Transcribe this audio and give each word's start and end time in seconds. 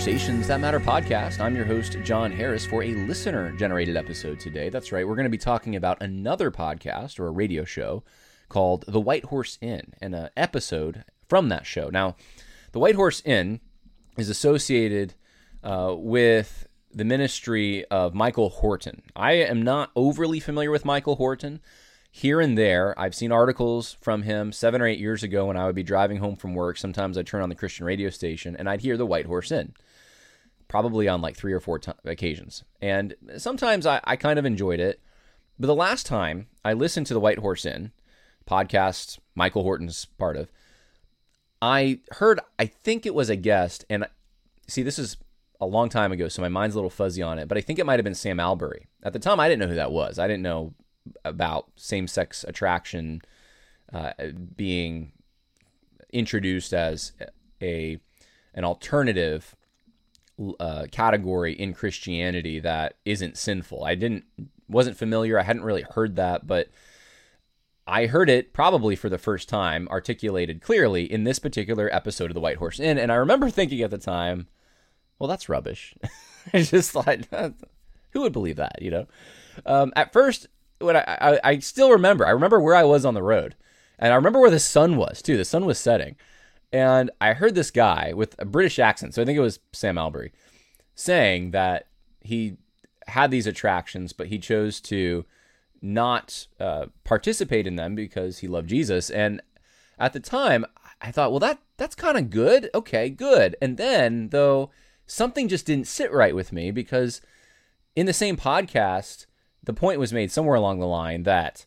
Conversations 0.00 0.46
That 0.46 0.60
Matter 0.60 0.80
podcast. 0.80 1.40
I'm 1.40 1.54
your 1.54 1.66
host, 1.66 1.98
John 2.04 2.32
Harris, 2.32 2.64
for 2.64 2.82
a 2.82 2.94
listener 2.94 3.52
generated 3.52 3.98
episode 3.98 4.40
today. 4.40 4.70
That's 4.70 4.92
right, 4.92 5.06
we're 5.06 5.14
going 5.14 5.24
to 5.24 5.30
be 5.30 5.36
talking 5.36 5.76
about 5.76 6.00
another 6.00 6.50
podcast 6.50 7.20
or 7.20 7.26
a 7.26 7.30
radio 7.30 7.66
show 7.66 8.02
called 8.48 8.86
The 8.88 8.98
White 8.98 9.26
Horse 9.26 9.58
Inn 9.60 9.92
and 10.00 10.14
an 10.14 10.30
episode 10.38 11.04
from 11.28 11.50
that 11.50 11.66
show. 11.66 11.90
Now, 11.90 12.16
The 12.72 12.78
White 12.78 12.94
Horse 12.94 13.20
Inn 13.26 13.60
is 14.16 14.30
associated 14.30 15.16
uh, 15.62 15.94
with 15.94 16.66
the 16.90 17.04
ministry 17.04 17.84
of 17.90 18.14
Michael 18.14 18.48
Horton. 18.48 19.02
I 19.14 19.32
am 19.32 19.60
not 19.60 19.90
overly 19.94 20.40
familiar 20.40 20.70
with 20.70 20.86
Michael 20.86 21.16
Horton. 21.16 21.60
Here 22.10 22.40
and 22.40 22.56
there, 22.58 22.98
I've 22.98 23.14
seen 23.14 23.32
articles 23.32 23.96
from 24.00 24.22
him 24.22 24.50
seven 24.50 24.80
or 24.80 24.86
eight 24.86 24.98
years 24.98 25.22
ago 25.22 25.46
when 25.46 25.58
I 25.58 25.66
would 25.66 25.76
be 25.76 25.82
driving 25.82 26.16
home 26.18 26.36
from 26.36 26.54
work. 26.54 26.76
Sometimes 26.78 27.16
I'd 27.16 27.26
turn 27.26 27.42
on 27.42 27.50
the 27.50 27.54
Christian 27.54 27.84
radio 27.84 28.08
station 28.10 28.56
and 28.56 28.68
I'd 28.68 28.80
hear 28.80 28.96
the 28.96 29.06
White 29.06 29.26
Horse 29.26 29.52
Inn, 29.52 29.74
probably 30.70 31.08
on 31.08 31.20
like 31.20 31.36
three 31.36 31.52
or 31.52 31.58
four 31.58 31.80
t- 31.80 31.90
occasions. 32.04 32.62
And 32.80 33.16
sometimes 33.38 33.86
I, 33.86 34.00
I 34.04 34.14
kind 34.14 34.38
of 34.38 34.46
enjoyed 34.46 34.78
it. 34.78 35.00
But 35.58 35.66
the 35.66 35.74
last 35.74 36.06
time 36.06 36.46
I 36.64 36.74
listened 36.74 37.08
to 37.08 37.14
the 37.14 37.18
White 37.18 37.40
Horse 37.40 37.66
Inn 37.66 37.90
podcast, 38.48 39.18
Michael 39.34 39.64
Horton's 39.64 40.04
part 40.04 40.36
of, 40.36 40.48
I 41.60 41.98
heard, 42.12 42.38
I 42.56 42.66
think 42.66 43.04
it 43.04 43.16
was 43.16 43.28
a 43.28 43.36
guest, 43.36 43.84
and 43.90 44.06
see, 44.68 44.84
this 44.84 44.98
is 44.98 45.16
a 45.60 45.66
long 45.66 45.88
time 45.88 46.12
ago, 46.12 46.28
so 46.28 46.40
my 46.40 46.48
mind's 46.48 46.76
a 46.76 46.78
little 46.78 46.88
fuzzy 46.88 47.20
on 47.20 47.40
it, 47.40 47.48
but 47.48 47.58
I 47.58 47.62
think 47.62 47.80
it 47.80 47.84
might 47.84 47.98
have 47.98 48.04
been 48.04 48.14
Sam 48.14 48.38
Allberry. 48.38 48.86
At 49.02 49.12
the 49.12 49.18
time, 49.18 49.40
I 49.40 49.48
didn't 49.48 49.60
know 49.60 49.68
who 49.68 49.74
that 49.74 49.92
was. 49.92 50.20
I 50.20 50.28
didn't 50.28 50.42
know 50.42 50.72
about 51.24 51.66
same 51.74 52.06
sex 52.06 52.44
attraction 52.46 53.22
uh, 53.92 54.12
being 54.56 55.10
introduced 56.12 56.72
as 56.72 57.12
a 57.60 57.98
an 58.54 58.64
alternative 58.64 59.56
uh, 60.58 60.86
category 60.90 61.52
in 61.52 61.74
Christianity 61.74 62.60
that 62.60 62.96
isn't 63.04 63.36
sinful. 63.36 63.84
I 63.84 63.94
didn't 63.94 64.24
wasn't 64.68 64.96
familiar. 64.96 65.38
I 65.38 65.42
hadn't 65.42 65.64
really 65.64 65.82
heard 65.82 66.16
that, 66.16 66.46
but 66.46 66.68
I 67.86 68.06
heard 68.06 68.30
it 68.30 68.52
probably 68.52 68.94
for 68.94 69.08
the 69.08 69.18
first 69.18 69.48
time 69.48 69.88
articulated 69.90 70.62
clearly 70.62 71.10
in 71.10 71.24
this 71.24 71.38
particular 71.38 71.92
episode 71.92 72.30
of 72.30 72.34
the 72.34 72.40
White 72.40 72.58
Horse 72.58 72.78
Inn, 72.78 72.98
and 72.98 73.10
I 73.10 73.16
remember 73.16 73.50
thinking 73.50 73.82
at 73.82 73.90
the 73.90 73.98
time, 73.98 74.46
"Well, 75.18 75.28
that's 75.28 75.48
rubbish." 75.48 75.94
I 76.54 76.62
just 76.62 76.92
thought, 76.92 77.26
who 78.10 78.20
would 78.20 78.32
believe 78.32 78.56
that? 78.56 78.80
You 78.80 78.90
know, 78.90 79.06
um, 79.66 79.92
at 79.96 80.12
first 80.12 80.46
when 80.78 80.96
I, 80.96 81.04
I, 81.20 81.40
I 81.44 81.58
still 81.58 81.90
remember. 81.90 82.26
I 82.26 82.30
remember 82.30 82.60
where 82.60 82.76
I 82.76 82.84
was 82.84 83.04
on 83.04 83.14
the 83.14 83.22
road, 83.22 83.56
and 83.98 84.12
I 84.12 84.16
remember 84.16 84.40
where 84.40 84.50
the 84.50 84.60
sun 84.60 84.96
was 84.96 85.20
too. 85.20 85.36
The 85.36 85.44
sun 85.44 85.66
was 85.66 85.78
setting, 85.78 86.16
and 86.72 87.10
I 87.20 87.32
heard 87.32 87.54
this 87.54 87.70
guy 87.70 88.12
with 88.14 88.34
a 88.38 88.44
British 88.44 88.78
accent. 88.78 89.14
So 89.14 89.22
I 89.22 89.24
think 89.24 89.36
it 89.36 89.42
was 89.42 89.60
Sam 89.72 89.96
Allberry, 89.96 90.32
saying 90.94 91.50
that 91.50 91.88
he 92.20 92.56
had 93.06 93.30
these 93.30 93.46
attractions, 93.46 94.12
but 94.12 94.28
he 94.28 94.38
chose 94.38 94.80
to 94.82 95.24
not 95.82 96.46
uh, 96.58 96.86
participate 97.04 97.66
in 97.66 97.76
them 97.76 97.94
because 97.94 98.38
he 98.38 98.48
loved 98.48 98.68
Jesus. 98.68 99.10
And 99.10 99.40
at 99.98 100.12
the 100.12 100.20
time, 100.20 100.64
I 101.00 101.10
thought, 101.10 101.30
well, 101.30 101.40
that 101.40 101.58
that's 101.76 101.94
kind 101.94 102.18
of 102.18 102.30
good. 102.30 102.68
Okay, 102.74 103.08
good. 103.08 103.56
And 103.62 103.76
then 103.76 104.28
though, 104.28 104.70
something 105.06 105.48
just 105.48 105.66
didn't 105.66 105.86
sit 105.86 106.12
right 106.12 106.34
with 106.34 106.52
me 106.52 106.70
because 106.70 107.20
in 107.96 108.06
the 108.06 108.12
same 108.12 108.36
podcast 108.36 109.26
the 109.62 109.72
point 109.72 109.98
was 109.98 110.12
made 110.12 110.30
somewhere 110.30 110.56
along 110.56 110.80
the 110.80 110.86
line 110.86 111.24
that 111.24 111.64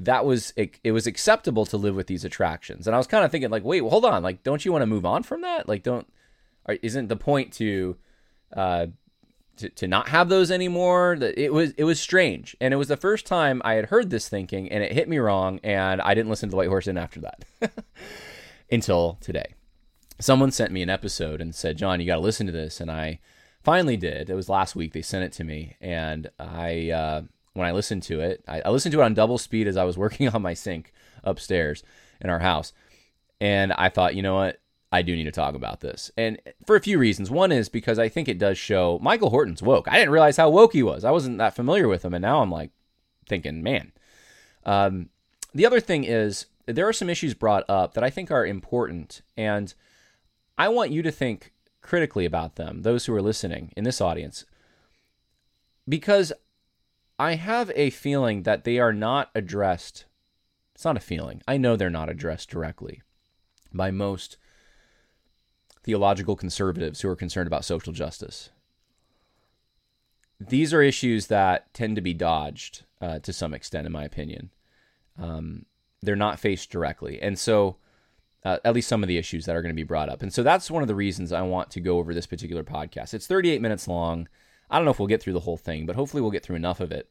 that 0.00 0.24
was 0.24 0.52
it, 0.56 0.80
it 0.82 0.92
was 0.92 1.06
acceptable 1.06 1.66
to 1.66 1.76
live 1.76 1.94
with 1.94 2.06
these 2.06 2.24
attractions. 2.24 2.86
And 2.86 2.94
i 2.94 2.98
was 2.98 3.06
kind 3.06 3.24
of 3.24 3.30
thinking 3.30 3.50
like 3.50 3.64
wait 3.64 3.82
well, 3.82 3.90
hold 3.90 4.04
on 4.04 4.22
like 4.22 4.42
don't 4.42 4.64
you 4.64 4.72
want 4.72 4.82
to 4.82 4.86
move 4.86 5.06
on 5.06 5.22
from 5.22 5.42
that? 5.42 5.68
Like 5.68 5.82
don't 5.82 6.10
isn't 6.82 7.08
the 7.08 7.16
point 7.16 7.52
to 7.54 7.96
uh 8.56 8.86
to, 9.58 9.68
to 9.68 9.86
not 9.86 10.08
have 10.08 10.28
those 10.28 10.50
anymore? 10.50 11.16
That 11.18 11.38
it 11.38 11.52
was 11.52 11.72
it 11.72 11.84
was 11.84 12.00
strange. 12.00 12.56
And 12.60 12.72
it 12.72 12.78
was 12.78 12.88
the 12.88 12.96
first 12.96 13.26
time 13.26 13.60
i 13.64 13.74
had 13.74 13.86
heard 13.86 14.10
this 14.10 14.28
thinking 14.28 14.70
and 14.72 14.82
it 14.82 14.92
hit 14.92 15.08
me 15.08 15.18
wrong 15.18 15.60
and 15.62 16.00
i 16.00 16.14
didn't 16.14 16.30
listen 16.30 16.48
to 16.48 16.50
the 16.50 16.56
white 16.56 16.68
horse 16.68 16.86
inn 16.88 16.98
after 16.98 17.20
that 17.20 17.44
until 18.72 19.18
today. 19.20 19.54
Someone 20.18 20.50
sent 20.50 20.72
me 20.72 20.82
an 20.82 20.90
episode 20.90 21.40
and 21.40 21.54
said 21.54 21.76
john 21.76 22.00
you 22.00 22.06
got 22.06 22.16
to 22.16 22.20
listen 22.20 22.46
to 22.46 22.52
this. 22.52 22.80
And 22.80 22.90
i 22.90 23.20
finally 23.62 23.96
did. 23.96 24.30
It 24.30 24.34
was 24.34 24.48
last 24.48 24.74
week. 24.74 24.92
They 24.92 25.02
sent 25.02 25.24
it 25.24 25.32
to 25.32 25.44
me, 25.44 25.76
and 25.80 26.30
I 26.38 26.90
uh, 26.90 27.22
when 27.54 27.66
I 27.66 27.72
listened 27.72 28.02
to 28.04 28.20
it, 28.20 28.44
I, 28.46 28.60
I, 28.62 28.70
listened 28.70 28.92
to 28.92 29.00
it 29.00 29.04
on 29.04 29.14
double 29.14 29.38
speed 29.38 29.66
as 29.66 29.76
I 29.76 29.84
was 29.84 29.98
working 29.98 30.28
on 30.34 30.42
my 30.42 30.54
sink 30.54 30.92
upstairs 31.24 31.82
in 32.20 32.30
our 32.30 32.38
house, 32.38 32.72
and 33.40 33.72
I 33.72 33.88
thought, 33.88 34.14
you 34.14 34.22
know 34.22 34.34
what, 34.34 34.60
I 34.92 35.02
do 35.02 35.14
need 35.14 35.24
to 35.24 35.32
talk 35.32 35.54
about 35.54 35.80
this, 35.80 36.10
and 36.16 36.40
for 36.66 36.76
a 36.76 36.80
few 36.80 36.98
reasons. 36.98 37.30
One 37.30 37.52
is 37.52 37.68
because 37.68 37.98
I 37.98 38.08
think 38.08 38.28
it 38.28 38.38
does 38.38 38.58
show 38.58 38.98
Michael 39.00 39.30
Horton's 39.30 39.62
woke. 39.62 39.88
I 39.88 39.96
didn't 39.96 40.10
realize 40.10 40.36
how 40.36 40.50
woke 40.50 40.72
he 40.72 40.82
was. 40.82 41.04
I 41.04 41.10
wasn't 41.10 41.38
that 41.38 41.54
familiar 41.54 41.88
with 41.88 42.04
him, 42.04 42.14
and 42.14 42.22
now 42.22 42.42
I'm 42.42 42.50
like 42.50 42.70
thinking, 43.28 43.62
man. 43.62 43.92
Um, 44.64 45.10
the 45.54 45.66
other 45.66 45.80
thing 45.80 46.04
is 46.04 46.46
there 46.66 46.88
are 46.88 46.92
some 46.92 47.10
issues 47.10 47.34
brought 47.34 47.64
up 47.68 47.94
that 47.94 48.04
I 48.04 48.10
think 48.10 48.30
are 48.30 48.46
important, 48.46 49.22
and 49.36 49.72
I 50.58 50.68
want 50.68 50.90
you 50.90 51.02
to 51.02 51.10
think 51.10 51.52
critically 51.80 52.24
about 52.24 52.56
them, 52.56 52.82
those 52.82 53.06
who 53.06 53.14
are 53.14 53.22
listening 53.22 53.72
in 53.76 53.84
this 53.84 54.00
audience, 54.00 54.44
because 55.88 56.32
I 57.20 57.34
have 57.34 57.70
a 57.76 57.90
feeling 57.90 58.44
that 58.44 58.64
they 58.64 58.78
are 58.78 58.94
not 58.94 59.28
addressed. 59.34 60.06
It's 60.74 60.86
not 60.86 60.96
a 60.96 61.00
feeling. 61.00 61.42
I 61.46 61.58
know 61.58 61.76
they're 61.76 61.90
not 61.90 62.08
addressed 62.08 62.48
directly 62.48 63.02
by 63.70 63.90
most 63.90 64.38
theological 65.82 66.34
conservatives 66.34 67.02
who 67.02 67.10
are 67.10 67.16
concerned 67.16 67.46
about 67.46 67.66
social 67.66 67.92
justice. 67.92 68.48
These 70.40 70.72
are 70.72 70.80
issues 70.80 71.26
that 71.26 71.74
tend 71.74 71.96
to 71.96 72.00
be 72.00 72.14
dodged 72.14 72.84
uh, 73.02 73.18
to 73.18 73.34
some 73.34 73.52
extent, 73.52 73.84
in 73.84 73.92
my 73.92 74.04
opinion. 74.04 74.48
Um, 75.20 75.66
they're 76.00 76.16
not 76.16 76.40
faced 76.40 76.70
directly. 76.70 77.20
And 77.20 77.38
so 77.38 77.76
uh, 78.46 78.56
at 78.64 78.72
least 78.72 78.88
some 78.88 79.02
of 79.04 79.08
the 79.08 79.18
issues 79.18 79.44
that 79.44 79.54
are 79.54 79.60
going 79.60 79.74
to 79.74 79.82
be 79.82 79.82
brought 79.82 80.08
up. 80.08 80.22
And 80.22 80.32
so 80.32 80.42
that's 80.42 80.70
one 80.70 80.80
of 80.80 80.88
the 80.88 80.94
reasons 80.94 81.32
I 81.32 81.42
want 81.42 81.70
to 81.72 81.80
go 81.80 81.98
over 81.98 82.14
this 82.14 82.26
particular 82.26 82.64
podcast. 82.64 83.12
It's 83.12 83.26
38 83.26 83.60
minutes 83.60 83.86
long. 83.86 84.26
I 84.70 84.76
don't 84.76 84.84
know 84.84 84.92
if 84.92 84.98
we'll 84.98 85.08
get 85.08 85.22
through 85.22 85.32
the 85.32 85.40
whole 85.40 85.56
thing, 85.56 85.84
but 85.84 85.96
hopefully 85.96 86.20
we'll 86.20 86.30
get 86.30 86.44
through 86.44 86.56
enough 86.56 86.80
of 86.80 86.92
it. 86.92 87.10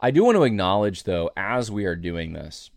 I 0.00 0.10
do 0.10 0.24
want 0.24 0.36
to 0.36 0.44
acknowledge, 0.44 1.04
though, 1.04 1.30
as 1.36 1.70
we 1.70 1.86
are 1.86 1.96
doing 1.96 2.34
this, 2.34 2.70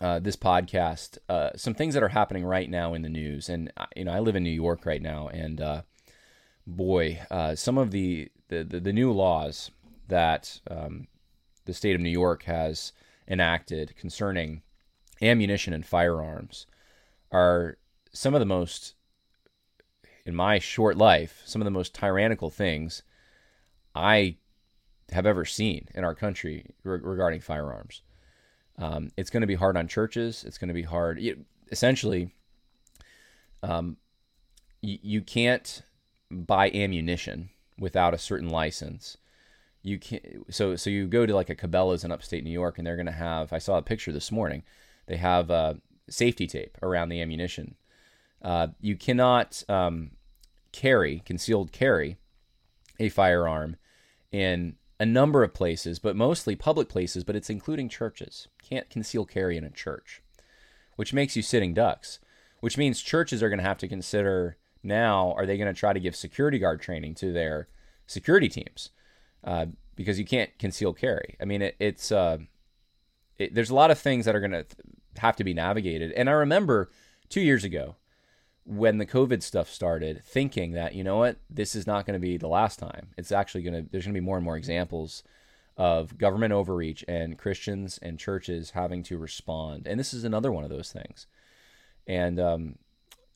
uh, 0.00 0.20
this 0.20 0.36
podcast, 0.36 1.18
uh, 1.28 1.50
some 1.56 1.74
things 1.74 1.94
that 1.94 2.02
are 2.02 2.08
happening 2.08 2.44
right 2.44 2.70
now 2.70 2.94
in 2.94 3.02
the 3.02 3.08
news. 3.08 3.48
And 3.48 3.72
uh, 3.76 3.86
you 3.96 4.04
know, 4.04 4.12
I 4.12 4.20
live 4.20 4.36
in 4.36 4.44
New 4.44 4.50
York 4.50 4.86
right 4.86 5.02
now, 5.02 5.28
and 5.28 5.60
uh, 5.60 5.82
boy, 6.66 7.20
uh, 7.30 7.54
some 7.56 7.78
of 7.78 7.90
the, 7.90 8.28
the, 8.48 8.62
the 8.62 8.80
the 8.80 8.92
new 8.92 9.10
laws 9.10 9.70
that 10.08 10.60
um, 10.70 11.08
the 11.64 11.74
state 11.74 11.96
of 11.96 12.00
New 12.00 12.10
York 12.10 12.44
has 12.44 12.92
enacted 13.26 13.96
concerning 13.96 14.62
ammunition 15.20 15.72
and 15.72 15.84
firearms 15.84 16.66
are 17.32 17.78
some 18.12 18.34
of 18.34 18.40
the 18.40 18.46
most, 18.46 18.94
in 20.24 20.34
my 20.34 20.58
short 20.58 20.96
life, 20.96 21.42
some 21.44 21.60
of 21.60 21.64
the 21.64 21.70
most 21.70 21.94
tyrannical 21.94 22.50
things 22.50 23.02
I 23.96 24.36
have 25.10 25.26
ever 25.26 25.44
seen 25.44 25.88
in 25.94 26.04
our 26.04 26.14
country 26.14 26.66
re- 26.84 27.00
regarding 27.02 27.40
firearms. 27.40 28.02
Um, 28.78 29.10
it's 29.16 29.30
going 29.30 29.40
to 29.40 29.46
be 29.46 29.54
hard 29.54 29.76
on 29.76 29.88
churches. 29.88 30.44
It's 30.44 30.58
going 30.58 30.68
to 30.68 30.74
be 30.74 30.82
hard. 30.82 31.20
essentially, 31.70 32.34
um, 33.62 33.96
y- 34.82 34.98
you 35.02 35.22
can't 35.22 35.82
buy 36.30 36.70
ammunition 36.70 37.48
without 37.78 38.14
a 38.14 38.18
certain 38.18 38.50
license. 38.50 39.16
You 39.82 39.98
can 39.98 40.44
so 40.50 40.74
so 40.74 40.90
you 40.90 41.06
go 41.06 41.26
to 41.26 41.34
like 41.34 41.48
a 41.48 41.54
Cabela's 41.54 42.04
in 42.04 42.10
upstate 42.10 42.44
New 42.44 42.50
York, 42.50 42.76
and 42.76 42.86
they're 42.86 42.96
going 42.96 43.06
to 43.06 43.12
have. 43.12 43.52
I 43.52 43.58
saw 43.58 43.78
a 43.78 43.82
picture 43.82 44.12
this 44.12 44.32
morning. 44.32 44.64
They 45.06 45.16
have 45.16 45.50
uh, 45.50 45.74
safety 46.10 46.46
tape 46.48 46.76
around 46.82 47.08
the 47.08 47.22
ammunition. 47.22 47.76
Uh, 48.42 48.68
you 48.80 48.96
cannot 48.96 49.62
um, 49.68 50.10
carry, 50.72 51.22
concealed 51.24 51.70
carry, 51.72 52.16
a 52.98 53.08
firearm 53.08 53.76
in 54.36 54.76
a 55.00 55.06
number 55.06 55.42
of 55.42 55.54
places, 55.54 55.98
but 55.98 56.14
mostly 56.14 56.54
public 56.54 56.90
places, 56.90 57.24
but 57.24 57.34
it's 57.34 57.48
including 57.48 57.88
churches. 57.88 58.48
Can't 58.62 58.90
conceal 58.90 59.24
carry 59.24 59.56
in 59.56 59.64
a 59.64 59.70
church, 59.70 60.22
which 60.96 61.14
makes 61.14 61.36
you 61.36 61.42
sitting 61.42 61.72
ducks, 61.72 62.18
which 62.60 62.76
means 62.76 63.00
churches 63.00 63.42
are 63.42 63.48
going 63.48 63.58
to 63.58 63.64
have 63.64 63.78
to 63.78 63.88
consider 63.88 64.58
now 64.82 65.32
are 65.38 65.46
they 65.46 65.56
going 65.56 65.72
to 65.72 65.78
try 65.78 65.94
to 65.94 66.00
give 66.00 66.14
security 66.14 66.58
guard 66.58 66.82
training 66.82 67.14
to 67.14 67.32
their 67.32 67.68
security 68.06 68.50
teams 68.50 68.90
uh, 69.42 69.64
because 69.94 70.18
you 70.18 70.26
can't 70.26 70.50
conceal 70.58 70.92
carry. 70.92 71.36
I 71.40 71.46
mean, 71.46 71.62
it, 71.62 71.76
it's 71.78 72.12
uh, 72.12 72.36
it, 73.38 73.54
there's 73.54 73.70
a 73.70 73.74
lot 73.74 73.90
of 73.90 73.98
things 73.98 74.26
that 74.26 74.36
are 74.36 74.40
going 74.40 74.52
to 74.52 74.66
have 75.16 75.36
to 75.36 75.44
be 75.44 75.54
navigated. 75.54 76.12
And 76.12 76.28
I 76.28 76.32
remember 76.32 76.90
two 77.30 77.40
years 77.40 77.64
ago 77.64 77.96
when 78.66 78.98
the 78.98 79.06
COVID 79.06 79.42
stuff 79.42 79.70
started, 79.70 80.24
thinking 80.24 80.72
that, 80.72 80.94
you 80.94 81.04
know 81.04 81.18
what, 81.18 81.36
this 81.48 81.76
is 81.76 81.86
not 81.86 82.04
going 82.04 82.20
to 82.20 82.26
be 82.26 82.36
the 82.36 82.48
last 82.48 82.78
time. 82.78 83.08
It's 83.16 83.30
actually 83.30 83.62
going 83.62 83.74
to, 83.74 83.90
there's 83.90 84.04
going 84.04 84.14
to 84.14 84.20
be 84.20 84.24
more 84.24 84.36
and 84.36 84.44
more 84.44 84.56
examples 84.56 85.22
of 85.76 86.18
government 86.18 86.52
overreach 86.52 87.04
and 87.06 87.38
Christians 87.38 87.98
and 88.02 88.18
churches 88.18 88.70
having 88.70 89.02
to 89.04 89.18
respond. 89.18 89.86
And 89.86 90.00
this 90.00 90.12
is 90.12 90.24
another 90.24 90.50
one 90.50 90.64
of 90.64 90.70
those 90.70 90.90
things. 90.90 91.26
And 92.08 92.40
um, 92.40 92.78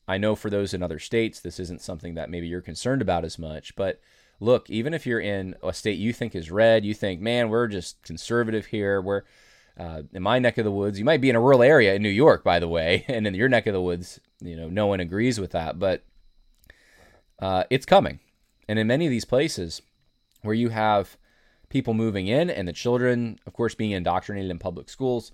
I 0.07 0.17
know 0.17 0.35
for 0.35 0.49
those 0.49 0.73
in 0.73 0.83
other 0.83 0.99
states, 0.99 1.39
this 1.39 1.59
isn't 1.59 1.81
something 1.81 2.15
that 2.15 2.29
maybe 2.29 2.47
you're 2.47 2.61
concerned 2.61 3.01
about 3.01 3.23
as 3.23 3.39
much. 3.39 3.75
But 3.75 4.01
look, 4.41 4.69
even 4.69 4.93
if 4.93 5.05
you're 5.05 5.21
in 5.21 5.55
a 5.63 5.71
state 5.71 5.97
you 5.97 6.11
think 6.11 6.35
is 6.35 6.51
red, 6.51 6.83
you 6.83 6.93
think, 6.93 7.21
man, 7.21 7.49
we're 7.49 7.67
just 7.67 8.01
conservative 8.03 8.65
here. 8.65 8.99
We're 9.01 9.23
uh, 9.81 10.03
in 10.13 10.21
my 10.21 10.37
neck 10.37 10.59
of 10.59 10.65
the 10.65 10.71
woods. 10.71 10.99
You 10.99 11.05
might 11.05 11.21
be 11.21 11.29
in 11.29 11.35
a 11.35 11.41
rural 11.41 11.63
area 11.63 11.95
in 11.95 12.03
New 12.03 12.09
York, 12.09 12.43
by 12.43 12.59
the 12.59 12.67
way, 12.67 13.03
and 13.07 13.25
in 13.25 13.33
your 13.33 13.49
neck 13.49 13.65
of 13.65 13.73
the 13.73 13.81
woods, 13.81 14.19
you 14.39 14.55
know, 14.55 14.69
no 14.69 14.85
one 14.85 14.99
agrees 14.99 15.39
with 15.39 15.51
that. 15.51 15.79
But 15.79 16.03
uh, 17.39 17.63
it's 17.71 17.85
coming. 17.85 18.19
And 18.69 18.77
in 18.77 18.85
many 18.85 19.07
of 19.07 19.11
these 19.11 19.25
places 19.25 19.81
where 20.43 20.53
you 20.53 20.69
have 20.69 21.17
people 21.69 21.95
moving 21.95 22.27
in 22.27 22.49
and 22.49 22.67
the 22.67 22.73
children, 22.73 23.39
of 23.47 23.53
course, 23.53 23.73
being 23.73 23.91
indoctrinated 23.91 24.51
in 24.51 24.59
public 24.59 24.87
schools, 24.87 25.31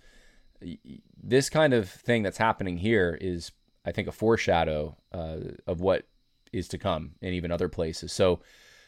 this 1.21 1.50
kind 1.50 1.73
of 1.73 1.89
thing 1.89 2.23
that's 2.23 2.38
happening 2.38 2.77
here 2.77 3.17
is, 3.19 3.51
I 3.85 3.91
think, 3.91 4.07
a 4.07 4.13
foreshadow 4.13 4.95
uh, 5.11 5.38
of 5.67 5.81
what 5.81 6.05
is 6.53 6.69
to 6.69 6.77
come 6.77 7.15
in 7.21 7.33
even 7.33 7.51
other 7.51 7.67
places. 7.67 8.13
So 8.13 8.39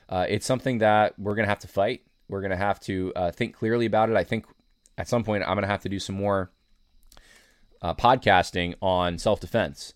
uh, 0.08 0.26
it's 0.30 0.46
something 0.46 0.78
that 0.78 1.20
we're 1.20 1.36
going 1.36 1.46
to 1.46 1.50
have 1.50 1.60
to 1.60 1.68
fight. 1.68 2.04
We're 2.30 2.42
going 2.42 2.52
to 2.52 2.58
have 2.58 2.80
to 2.82 3.12
uh, 3.16 3.32
think 3.32 3.56
clearly 3.56 3.86
about 3.86 4.10
it. 4.10 4.16
I 4.16 4.24
think 4.24 4.46
at 5.00 5.08
some 5.08 5.24
point 5.24 5.44
I'm 5.44 5.56
going 5.56 5.64
to 5.64 5.68
have 5.68 5.82
to 5.84 5.90
do 5.90 5.98
some 5.98 6.16
more 6.16 6.52
uh, 7.82 7.96
podcasting 7.96 8.76
on 8.82 9.18
self 9.18 9.40
defense 9.40 9.96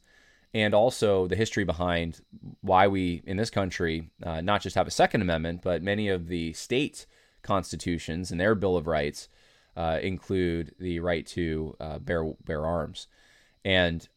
and 0.53 0.73
also 0.73 1.27
the 1.27 1.35
history 1.35 1.63
behind 1.63 2.21
why 2.61 2.87
we 2.87 3.21
in 3.25 3.37
this 3.37 3.49
country 3.49 4.09
uh, 4.23 4.41
not 4.41 4.61
just 4.61 4.75
have 4.75 4.87
a 4.87 4.91
Second 4.91 5.21
Amendment, 5.21 5.61
but 5.61 5.83
many 5.83 6.07
of 6.07 6.27
the 6.27 6.53
state 6.53 7.05
constitutions 7.41 8.31
and 8.31 8.39
their 8.39 8.55
Bill 8.55 8.77
of 8.77 8.87
Rights 8.87 9.27
uh, 9.75 9.99
include 10.01 10.73
the 10.79 10.99
right 10.99 11.25
to 11.27 11.75
uh, 11.79 11.99
bear 11.99 12.23
bear 12.45 12.65
arms, 12.65 13.07
and 13.65 14.07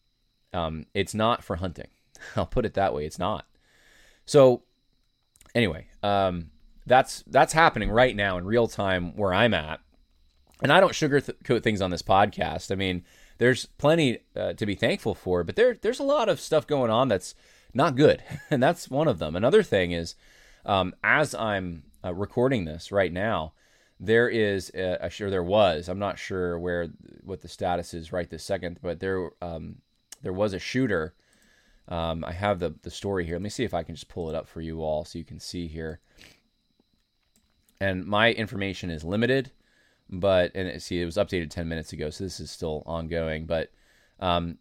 um, 0.53 0.87
it's 0.95 1.15
not 1.15 1.43
for 1.43 1.57
hunting. 1.57 1.89
I'll 2.37 2.47
put 2.47 2.67
it 2.67 2.75
that 2.75 2.95
way. 2.95 3.07
It's 3.07 3.19
not. 3.19 3.47
So, 4.27 4.63
anyway, 5.55 5.89
um, 6.03 6.51
that's 6.85 7.25
that's 7.27 7.55
happening 7.55 7.91
right 7.91 8.15
now 8.15 8.37
in 8.37 8.45
real 8.45 8.69
time 8.69 9.17
where 9.17 9.33
I'm 9.33 9.55
at, 9.55 9.81
and 10.63 10.73
I 10.73 10.81
don't 10.81 10.93
sugarcoat 10.93 11.63
things 11.63 11.81
on 11.81 11.91
this 11.91 12.03
podcast. 12.03 12.71
I 12.71 12.75
mean 12.75 13.05
there's 13.39 13.67
plenty 13.67 14.19
uh, 14.35 14.55
to 14.55 14.67
be 14.67 14.75
thankful 14.75 15.15
for, 15.15 15.45
but 15.45 15.57
there 15.57 15.77
there's 15.81 16.01
a 16.01 16.05
lot 16.05 16.29
of 16.29 16.41
stuff 16.41 16.67
going 16.67 16.91
on 16.91 17.09
that's 17.09 17.35
not 17.75 17.97
good, 17.97 18.23
and 18.51 18.63
that's 18.63 18.91
one 18.91 19.09
of 19.09 19.19
them. 19.19 19.37
Another 19.37 19.63
thing 19.63 19.93
is, 19.93 20.15
um, 20.65 20.95
as 21.05 21.35
I'm 21.35 21.85
uh, 22.05 22.15
recording 22.15 22.65
this 22.65 22.91
right 22.91 23.13
now, 23.13 23.53
there 24.01 24.29
is 24.29 24.71
a, 24.75 25.09
sure 25.11 25.31
there 25.31 25.43
was 25.43 25.89
I'm 25.89 25.99
not 25.99 26.19
sure 26.19 26.59
where 26.59 26.89
what 27.23 27.43
the 27.43 27.49
status 27.49 27.95
is 27.95 28.13
right 28.13 28.29
this 28.29 28.45
second, 28.45 28.79
but 28.83 29.01
there 29.01 29.31
um, 29.43 29.77
there 30.23 30.33
was 30.33 30.53
a 30.53 30.59
shooter. 30.59 31.15
Um, 31.89 32.25
I 32.25 32.33
have 32.33 32.59
the 32.59 32.75
the 32.83 32.91
story 32.91 33.27
here. 33.27 33.37
Let 33.37 33.43
me 33.43 33.51
see 33.51 33.65
if 33.65 33.75
I 33.75 33.83
can 33.83 33.95
just 33.95 34.09
pull 34.09 34.29
it 34.29 34.35
up 34.35 34.49
for 34.49 34.61
you 34.61 34.83
all 34.83 35.05
so 35.05 35.19
you 35.19 35.25
can 35.25 35.39
see 35.39 35.67
here. 35.67 36.01
And 37.79 38.07
my 38.07 38.33
information 38.33 38.91
is 38.91 39.05
limited 39.05 39.51
but 40.11 40.53
and 40.55 40.81
see 40.83 41.01
it 41.01 41.05
was 41.05 41.17
updated 41.17 41.51
10 41.51 41.69
minutes 41.69 41.93
ago 41.93 42.11
so 42.11 42.25
this 42.25 42.41
is 42.41 42.51
still 42.51 42.83
ongoing 42.87 43.45
but 43.47 43.71
um, 44.21 44.59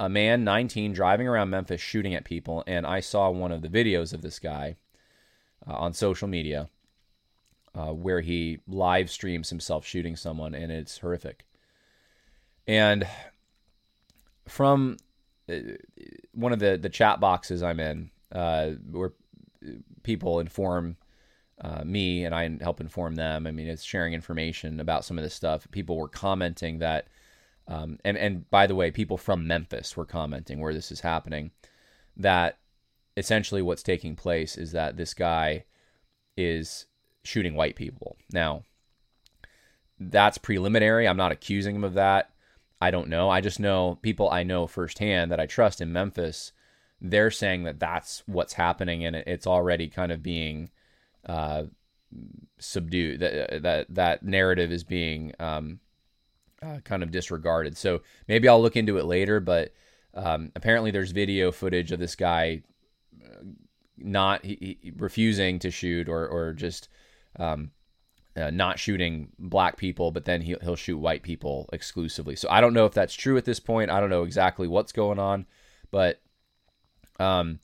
a 0.00 0.08
man 0.08 0.44
19 0.44 0.92
driving 0.92 1.28
around 1.28 1.50
memphis 1.50 1.80
shooting 1.80 2.14
at 2.14 2.24
people 2.24 2.64
and 2.66 2.86
i 2.86 3.00
saw 3.00 3.30
one 3.30 3.52
of 3.52 3.62
the 3.62 3.68
videos 3.68 4.12
of 4.12 4.22
this 4.22 4.38
guy 4.38 4.76
uh, 5.68 5.74
on 5.74 5.92
social 5.92 6.28
media 6.28 6.68
uh, 7.74 7.92
where 7.92 8.20
he 8.20 8.58
live 8.66 9.10
streams 9.10 9.50
himself 9.50 9.86
shooting 9.86 10.16
someone 10.16 10.54
and 10.54 10.72
it's 10.72 10.98
horrific. 10.98 11.44
And 12.66 13.06
from 14.46 14.96
uh, 15.48 15.54
one 16.32 16.52
of 16.52 16.58
the 16.58 16.78
the 16.80 16.88
chat 16.88 17.20
boxes 17.20 17.62
i'm 17.62 17.80
in 17.80 18.10
uh, 18.32 18.70
where 18.90 19.12
people 20.02 20.40
inform 20.40 20.96
uh, 21.60 21.82
me 21.84 22.24
and 22.24 22.34
I 22.34 22.56
help 22.60 22.80
inform 22.80 23.16
them. 23.16 23.46
I 23.46 23.50
mean, 23.50 23.68
it's 23.68 23.82
sharing 23.82 24.14
information 24.14 24.80
about 24.80 25.04
some 25.04 25.18
of 25.18 25.24
this 25.24 25.34
stuff. 25.34 25.66
People 25.70 25.96
were 25.96 26.08
commenting 26.08 26.78
that, 26.78 27.08
um, 27.66 27.98
and 28.04 28.16
and 28.16 28.48
by 28.50 28.66
the 28.66 28.74
way, 28.74 28.90
people 28.90 29.16
from 29.16 29.46
Memphis 29.46 29.96
were 29.96 30.04
commenting 30.04 30.60
where 30.60 30.74
this 30.74 30.92
is 30.92 31.00
happening. 31.00 31.50
That 32.16 32.58
essentially 33.16 33.62
what's 33.62 33.82
taking 33.82 34.14
place 34.14 34.56
is 34.56 34.72
that 34.72 34.96
this 34.96 35.14
guy 35.14 35.64
is 36.36 36.86
shooting 37.24 37.54
white 37.54 37.74
people. 37.74 38.16
Now, 38.32 38.62
that's 39.98 40.38
preliminary. 40.38 41.08
I'm 41.08 41.16
not 41.16 41.32
accusing 41.32 41.76
him 41.76 41.84
of 41.84 41.94
that. 41.94 42.30
I 42.80 42.92
don't 42.92 43.08
know. 43.08 43.28
I 43.28 43.40
just 43.40 43.58
know 43.58 43.98
people 44.02 44.30
I 44.30 44.44
know 44.44 44.68
firsthand 44.68 45.32
that 45.32 45.40
I 45.40 45.46
trust 45.46 45.80
in 45.80 45.92
Memphis. 45.92 46.52
They're 47.00 47.32
saying 47.32 47.64
that 47.64 47.80
that's 47.80 48.22
what's 48.26 48.52
happening, 48.52 49.04
and 49.04 49.16
it's 49.16 49.46
already 49.46 49.88
kind 49.88 50.12
of 50.12 50.22
being 50.22 50.70
uh, 51.28 51.64
subdued. 52.58 53.20
That 53.20 53.62
that 53.62 53.86
that 53.94 54.22
narrative 54.22 54.72
is 54.72 54.84
being 54.84 55.32
um, 55.38 55.80
uh, 56.62 56.78
kind 56.84 57.02
of 57.02 57.10
disregarded. 57.10 57.76
So 57.76 58.00
maybe 58.26 58.48
I'll 58.48 58.62
look 58.62 58.76
into 58.76 58.98
it 58.98 59.04
later. 59.04 59.40
But 59.40 59.72
um, 60.14 60.52
apparently, 60.56 60.90
there's 60.90 61.12
video 61.12 61.52
footage 61.52 61.92
of 61.92 62.00
this 62.00 62.16
guy 62.16 62.62
uh, 63.24 63.44
not 63.96 64.44
he, 64.44 64.78
he, 64.80 64.92
refusing 64.96 65.58
to 65.60 65.70
shoot 65.70 66.08
or 66.08 66.26
or 66.26 66.52
just 66.52 66.88
um, 67.38 67.70
uh, 68.36 68.50
not 68.50 68.78
shooting 68.78 69.28
black 69.38 69.76
people, 69.76 70.10
but 70.10 70.24
then 70.24 70.40
he'll, 70.40 70.58
he'll 70.60 70.76
shoot 70.76 70.98
white 70.98 71.22
people 71.22 71.68
exclusively. 71.72 72.36
So 72.36 72.48
I 72.50 72.60
don't 72.60 72.74
know 72.74 72.86
if 72.86 72.92
that's 72.92 73.14
true 73.14 73.36
at 73.36 73.44
this 73.44 73.60
point. 73.60 73.90
I 73.90 74.00
don't 74.00 74.10
know 74.10 74.22
exactly 74.22 74.68
what's 74.68 74.92
going 74.92 75.18
on, 75.18 75.46
but 75.90 76.20
um, 77.18 77.58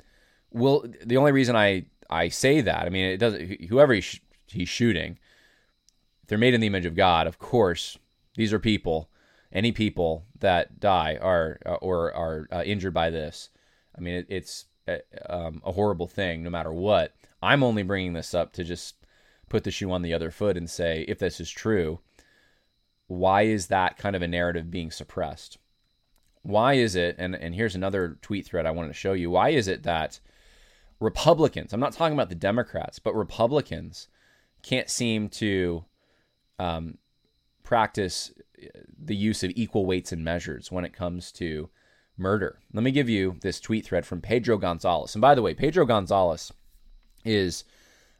will 0.50 0.84
the 1.04 1.16
only 1.16 1.32
reason 1.32 1.54
I 1.54 1.86
I 2.10 2.28
say 2.28 2.60
that. 2.60 2.86
I 2.86 2.88
mean, 2.88 3.06
it 3.06 3.18
doesn't. 3.18 3.64
Whoever 3.64 3.92
he's, 3.94 4.20
he's 4.46 4.68
shooting, 4.68 5.18
they're 6.26 6.38
made 6.38 6.54
in 6.54 6.60
the 6.60 6.66
image 6.66 6.86
of 6.86 6.94
God. 6.94 7.26
Of 7.26 7.38
course, 7.38 7.98
these 8.36 8.52
are 8.52 8.58
people. 8.58 9.10
Any 9.52 9.72
people 9.72 10.26
that 10.40 10.80
die 10.80 11.16
are 11.20 11.60
uh, 11.64 11.74
or 11.74 12.12
are 12.12 12.48
uh, 12.50 12.62
injured 12.64 12.94
by 12.94 13.10
this. 13.10 13.50
I 13.96 14.00
mean, 14.00 14.14
it, 14.14 14.26
it's 14.28 14.66
a, 14.88 15.00
uh, 15.28 15.46
um, 15.46 15.62
a 15.64 15.72
horrible 15.72 16.08
thing, 16.08 16.42
no 16.42 16.50
matter 16.50 16.72
what. 16.72 17.14
I'm 17.42 17.62
only 17.62 17.82
bringing 17.82 18.14
this 18.14 18.34
up 18.34 18.52
to 18.54 18.64
just 18.64 18.96
put 19.48 19.64
the 19.64 19.70
shoe 19.70 19.92
on 19.92 20.02
the 20.02 20.14
other 20.14 20.30
foot 20.30 20.56
and 20.56 20.68
say, 20.68 21.04
if 21.06 21.18
this 21.18 21.40
is 21.40 21.50
true, 21.50 22.00
why 23.06 23.42
is 23.42 23.68
that 23.68 23.96
kind 23.98 24.16
of 24.16 24.22
a 24.22 24.28
narrative 24.28 24.70
being 24.70 24.90
suppressed? 24.90 25.58
Why 26.42 26.74
is 26.74 26.94
it? 26.96 27.16
And 27.18 27.34
and 27.34 27.54
here's 27.54 27.74
another 27.74 28.18
tweet 28.20 28.46
thread 28.46 28.66
I 28.66 28.70
wanted 28.70 28.88
to 28.88 28.94
show 28.94 29.12
you. 29.12 29.30
Why 29.30 29.50
is 29.50 29.68
it 29.68 29.84
that 29.84 30.20
Republicans, 31.00 31.72
I'm 31.72 31.80
not 31.80 31.92
talking 31.92 32.14
about 32.14 32.28
the 32.28 32.34
Democrats, 32.34 32.98
but 32.98 33.14
Republicans 33.14 34.08
can't 34.62 34.88
seem 34.88 35.28
to 35.28 35.84
um, 36.58 36.98
practice 37.62 38.32
uh, 38.62 38.66
the 39.02 39.16
use 39.16 39.42
of 39.42 39.52
equal 39.54 39.86
weights 39.86 40.12
and 40.12 40.24
measures 40.24 40.70
when 40.72 40.84
it 40.84 40.92
comes 40.92 41.32
to 41.32 41.68
murder. 42.16 42.60
Let 42.72 42.84
me 42.84 42.90
give 42.90 43.08
you 43.08 43.36
this 43.42 43.60
tweet 43.60 43.84
thread 43.84 44.06
from 44.06 44.20
Pedro 44.20 44.56
Gonzalez. 44.56 45.14
And 45.14 45.22
by 45.22 45.34
the 45.34 45.42
way, 45.42 45.54
Pedro 45.54 45.84
Gonzalez 45.84 46.52
is 47.24 47.64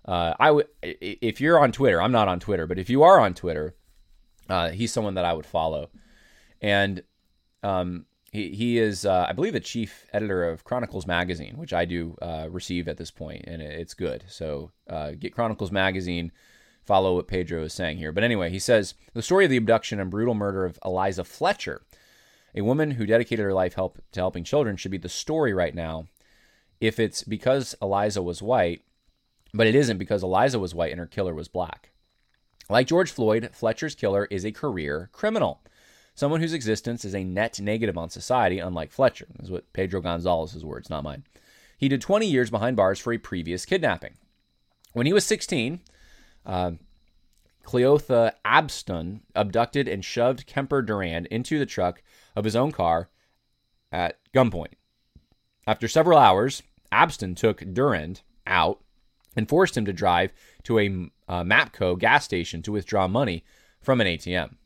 uh, 0.07 0.35
I 0.39 0.51
would 0.51 0.67
if 0.83 1.41
you're 1.41 1.59
on 1.59 1.73
Twitter, 1.73 2.01
I'm 2.01 2.13
not 2.13 2.29
on 2.29 2.41
Twitter, 2.41 2.67
but 2.67 2.79
if 2.79 2.91
you 2.91 3.03
are 3.03 3.21
on 3.21 3.35
Twitter, 3.35 3.75
uh, 4.49 4.71
he's 4.71 4.93
someone 4.93 5.15
that 5.15 5.25
I 5.25 5.33
would 5.33 5.47
follow. 5.47 5.91
And 6.61 7.03
um, 7.63 8.07
he, 8.35 8.49
he 8.49 8.79
is, 8.79 9.07
uh, 9.07 9.27
I 9.29 9.33
believe, 9.33 9.53
the 9.53 9.61
chief 9.61 10.07
editor 10.13 10.51
of 10.51 10.65
Chronicles 10.65 11.07
Magazine, 11.07 11.57
which 11.57 11.73
I 11.73 11.85
do 11.85 12.19
uh, 12.21 12.49
receive 12.51 12.89
at 12.89 12.97
this 12.97 13.13
point, 13.13 13.45
and 13.47 13.63
it's 13.63 13.95
good. 13.95 14.25
So 14.27 14.73
uh, 14.91 15.13
get 15.13 15.33
Chronicles 15.33 15.71
Magazine, 15.71 16.33
follow 16.83 17.15
what 17.15 17.29
Pedro 17.29 17.63
is 17.63 17.73
saying 17.73 17.99
here. 17.99 18.11
But 18.11 18.25
anyway, 18.25 18.51
he 18.51 18.59
says 18.59 18.95
the 19.13 19.23
story 19.23 19.45
of 19.45 19.53
the 19.53 19.57
abduction 19.57 20.01
and 20.01 20.11
brutal 20.11 20.35
murder 20.35 20.65
of 20.65 20.81
Eliza 20.85 21.23
Fletcher, 21.23 21.83
a 22.57 22.63
woman 22.63 22.91
who 22.91 23.07
dedicated 23.07 23.45
her 23.45 23.55
life 23.55 23.75
help 23.75 24.03
to 24.11 24.21
helping 24.21 24.43
children, 24.43 24.77
should 24.77 24.91
be 24.91 24.99
the 24.99 25.09
story 25.09 25.55
right 25.55 25.75
now. 25.75 26.09
If 26.81 26.99
it's 26.99 27.23
because 27.23 27.77
Eliza 27.81 28.21
was 28.21 28.43
white, 28.43 28.83
but 29.55 29.69
it 29.69 29.77
isn't 29.77 29.99
because 29.99 30.25
Eliza 30.25 30.59
was 30.59 30.75
white 30.75 30.91
and 30.91 30.99
her 30.99 31.07
killer 31.07 31.35
was 31.35 31.47
black. 31.47 31.93
Like 32.69 32.89
George 32.89 33.13
Floyd, 33.13 33.51
Fletcher's 33.53 33.95
killer 33.95 34.27
is 34.29 34.45
a 34.45 34.51
career 34.51 35.09
criminal 35.13 35.61
someone 36.15 36.41
whose 36.41 36.53
existence 36.53 37.05
is 37.05 37.15
a 37.15 37.25
net 37.25 37.61
negative 37.61 37.99
on 37.99 38.11
society, 38.11 38.59
unlike 38.59 38.93
Fletcher. 38.93 39.27
Is 39.43 39.51
what 39.51 39.73
Pedro 39.73 40.01
Gonzalez's 40.01 40.65
words, 40.65 40.91
not 40.91 41.05
mine. 41.05 41.25
He 41.77 41.89
did 41.89 42.01
20 42.01 42.27
years 42.27 42.51
behind 42.51 42.77
bars 42.77 42.99
for 42.99 43.13
a 43.13 43.19
previous 43.19 43.67
kidnapping. 43.67 44.15
When 44.93 45.07
he 45.07 45.13
was 45.13 45.27
16, 45.27 45.81
uh, 46.47 46.73
Cleotha 47.65 48.33
Abston 48.45 49.21
abducted 49.35 49.89
and 49.89 50.05
shoved 50.05 50.47
Kemper 50.47 50.83
Durand 50.83 51.27
into 51.27 51.59
the 51.59 51.67
truck 51.67 52.03
of 52.37 52.45
his 52.45 52.55
own 52.55 52.71
car 52.73 53.09
at 53.91 54.19
gunpoint. 54.33 54.75
After 55.67 55.89
several 55.89 56.19
hours, 56.19 56.63
Abston 56.93 57.35
took 57.35 57.61
Durand 57.73 58.23
out 58.47 58.81
and 59.35 59.49
forced 59.49 59.77
him 59.77 59.85
to 59.87 59.93
drive 59.93 60.33
to 60.65 60.79
a 60.79 60.89
uh, 61.27 61.43
Mapco 61.43 61.99
gas 61.99 62.25
station 62.25 62.63
to 62.63 62.73
withdraw 62.73 63.09
money 63.09 63.45
from 63.81 64.01
an 64.01 64.07
ATM. 64.07 64.57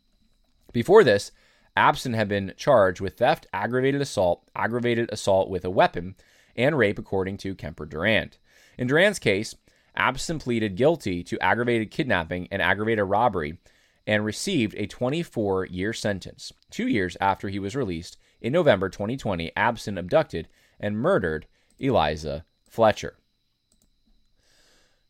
Before 0.73 1.03
this, 1.03 1.33
Abston 1.77 2.15
had 2.15 2.29
been 2.29 2.55
charged 2.57 3.01
with 3.01 3.19
theft, 3.19 3.47
aggravated 3.53 4.01
assault, 4.01 4.49
aggravated 4.55 5.09
assault 5.13 5.49
with 5.49 5.65
a 5.65 5.71
weapon, 5.71 6.17
and 6.57 6.77
rape, 6.77 6.99
according 6.99 7.37
to 7.39 7.55
Kemper 7.55 7.87
Durand. 7.87 8.37
In 8.77 8.89
Durand's 8.89 9.19
case, 9.19 9.55
Abston 9.97 10.41
pleaded 10.41 10.77
guilty 10.77 11.23
to 11.25 11.41
aggravated 11.41 11.91
kidnapping 11.91 12.49
and 12.51 12.61
aggravated 12.61 13.05
robbery 13.05 13.59
and 14.07 14.25
received 14.25 14.75
a 14.77 14.87
24 14.87 15.67
year 15.67 15.93
sentence. 15.93 16.53
Two 16.71 16.89
years 16.89 17.17
after 17.21 17.49
he 17.49 17.59
was 17.59 17.77
released, 17.77 18.17
in 18.41 18.53
November 18.53 18.89
2020, 18.89 19.53
Abston 19.57 19.99
abducted 19.99 20.49
and 20.81 20.99
murdered 20.99 21.47
Eliza 21.79 22.45
Fletcher. 22.69 23.17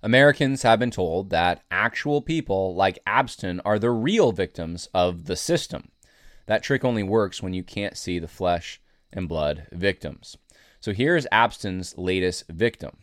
Americans 0.03 0.63
have 0.63 0.79
been 0.79 0.91
told 0.91 1.31
that 1.31 1.63
actual 1.71 2.23
people 2.23 2.75
like 2.75 2.99
Abston 3.07 3.61
are 3.65 3.79
the 3.79 3.91
real 3.91 4.31
victims 4.31 4.89
of 4.95 5.25
the 5.25 5.37
system. 5.37 5.89
That 6.47 6.63
trick 6.63 6.85
only 6.85 7.03
works 7.03 7.43
when 7.43 7.53
you 7.53 7.65
can't 7.65 7.97
see 7.97 8.19
the 8.19 8.29
flesh 8.29 8.81
and 9.13 9.29
blood 9.29 9.67
victims. 9.73 10.37
So 10.81 10.93
here's 10.93 11.27
Abston's 11.33 11.97
latest 11.99 12.49
victim 12.49 12.99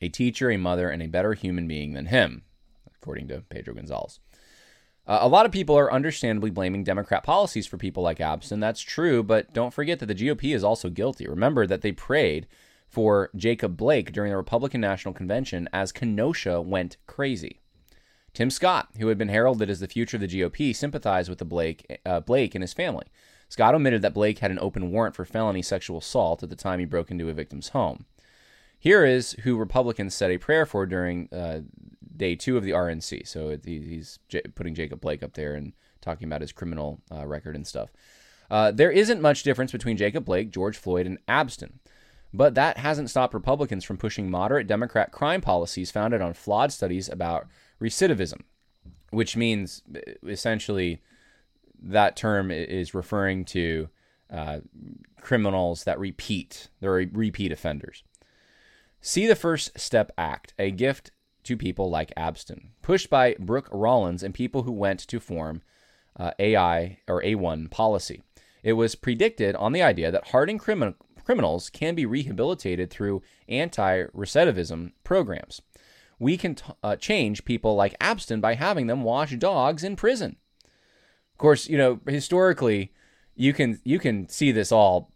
a 0.00 0.08
teacher, 0.08 0.50
a 0.50 0.56
mother, 0.56 0.90
and 0.90 1.02
a 1.02 1.08
better 1.08 1.34
human 1.34 1.66
being 1.66 1.94
than 1.94 2.06
him, 2.06 2.42
according 3.00 3.26
to 3.28 3.40
Pedro 3.48 3.74
Gonzalez. 3.74 4.20
Uh, 5.08 5.18
a 5.22 5.28
lot 5.28 5.46
of 5.46 5.50
people 5.50 5.76
are 5.76 5.92
understandably 5.92 6.50
blaming 6.50 6.84
Democrat 6.84 7.24
policies 7.24 7.66
for 7.66 7.78
people 7.78 8.02
like 8.02 8.18
Abston. 8.18 8.60
That's 8.60 8.80
true, 8.80 9.22
but 9.22 9.52
don't 9.52 9.72
forget 9.72 9.98
that 9.98 10.06
the 10.06 10.14
GOP 10.14 10.54
is 10.54 10.62
also 10.62 10.90
guilty. 10.90 11.26
Remember 11.26 11.66
that 11.66 11.80
they 11.80 11.92
prayed 11.92 12.46
for 12.88 13.30
Jacob 13.36 13.76
Blake 13.76 14.12
during 14.12 14.30
the 14.30 14.36
Republican 14.36 14.80
National 14.80 15.14
Convention 15.14 15.68
as 15.72 15.92
Kenosha 15.92 16.60
went 16.60 16.96
crazy. 17.06 17.60
Tim 18.32 18.50
Scott, 18.50 18.88
who 18.98 19.08
had 19.08 19.18
been 19.18 19.28
heralded 19.28 19.70
as 19.70 19.80
the 19.80 19.88
future 19.88 20.16
of 20.16 20.20
the 20.20 20.28
GOP, 20.28 20.74
sympathized 20.74 21.28
with 21.28 21.38
the 21.38 21.44
Blake, 21.44 22.00
uh, 22.06 22.20
Blake 22.20 22.54
and 22.54 22.62
his 22.62 22.72
family. 22.72 23.06
Scott 23.48 23.74
omitted 23.74 24.02
that 24.02 24.14
Blake 24.14 24.38
had 24.38 24.50
an 24.50 24.58
open 24.60 24.90
warrant 24.90 25.16
for 25.16 25.24
felony 25.24 25.62
sexual 25.62 25.98
assault 25.98 26.42
at 26.42 26.50
the 26.50 26.56
time 26.56 26.78
he 26.78 26.84
broke 26.84 27.10
into 27.10 27.28
a 27.28 27.34
victim's 27.34 27.70
home. 27.70 28.04
Here 28.78 29.04
is 29.04 29.32
who 29.42 29.56
Republicans 29.56 30.14
said 30.14 30.30
a 30.30 30.38
prayer 30.38 30.66
for 30.66 30.86
during 30.86 31.28
uh, 31.32 31.62
day 32.16 32.36
two 32.36 32.56
of 32.56 32.62
the 32.62 32.70
RNC. 32.70 33.26
So 33.26 33.58
he's 33.64 34.18
putting 34.54 34.74
Jacob 34.74 35.00
Blake 35.00 35.22
up 35.22 35.32
there 35.32 35.54
and 35.54 35.72
talking 36.00 36.26
about 36.26 36.42
his 36.42 36.52
criminal 36.52 37.00
uh, 37.12 37.26
record 37.26 37.56
and 37.56 37.66
stuff. 37.66 37.90
Uh, 38.50 38.70
there 38.70 38.90
isn't 38.90 39.20
much 39.20 39.42
difference 39.42 39.72
between 39.72 39.96
Jacob 39.96 40.24
Blake, 40.24 40.50
George 40.50 40.76
Floyd, 40.76 41.06
and 41.06 41.18
Abston. 41.26 41.72
But 42.32 42.54
that 42.54 42.76
hasn't 42.78 43.10
stopped 43.10 43.34
Republicans 43.34 43.84
from 43.84 43.96
pushing 43.96 44.30
moderate 44.30 44.66
Democrat 44.66 45.12
crime 45.12 45.40
policies 45.40 45.90
founded 45.90 46.20
on 46.20 46.34
flawed 46.34 46.72
studies 46.72 47.08
about 47.08 47.46
recidivism, 47.80 48.42
which 49.10 49.36
means 49.36 49.82
essentially 50.26 51.00
that 51.80 52.16
term 52.16 52.50
is 52.50 52.94
referring 52.94 53.44
to 53.46 53.88
uh, 54.30 54.58
criminals 55.20 55.84
that 55.84 55.98
repeat, 55.98 56.68
they're 56.80 57.08
repeat 57.12 57.52
offenders. 57.52 58.02
See 59.00 59.26
the 59.26 59.36
First 59.36 59.78
Step 59.78 60.10
Act, 60.18 60.54
a 60.58 60.70
gift 60.70 61.12
to 61.44 61.56
people 61.56 61.88
like 61.88 62.12
Abston, 62.16 62.70
pushed 62.82 63.08
by 63.08 63.36
Brooke 63.38 63.68
Rollins 63.72 64.22
and 64.22 64.34
people 64.34 64.64
who 64.64 64.72
went 64.72 65.00
to 65.00 65.20
form 65.20 65.62
uh, 66.18 66.32
AI 66.38 66.98
or 67.06 67.22
A1 67.22 67.70
policy. 67.70 68.22
It 68.62 68.72
was 68.72 68.96
predicted 68.96 69.54
on 69.56 69.72
the 69.72 69.82
idea 69.82 70.10
that 70.10 70.28
hardened 70.28 70.60
criminal 70.60 70.94
criminals 71.28 71.68
can 71.68 71.94
be 71.94 72.06
rehabilitated 72.06 72.88
through 72.88 73.20
anti 73.50 74.04
recidivism 74.16 74.92
programs. 75.04 75.60
We 76.18 76.38
can 76.38 76.54
t- 76.54 76.72
uh, 76.82 76.96
change 76.96 77.44
people 77.44 77.76
like 77.76 77.98
Abston 77.98 78.40
by 78.40 78.54
having 78.54 78.86
them 78.86 79.02
wash 79.02 79.36
dogs 79.36 79.84
in 79.84 79.94
prison. 79.94 80.36
Of 80.64 81.36
course, 81.36 81.68
you 81.68 81.76
know, 81.76 82.00
historically, 82.08 82.94
you 83.34 83.52
can 83.52 83.78
you 83.84 83.98
can 83.98 84.26
see 84.30 84.52
this 84.52 84.72
all 84.72 85.12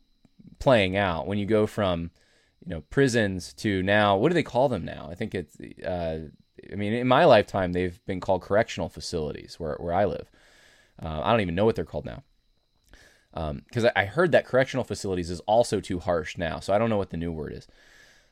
playing 0.58 0.98
out 0.98 1.26
when 1.26 1.38
you 1.38 1.46
go 1.46 1.66
from 1.66 2.10
you 2.62 2.74
know 2.74 2.82
prisons 2.90 3.54
to 3.54 3.82
now 3.82 4.14
what 4.14 4.28
do 4.28 4.34
they 4.34 4.42
call 4.42 4.68
them 4.68 4.84
now 4.84 5.08
i 5.10 5.14
think 5.16 5.34
it's 5.34 5.56
uh, 5.84 6.20
i 6.70 6.76
mean 6.76 6.92
in 6.92 7.08
my 7.08 7.24
lifetime 7.24 7.72
they've 7.72 7.98
been 8.06 8.20
called 8.20 8.40
correctional 8.40 8.88
facilities 8.88 9.58
where, 9.58 9.74
where 9.80 9.92
i 9.92 10.04
live 10.04 10.30
uh, 11.02 11.20
i 11.24 11.32
don't 11.32 11.40
even 11.40 11.56
know 11.56 11.64
what 11.64 11.74
they're 11.74 11.84
called 11.84 12.04
now 12.04 12.22
because 13.32 13.84
um, 13.84 13.90
I 13.96 14.04
heard 14.04 14.32
that 14.32 14.46
correctional 14.46 14.84
facilities 14.84 15.30
is 15.30 15.40
also 15.40 15.80
too 15.80 15.98
harsh 15.98 16.36
now, 16.36 16.60
so 16.60 16.72
I 16.72 16.78
don't 16.78 16.90
know 16.90 16.98
what 16.98 17.10
the 17.10 17.16
new 17.16 17.32
word 17.32 17.52
is. 17.52 17.66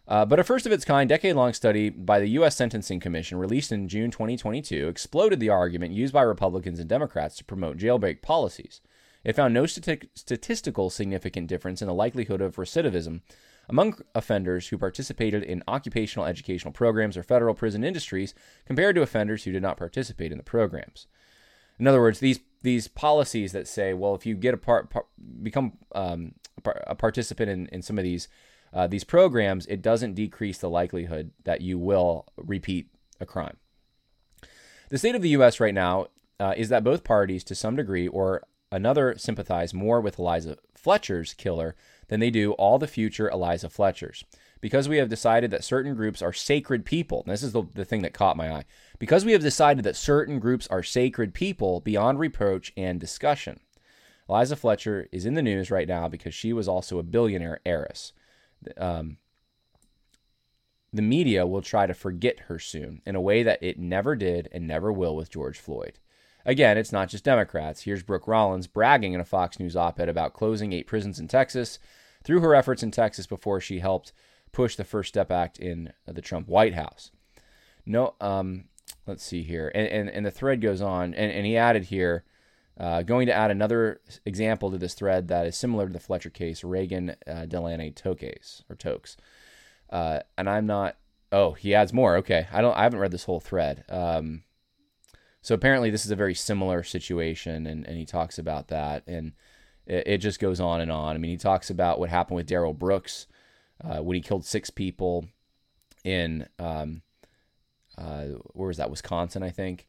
Uh, 0.07 0.25
but 0.25 0.40
a 0.40 0.45
first 0.45 0.66
of 0.66 0.73
its 0.73 0.85
kind, 0.85 1.09
decade 1.09 1.37
long 1.37 1.52
study 1.52 1.88
by 1.88 2.19
the 2.19 2.30
U.S. 2.30 2.57
Sentencing 2.57 3.00
Commission, 3.00 3.38
released 3.38 3.71
in 3.71 3.88
June 3.88 4.11
2022, 4.11 4.88
exploded 4.88 5.38
the 5.38 5.49
argument 5.49 5.92
used 5.92 6.12
by 6.12 6.23
Republicans 6.23 6.80
and 6.80 6.88
Democrats 6.88 7.37
to 7.37 7.45
promote 7.45 7.78
jailbreak 7.78 8.21
policies. 8.21 8.80
It 9.23 9.37
found 9.37 9.54
no 9.54 9.64
stati- 9.64 10.09
statistical 10.14 10.90
significant 10.90 11.47
difference 11.47 11.80
in 11.80 11.88
the 11.88 11.95
likelihood 11.95 12.40
of 12.40 12.57
recidivism 12.57 13.21
among 13.69 14.00
offenders 14.14 14.69
who 14.69 14.78
participated 14.78 15.45
in 15.45 15.62
occupational 15.69 16.26
educational 16.26 16.73
programs 16.73 17.16
or 17.16 17.23
federal 17.23 17.54
prison 17.54 17.85
industries 17.85 18.35
compared 18.66 18.97
to 18.97 19.02
offenders 19.02 19.45
who 19.45 19.52
did 19.52 19.62
not 19.62 19.76
participate 19.76 20.33
in 20.33 20.38
the 20.38 20.45
programs. 20.45 21.07
In 21.78 21.87
other 21.87 22.00
words, 22.00 22.19
these 22.19 22.40
these 22.62 22.88
policies 22.88 23.52
that 23.52 23.67
say, 23.67 23.95
well, 23.95 24.14
if 24.14 24.26
you 24.26 24.35
get 24.35 24.55
a 24.55 24.59
part, 24.59 24.90
part 24.90 25.07
become 25.43 25.73
um, 25.95 26.35
a 26.64 26.95
participant 26.95 27.50
in, 27.50 27.67
in 27.69 27.83
some 27.83 27.99
of 27.99 28.05
these 28.05 28.29
uh, 28.73 28.87
these 28.87 29.02
programs, 29.02 29.67
it 29.67 29.83
doesn't 29.83 30.14
decrease 30.14 30.59
the 30.59 30.71
likelihood 30.71 31.33
that 31.43 31.61
you 31.61 31.76
will 31.76 32.26
repeat 32.37 32.87
a 33.19 33.26
crime. 33.26 33.57
The 34.90 34.99
state 34.99 35.17
of 35.17 35.23
the 35.23 35.31
U.S. 35.31 35.59
right 35.59 35.75
now 35.75 36.07
uh, 36.38 36.55
is 36.57 36.69
that 36.69 36.85
both 36.85 37.02
parties, 37.02 37.43
to 37.45 37.55
some 37.57 37.75
degree 37.75 38.07
or 38.07 38.43
another, 38.71 39.17
sympathize 39.19 39.75
more 39.75 40.00
with 40.00 40.21
Eliza 40.21 40.57
Fletcher's 40.75 41.35
killer 41.35 41.75
than 42.09 42.21
they 42.21 42.31
do 42.31 42.52
all 42.52 42.79
the 42.79 42.87
future 42.87 43.29
Eliza 43.29 43.69
Fletchers. 43.69 44.25
Because 44.61 44.88
we 44.88 44.99
have 44.99 45.09
decided 45.09 45.50
that 45.50 45.64
certain 45.64 45.95
groups 45.95 46.23
are 46.23 46.33
sacred 46.33 46.85
people, 46.85 47.25
this 47.26 47.43
is 47.43 47.52
the, 47.52 47.64
the 47.75 47.85
thing 47.85 48.02
that 48.02 48.14
caught 48.14 48.37
my 48.37 48.52
eye 48.52 48.64
because 49.00 49.25
we 49.25 49.33
have 49.33 49.40
decided 49.40 49.83
that 49.83 49.97
certain 49.97 50.38
groups 50.38 50.69
are 50.69 50.85
sacred 50.85 51.35
people 51.35 51.80
beyond 51.80 52.21
reproach 52.21 52.73
and 52.76 53.00
discussion. 53.00 53.59
Eliza 54.28 54.54
Fletcher 54.54 55.09
is 55.11 55.26
in 55.26 55.35
the 55.35 55.42
news 55.42 55.73
right 55.73 55.88
now 55.88 56.07
because 56.07 56.35
she 56.35 56.52
was 56.52 56.69
also 56.69 56.99
a 56.99 57.02
billionaire 57.02 57.59
heiress. 57.66 58.12
Um, 58.76 59.16
the 60.92 61.02
media 61.02 61.47
will 61.47 61.62
try 61.62 61.87
to 61.87 61.95
forget 61.95 62.40
her 62.40 62.59
soon 62.59 63.00
in 63.07 63.16
a 63.16 63.21
way 63.21 63.42
that 63.42 63.62
it 63.62 63.78
never 63.78 64.14
did 64.14 64.49
and 64.52 64.69
never 64.69 64.92
will 64.92 65.16
with 65.16 65.30
George 65.30 65.59
Floyd. 65.59 65.99
Again, 66.45 66.76
it's 66.76 66.92
not 66.92 67.09
just 67.09 67.25
Democrats. 67.25 67.83
Here's 67.83 68.02
Brooke 68.02 68.28
Rollins 68.28 68.66
bragging 68.66 69.14
in 69.14 69.21
a 69.21 69.25
Fox 69.25 69.59
News 69.59 69.76
op 69.76 69.99
ed 69.99 70.09
about 70.09 70.35
closing 70.35 70.73
eight 70.73 70.87
prisons 70.87 71.19
in 71.19 71.26
Texas 71.26 71.78
through 72.23 72.40
her 72.40 72.54
efforts 72.54 72.83
in 72.83 72.90
Texas 72.90 73.26
before 73.26 73.61
she 73.61 73.78
helped 73.78 74.12
push 74.52 74.76
the 74.76 74.85
First 74.85 75.09
Step 75.09 75.30
Act 75.30 75.59
in 75.59 75.92
the 76.07 76.21
Trump 76.21 76.49
White 76.49 76.75
House. 76.75 77.11
No, 77.87 78.14
um, 78.21 78.64
let's 79.07 79.25
see 79.25 79.42
here. 79.42 79.71
And, 79.75 79.87
and, 79.88 80.11
and 80.11 80.26
the 80.26 80.30
thread 80.30 80.61
goes 80.61 80.80
on, 80.80 81.14
and, 81.14 81.33
and 81.33 81.47
he 81.47 81.57
added 81.57 81.85
here, 81.85 82.25
uh, 82.78 83.02
going 83.02 83.26
to 83.26 83.33
add 83.33 83.50
another 83.50 84.00
example 84.25 84.71
to 84.71 84.78
this 84.78 84.95
thread 84.95 85.28
that 85.28 85.47
is 85.47 85.57
similar 85.57 85.87
to 85.87 85.92
the 85.92 86.00
Fletcher 86.00 86.30
case, 86.30 86.64
Reagan 86.64 87.14
uh, 87.26 87.45
Delaney 87.45 87.90
Tokes 87.90 88.64
or 88.71 88.76
Tokes. 88.76 89.16
Uh, 89.90 90.21
and 90.38 90.49
I'm 90.49 90.66
not. 90.66 90.97
Oh, 91.33 91.52
he 91.52 91.75
adds 91.75 91.92
more. 91.92 92.16
Okay, 92.16 92.49
I 92.52 92.61
don't. 92.61 92.76
I 92.76 92.85
haven't 92.85 93.00
read 93.00 93.11
this 93.11 93.25
whole 93.25 93.40
thread. 93.40 93.85
Um, 93.88 94.45
so 95.42 95.54
apparently, 95.54 95.90
this 95.90 96.04
is 96.04 96.11
a 96.11 96.16
very 96.16 96.35
similar 96.35 96.83
situation, 96.83 97.66
and, 97.66 97.87
and 97.87 97.97
he 97.97 98.07
talks 98.07 98.38
about 98.38 98.69
that, 98.69 99.02
and 99.07 99.33
it, 99.87 100.07
it 100.07 100.19
just 100.19 100.40
goes 100.40 100.61
on 100.61 100.80
and 100.80 100.90
on. 100.90 101.14
I 101.14 101.19
mean, 101.19 101.30
he 101.30 101.37
talks 101.37 101.71
about 101.71 101.99
what 101.99 102.09
happened 102.09 102.37
with 102.37 102.47
Darrell 102.47 102.75
Brooks 102.75 103.26
uh, 103.85 103.99
when 103.99 104.14
he 104.14 104.21
killed 104.21 104.45
six 104.45 104.71
people 104.71 105.26
in 106.04 106.49
um, 106.59 107.02
uh, 108.00 108.25
where 108.54 108.69
was 108.69 108.78
that 108.78 108.90
Wisconsin 108.90 109.42
I 109.42 109.50
think, 109.50 109.87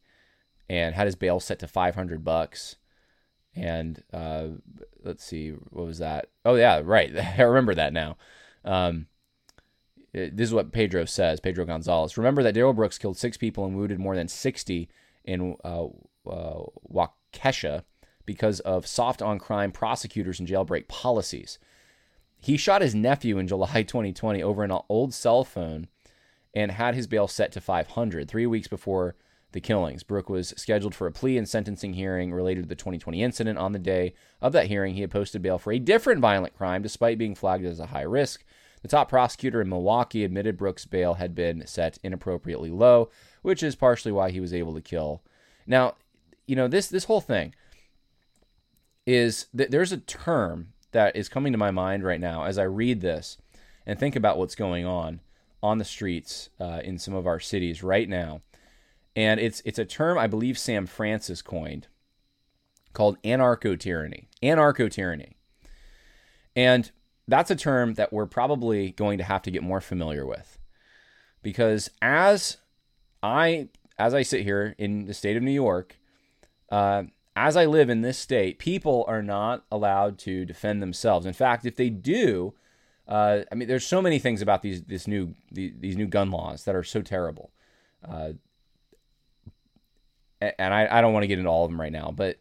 and 0.68 0.94
had 0.94 1.06
his 1.06 1.16
bail 1.16 1.40
set 1.40 1.58
to 1.60 1.68
500 1.68 2.24
bucks. 2.24 2.76
And 3.54 4.02
uh, 4.12 4.48
let's 5.02 5.24
see, 5.24 5.50
what 5.50 5.86
was 5.86 5.98
that? 5.98 6.28
Oh 6.44 6.54
yeah, 6.54 6.80
right. 6.84 7.14
I 7.38 7.42
remember 7.42 7.74
that 7.74 7.92
now. 7.92 8.16
Um, 8.64 9.06
it, 10.12 10.36
this 10.36 10.48
is 10.48 10.54
what 10.54 10.72
Pedro 10.72 11.04
says. 11.04 11.40
Pedro 11.40 11.64
Gonzalez. 11.64 12.16
Remember 12.16 12.42
that 12.42 12.54
Darrell 12.54 12.72
Brooks 12.72 12.98
killed 12.98 13.16
six 13.16 13.36
people 13.36 13.64
and 13.64 13.76
wounded 13.76 13.98
more 13.98 14.16
than 14.16 14.28
60 14.28 14.88
in 15.24 15.56
uh, 15.64 15.86
uh, 16.28 16.62
Waukesha 16.90 17.84
because 18.24 18.60
of 18.60 18.86
soft 18.86 19.22
on 19.22 19.38
crime 19.38 19.72
prosecutors 19.72 20.38
and 20.38 20.48
jailbreak 20.48 20.88
policies. 20.88 21.58
He 22.40 22.56
shot 22.56 22.82
his 22.82 22.94
nephew 22.94 23.38
in 23.38 23.48
July 23.48 23.82
2020 23.82 24.42
over 24.42 24.64
an 24.64 24.72
old 24.88 25.14
cell 25.14 25.44
phone 25.44 25.88
and 26.54 26.72
had 26.72 26.94
his 26.94 27.06
bail 27.06 27.28
set 27.28 27.52
to 27.52 27.60
500 27.60 28.28
three 28.28 28.46
weeks 28.46 28.68
before 28.68 29.14
the 29.52 29.60
killings. 29.60 30.02
Brooke 30.02 30.30
was 30.30 30.54
scheduled 30.56 30.94
for 30.94 31.06
a 31.06 31.12
plea 31.12 31.38
and 31.38 31.48
sentencing 31.48 31.94
hearing 31.94 32.32
related 32.32 32.64
to 32.64 32.68
the 32.68 32.74
2020 32.74 33.22
incident. 33.22 33.58
On 33.58 33.72
the 33.72 33.78
day 33.78 34.14
of 34.40 34.52
that 34.52 34.66
hearing, 34.66 34.94
he 34.94 35.02
had 35.02 35.10
posted 35.10 35.42
bail 35.42 35.58
for 35.58 35.72
a 35.72 35.78
different 35.78 36.20
violent 36.20 36.56
crime 36.56 36.82
despite 36.82 37.18
being 37.18 37.34
flagged 37.34 37.64
as 37.64 37.80
a 37.80 37.86
high 37.86 38.02
risk. 38.02 38.44
The 38.82 38.88
top 38.88 39.08
prosecutor 39.08 39.60
in 39.60 39.68
Milwaukee 39.68 40.24
admitted 40.24 40.56
Brooks' 40.56 40.86
bail 40.86 41.14
had 41.14 41.34
been 41.34 41.66
set 41.66 41.98
inappropriately 42.02 42.70
low, 42.70 43.10
which 43.42 43.62
is 43.62 43.76
partially 43.76 44.10
why 44.10 44.30
he 44.30 44.40
was 44.40 44.52
able 44.52 44.74
to 44.74 44.80
kill. 44.80 45.22
Now, 45.66 45.94
you 46.46 46.56
know, 46.56 46.66
this 46.66 46.88
this 46.88 47.04
whole 47.04 47.20
thing 47.20 47.54
is 49.06 49.46
that 49.54 49.70
there's 49.70 49.92
a 49.92 49.98
term 49.98 50.72
that 50.90 51.14
is 51.14 51.28
coming 51.28 51.52
to 51.52 51.58
my 51.58 51.70
mind 51.70 52.04
right 52.04 52.20
now 52.20 52.44
as 52.44 52.58
I 52.58 52.64
read 52.64 53.00
this 53.00 53.38
and 53.86 53.98
think 53.98 54.16
about 54.16 54.38
what's 54.38 54.54
going 54.54 54.84
on 54.84 55.20
on 55.62 55.78
the 55.78 55.84
streets 55.84 56.50
uh, 56.60 56.80
in 56.82 56.98
some 56.98 57.14
of 57.14 57.26
our 57.26 57.40
cities 57.40 57.82
right 57.82 58.08
now. 58.08 58.40
And 59.14 59.38
it's 59.38 59.62
it's 59.64 59.78
a 59.78 59.84
term 59.84 60.18
I 60.18 60.26
believe 60.26 60.58
Sam 60.58 60.86
Francis 60.86 61.42
coined 61.42 61.88
called 62.92 63.20
anarcho 63.22 63.78
tyranny. 63.78 64.28
Anarcho 64.42 64.90
tyranny. 64.90 65.36
And 66.56 66.90
that's 67.28 67.50
a 67.50 67.56
term 67.56 67.94
that 67.94 68.12
we're 68.12 68.26
probably 68.26 68.92
going 68.92 69.18
to 69.18 69.24
have 69.24 69.42
to 69.42 69.50
get 69.50 69.62
more 69.62 69.80
familiar 69.80 70.26
with. 70.26 70.58
Because 71.42 71.90
as 72.00 72.58
I 73.22 73.68
as 73.98 74.14
I 74.14 74.22
sit 74.22 74.42
here 74.42 74.74
in 74.78 75.06
the 75.06 75.14
state 75.14 75.36
of 75.36 75.42
New 75.42 75.52
York, 75.52 75.98
uh, 76.70 77.04
as 77.36 77.56
I 77.56 77.66
live 77.66 77.88
in 77.88 78.02
this 78.02 78.18
state, 78.18 78.58
people 78.58 79.04
are 79.08 79.22
not 79.22 79.64
allowed 79.70 80.18
to 80.20 80.44
defend 80.44 80.82
themselves. 80.82 81.26
In 81.26 81.32
fact, 81.32 81.64
if 81.64 81.76
they 81.76 81.90
do, 81.90 82.54
uh, 83.12 83.44
I 83.52 83.54
mean, 83.54 83.68
there's 83.68 83.86
so 83.86 84.00
many 84.00 84.18
things 84.18 84.40
about 84.40 84.62
these 84.62 84.82
this 84.84 85.06
new 85.06 85.34
these, 85.50 85.74
these 85.78 85.96
new 85.98 86.06
gun 86.06 86.30
laws 86.30 86.64
that 86.64 86.74
are 86.74 86.82
so 86.82 87.02
terrible, 87.02 87.50
uh, 88.08 88.30
and 90.40 90.72
I, 90.72 90.88
I 90.90 91.02
don't 91.02 91.12
want 91.12 91.22
to 91.22 91.26
get 91.26 91.38
into 91.38 91.50
all 91.50 91.66
of 91.66 91.70
them 91.70 91.78
right 91.78 91.92
now, 91.92 92.10
but 92.10 92.38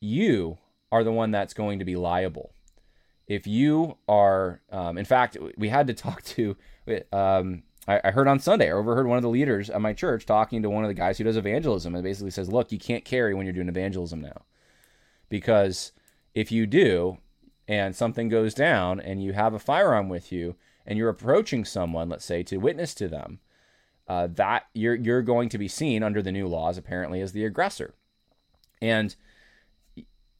you 0.00 0.56
are 0.90 1.04
the 1.04 1.12
one 1.12 1.30
that's 1.30 1.52
going 1.52 1.80
to 1.80 1.84
be 1.84 1.94
liable 1.94 2.54
if 3.26 3.46
you 3.46 3.98
are. 4.08 4.62
Um, 4.70 4.96
in 4.96 5.04
fact, 5.04 5.36
we 5.58 5.68
had 5.68 5.88
to 5.88 5.94
talk 5.94 6.22
to. 6.36 6.56
Um, 7.12 7.64
I, 7.86 8.00
I 8.04 8.10
heard 8.12 8.28
on 8.28 8.40
Sunday, 8.40 8.68
I 8.68 8.72
overheard 8.72 9.06
one 9.06 9.18
of 9.18 9.22
the 9.22 9.28
leaders 9.28 9.68
at 9.68 9.82
my 9.82 9.92
church 9.92 10.24
talking 10.24 10.62
to 10.62 10.70
one 10.70 10.84
of 10.84 10.88
the 10.88 10.94
guys 10.94 11.18
who 11.18 11.24
does 11.24 11.36
evangelism, 11.36 11.94
and 11.94 12.02
basically 12.02 12.30
says, 12.30 12.48
"Look, 12.48 12.72
you 12.72 12.78
can't 12.78 13.04
carry 13.04 13.34
when 13.34 13.44
you're 13.44 13.52
doing 13.52 13.68
evangelism 13.68 14.22
now, 14.22 14.46
because 15.28 15.92
if 16.34 16.50
you 16.50 16.66
do, 16.66 17.18
and 17.68 17.94
something 17.94 18.28
goes 18.28 18.54
down 18.54 19.00
and 19.00 19.22
you 19.22 19.32
have 19.32 19.54
a 19.54 19.58
firearm 19.58 20.08
with 20.08 20.32
you 20.32 20.56
and 20.84 20.98
you're 20.98 21.08
approaching 21.08 21.64
someone, 21.64 22.08
let's 22.08 22.24
say, 22.24 22.42
to 22.42 22.56
witness 22.56 22.94
to 22.94 23.08
them, 23.08 23.38
uh, 24.08 24.26
that 24.26 24.66
you're 24.74 24.96
you're 24.96 25.22
going 25.22 25.48
to 25.48 25.58
be 25.58 25.68
seen 25.68 26.02
under 26.02 26.20
the 26.20 26.32
new 26.32 26.48
laws 26.48 26.76
apparently 26.76 27.20
as 27.20 27.32
the 27.32 27.44
aggressor, 27.44 27.94
and 28.80 29.14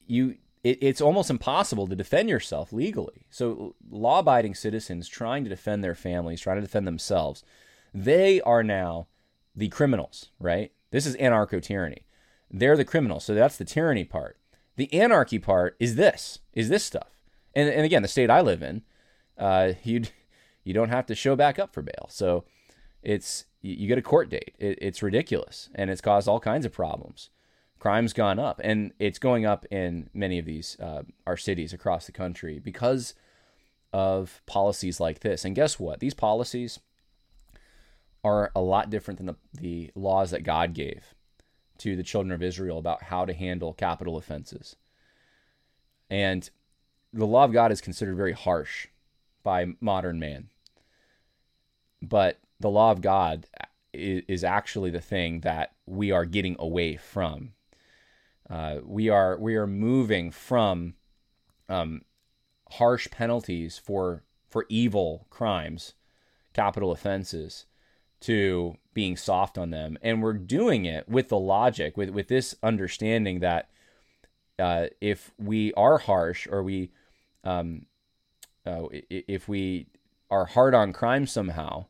you 0.07 0.37
it, 0.65 0.79
it's 0.81 1.01
almost 1.01 1.31
impossible 1.31 1.87
to 1.87 1.97
defend 1.97 2.29
yourself 2.29 2.73
legally. 2.73 3.27
So 3.31 3.75
law-abiding 3.89 4.55
citizens 4.55 5.09
trying 5.09 5.45
to 5.45 5.51
defend 5.51 5.83
their 5.83 5.95
families, 5.95 6.41
trying 6.41 6.57
to 6.57 6.63
defend 6.63 6.87
themselves, 6.87 7.45
they 7.95 8.41
are 8.43 8.63
now 8.63 9.07
the 9.55 9.69
criminals, 9.69 10.31
right? 10.39 10.73
This 10.91 11.07
is 11.07 11.17
anarcho 11.17 11.63
tyranny. 11.63 12.07
They're 12.51 12.77
the 12.77 12.85
criminals. 12.85 13.25
So 13.25 13.35
that's 13.35 13.57
the 13.57 13.65
tyranny 13.65 14.05
part. 14.05 14.39
The 14.77 14.93
anarchy 14.93 15.39
part 15.39 15.77
is 15.79 15.97
this, 15.97 16.41
is 16.53 16.69
this 16.69 16.85
stuff. 16.85 17.12
And, 17.55 17.69
and 17.69 17.85
again, 17.85 18.03
the 18.03 18.09
state 18.09 18.31
I 18.31 18.41
live 18.41 18.63
in, 18.63 18.83
uh, 19.39 19.73
you 19.83 20.03
you 20.65 20.73
don't 20.73 20.91
have 20.91 21.07
to 21.07 21.15
show 21.15 21.35
back 21.37 21.59
up 21.59 21.73
for 21.73 21.83
bail. 21.83 22.07
So 22.09 22.45
it's 23.03 23.47
you 23.61 23.89
get 23.89 23.99
a 23.99 24.03
court 24.03 24.31
date. 24.31 24.55
It, 24.59 24.79
it's 24.81 25.03
ridiculous, 25.03 25.69
and 25.75 25.91
it's 25.91 26.01
caused 26.01 26.29
all 26.29 26.41
kinds 26.41 26.67
of 26.67 26.73
problems. 26.73 27.31
Crime's 27.79 28.13
gone 28.13 28.39
up, 28.39 28.61
and 28.63 28.93
it's 28.99 29.19
going 29.19 29.45
up 29.45 29.67
in 29.71 30.09
many 30.15 30.39
of 30.39 30.45
these 30.45 30.79
uh, 30.81 31.03
our 31.27 31.37
cities 31.37 31.73
across 31.73 32.07
the 32.07 32.13
country 32.13 32.59
because 32.59 33.15
of 33.93 34.41
policies 34.47 35.01
like 35.01 35.21
this. 35.21 35.45
And 35.45 35.55
guess 35.55 35.79
what? 35.79 36.01
These 36.01 36.15
policies 36.15 36.79
are 38.25 38.51
a 38.55 38.61
lot 38.61 38.89
different 38.89 39.19
than 39.19 39.27
the, 39.27 39.37
the 39.53 39.91
laws 39.95 40.31
that 40.31 40.45
God 40.45 40.75
gave 40.75 41.15
to 41.79 41.97
the 41.97 42.03
children 42.03 42.33
of 42.33 42.43
Israel 42.43 42.79
about 42.79 43.05
how 43.05 43.25
to 43.25 43.35
handle 43.35 43.73
capital 43.73 44.17
offenses. 44.17 44.77
And 46.09 46.49
the 47.13 47.27
law 47.27 47.45
of 47.45 47.53
God 47.53 47.71
is 47.73 47.81
considered 47.81 48.17
very 48.17 48.33
harsh 48.33 48.89
by 49.43 49.75
modern 49.81 50.19
man. 50.19 50.49
But 52.01 52.39
the 52.59 52.71
law 52.71 52.91
of 52.91 53.01
God 53.01 53.47
is, 53.93 54.43
actually 54.43 54.91
the 54.91 55.01
thing 55.01 55.41
that 55.41 55.73
we 55.87 56.11
are 56.11 56.25
getting 56.25 56.57
away 56.59 56.97
from. 56.97 57.53
Uh, 58.49 58.79
we 58.85 59.09
are 59.09 59.39
we 59.39 59.55
are 59.57 59.67
moving 59.67 60.31
from 60.31 60.95
um, 61.69 62.03
harsh 62.73 63.09
penalties 63.11 63.79
for 63.79 64.25
for 64.49 64.67
evil 64.69 65.27
crimes, 65.31 65.95
capital 66.53 66.93
offenses, 66.93 67.67
to 68.21 68.77
being 68.95 69.17
soft 69.17 69.57
on 69.57 69.71
them, 69.71 69.97
and 70.03 70.23
we're 70.23 70.33
doing 70.33 70.85
it 70.85 71.09
with 71.09 71.29
the 71.29 71.39
logic, 71.39 71.97
with 71.97 72.11
with 72.11 72.29
this 72.29 72.55
understanding 72.63 73.41
that 73.41 73.71
uh, 74.59 74.87
if 75.01 75.33
we 75.39 75.73
are 75.75 75.99
harsh 75.99 76.47
or 76.51 76.63
we 76.63 76.91
um, 77.45 77.87
uh, 78.67 78.83
if 79.11 79.49
we 79.49 79.87
are 80.31 80.47
hard 80.47 80.75
on 80.75 80.93
crime 80.93 81.27
somehow, 81.27 81.87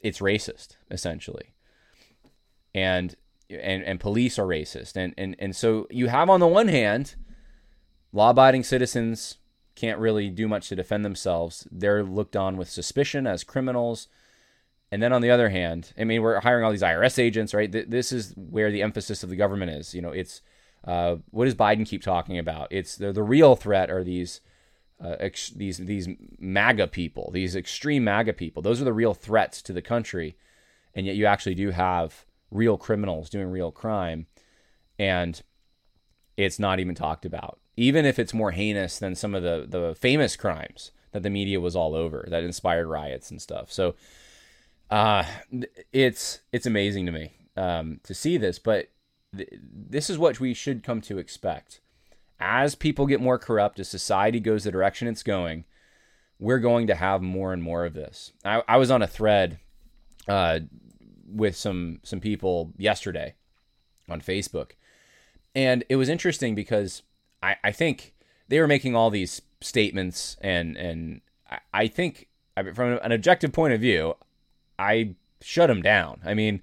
it's 0.00 0.20
racist 0.20 0.76
essentially, 0.90 1.52
and 2.74 3.16
and 3.48 3.82
and 3.82 4.00
police 4.00 4.38
are 4.38 4.46
racist, 4.46 4.96
and 4.96 5.14
and 5.18 5.36
and 5.38 5.54
so 5.54 5.86
you 5.90 6.06
have 6.06 6.30
on 6.30 6.40
the 6.40 6.46
one 6.46 6.68
hand, 6.68 7.16
law-abiding 8.12 8.62
citizens 8.62 9.38
can't 9.74 9.98
really 9.98 10.28
do 10.28 10.46
much 10.46 10.68
to 10.68 10.76
defend 10.76 11.04
themselves. 11.04 11.66
They're 11.70 12.02
looked 12.02 12.36
on 12.36 12.56
with 12.56 12.68
suspicion 12.68 13.26
as 13.26 13.44
criminals. 13.44 14.08
And 14.92 15.02
then 15.02 15.12
on 15.12 15.22
the 15.22 15.30
other 15.30 15.50
hand, 15.50 15.92
I 15.98 16.04
mean, 16.04 16.20
we're 16.20 16.40
hiring 16.40 16.64
all 16.64 16.72
these 16.72 16.82
IRS 16.82 17.18
agents, 17.18 17.54
right? 17.54 17.70
This 17.70 18.10
is 18.10 18.34
where 18.36 18.72
the 18.72 18.82
emphasis 18.82 19.22
of 19.22 19.30
the 19.30 19.36
government 19.36 19.70
is. 19.70 19.94
You 19.94 20.02
know, 20.02 20.10
it's 20.10 20.42
uh, 20.84 21.16
what 21.30 21.44
does 21.44 21.54
Biden 21.54 21.86
keep 21.86 22.02
talking 22.02 22.38
about? 22.38 22.68
It's 22.70 22.96
the 22.96 23.12
the 23.12 23.22
real 23.22 23.56
threat 23.56 23.90
are 23.90 24.02
these 24.02 24.40
uh, 25.02 25.16
ex- 25.18 25.50
these 25.50 25.78
these 25.78 26.08
MAGA 26.38 26.88
people, 26.88 27.30
these 27.32 27.54
extreme 27.54 28.04
MAGA 28.04 28.32
people. 28.32 28.62
Those 28.62 28.80
are 28.80 28.84
the 28.84 28.92
real 28.92 29.14
threats 29.14 29.62
to 29.62 29.72
the 29.72 29.82
country, 29.82 30.36
and 30.94 31.06
yet 31.06 31.16
you 31.16 31.26
actually 31.26 31.54
do 31.54 31.70
have 31.70 32.24
real 32.50 32.78
criminals 32.78 33.30
doing 33.30 33.48
real 33.48 33.70
crime, 33.70 34.26
and 34.98 35.42
it's 36.36 36.58
not 36.58 36.80
even 36.80 36.94
talked 36.94 37.24
about. 37.24 37.58
Even 37.76 38.04
if 38.04 38.18
it's 38.18 38.34
more 38.34 38.50
heinous 38.50 38.98
than 38.98 39.14
some 39.14 39.34
of 39.34 39.42
the 39.42 39.66
the 39.68 39.94
famous 39.94 40.36
crimes 40.36 40.92
that 41.12 41.22
the 41.22 41.30
media 41.30 41.60
was 41.60 41.76
all 41.76 41.94
over 41.94 42.26
that 42.30 42.44
inspired 42.44 42.86
riots 42.86 43.30
and 43.30 43.42
stuff. 43.42 43.70
So, 43.70 43.96
uh, 44.90 45.24
it's 45.92 46.40
it's 46.52 46.66
amazing 46.66 47.04
to 47.06 47.12
me 47.12 47.32
um, 47.56 48.00
to 48.04 48.14
see 48.14 48.38
this, 48.38 48.58
but 48.58 48.88
this 49.32 50.10
is 50.10 50.18
what 50.18 50.40
we 50.40 50.54
should 50.54 50.82
come 50.82 51.00
to 51.02 51.18
expect. 51.18 51.80
As 52.38 52.74
people 52.74 53.06
get 53.06 53.20
more 53.20 53.38
corrupt, 53.38 53.78
as 53.78 53.88
society 53.88 54.40
goes 54.40 54.64
the 54.64 54.70
direction 54.70 55.08
it's 55.08 55.22
going, 55.22 55.64
we're 56.38 56.58
going 56.58 56.86
to 56.86 56.94
have 56.94 57.20
more 57.20 57.52
and 57.52 57.62
more 57.62 57.84
of 57.84 57.92
this. 57.92 58.32
I, 58.44 58.62
I 58.66 58.76
was 58.78 58.90
on 58.90 59.02
a 59.02 59.06
thread 59.06 59.58
uh, 60.26 60.60
with 61.26 61.54
some 61.54 62.00
some 62.02 62.20
people 62.20 62.72
yesterday 62.78 63.34
on 64.08 64.20
Facebook, 64.20 64.72
and 65.54 65.84
it 65.88 65.96
was 65.96 66.08
interesting 66.08 66.54
because 66.54 67.02
I, 67.42 67.56
I 67.62 67.72
think 67.72 68.14
they 68.48 68.58
were 68.58 68.66
making 68.66 68.96
all 68.96 69.10
these 69.10 69.42
statements, 69.60 70.36
and 70.40 70.76
and 70.76 71.20
I, 71.50 71.58
I 71.74 71.86
think 71.88 72.28
from 72.74 72.98
an 73.02 73.12
objective 73.12 73.52
point 73.52 73.74
of 73.74 73.80
view, 73.80 74.16
I 74.78 75.14
shut 75.42 75.68
them 75.68 75.82
down. 75.82 76.20
I 76.24 76.34
mean, 76.34 76.62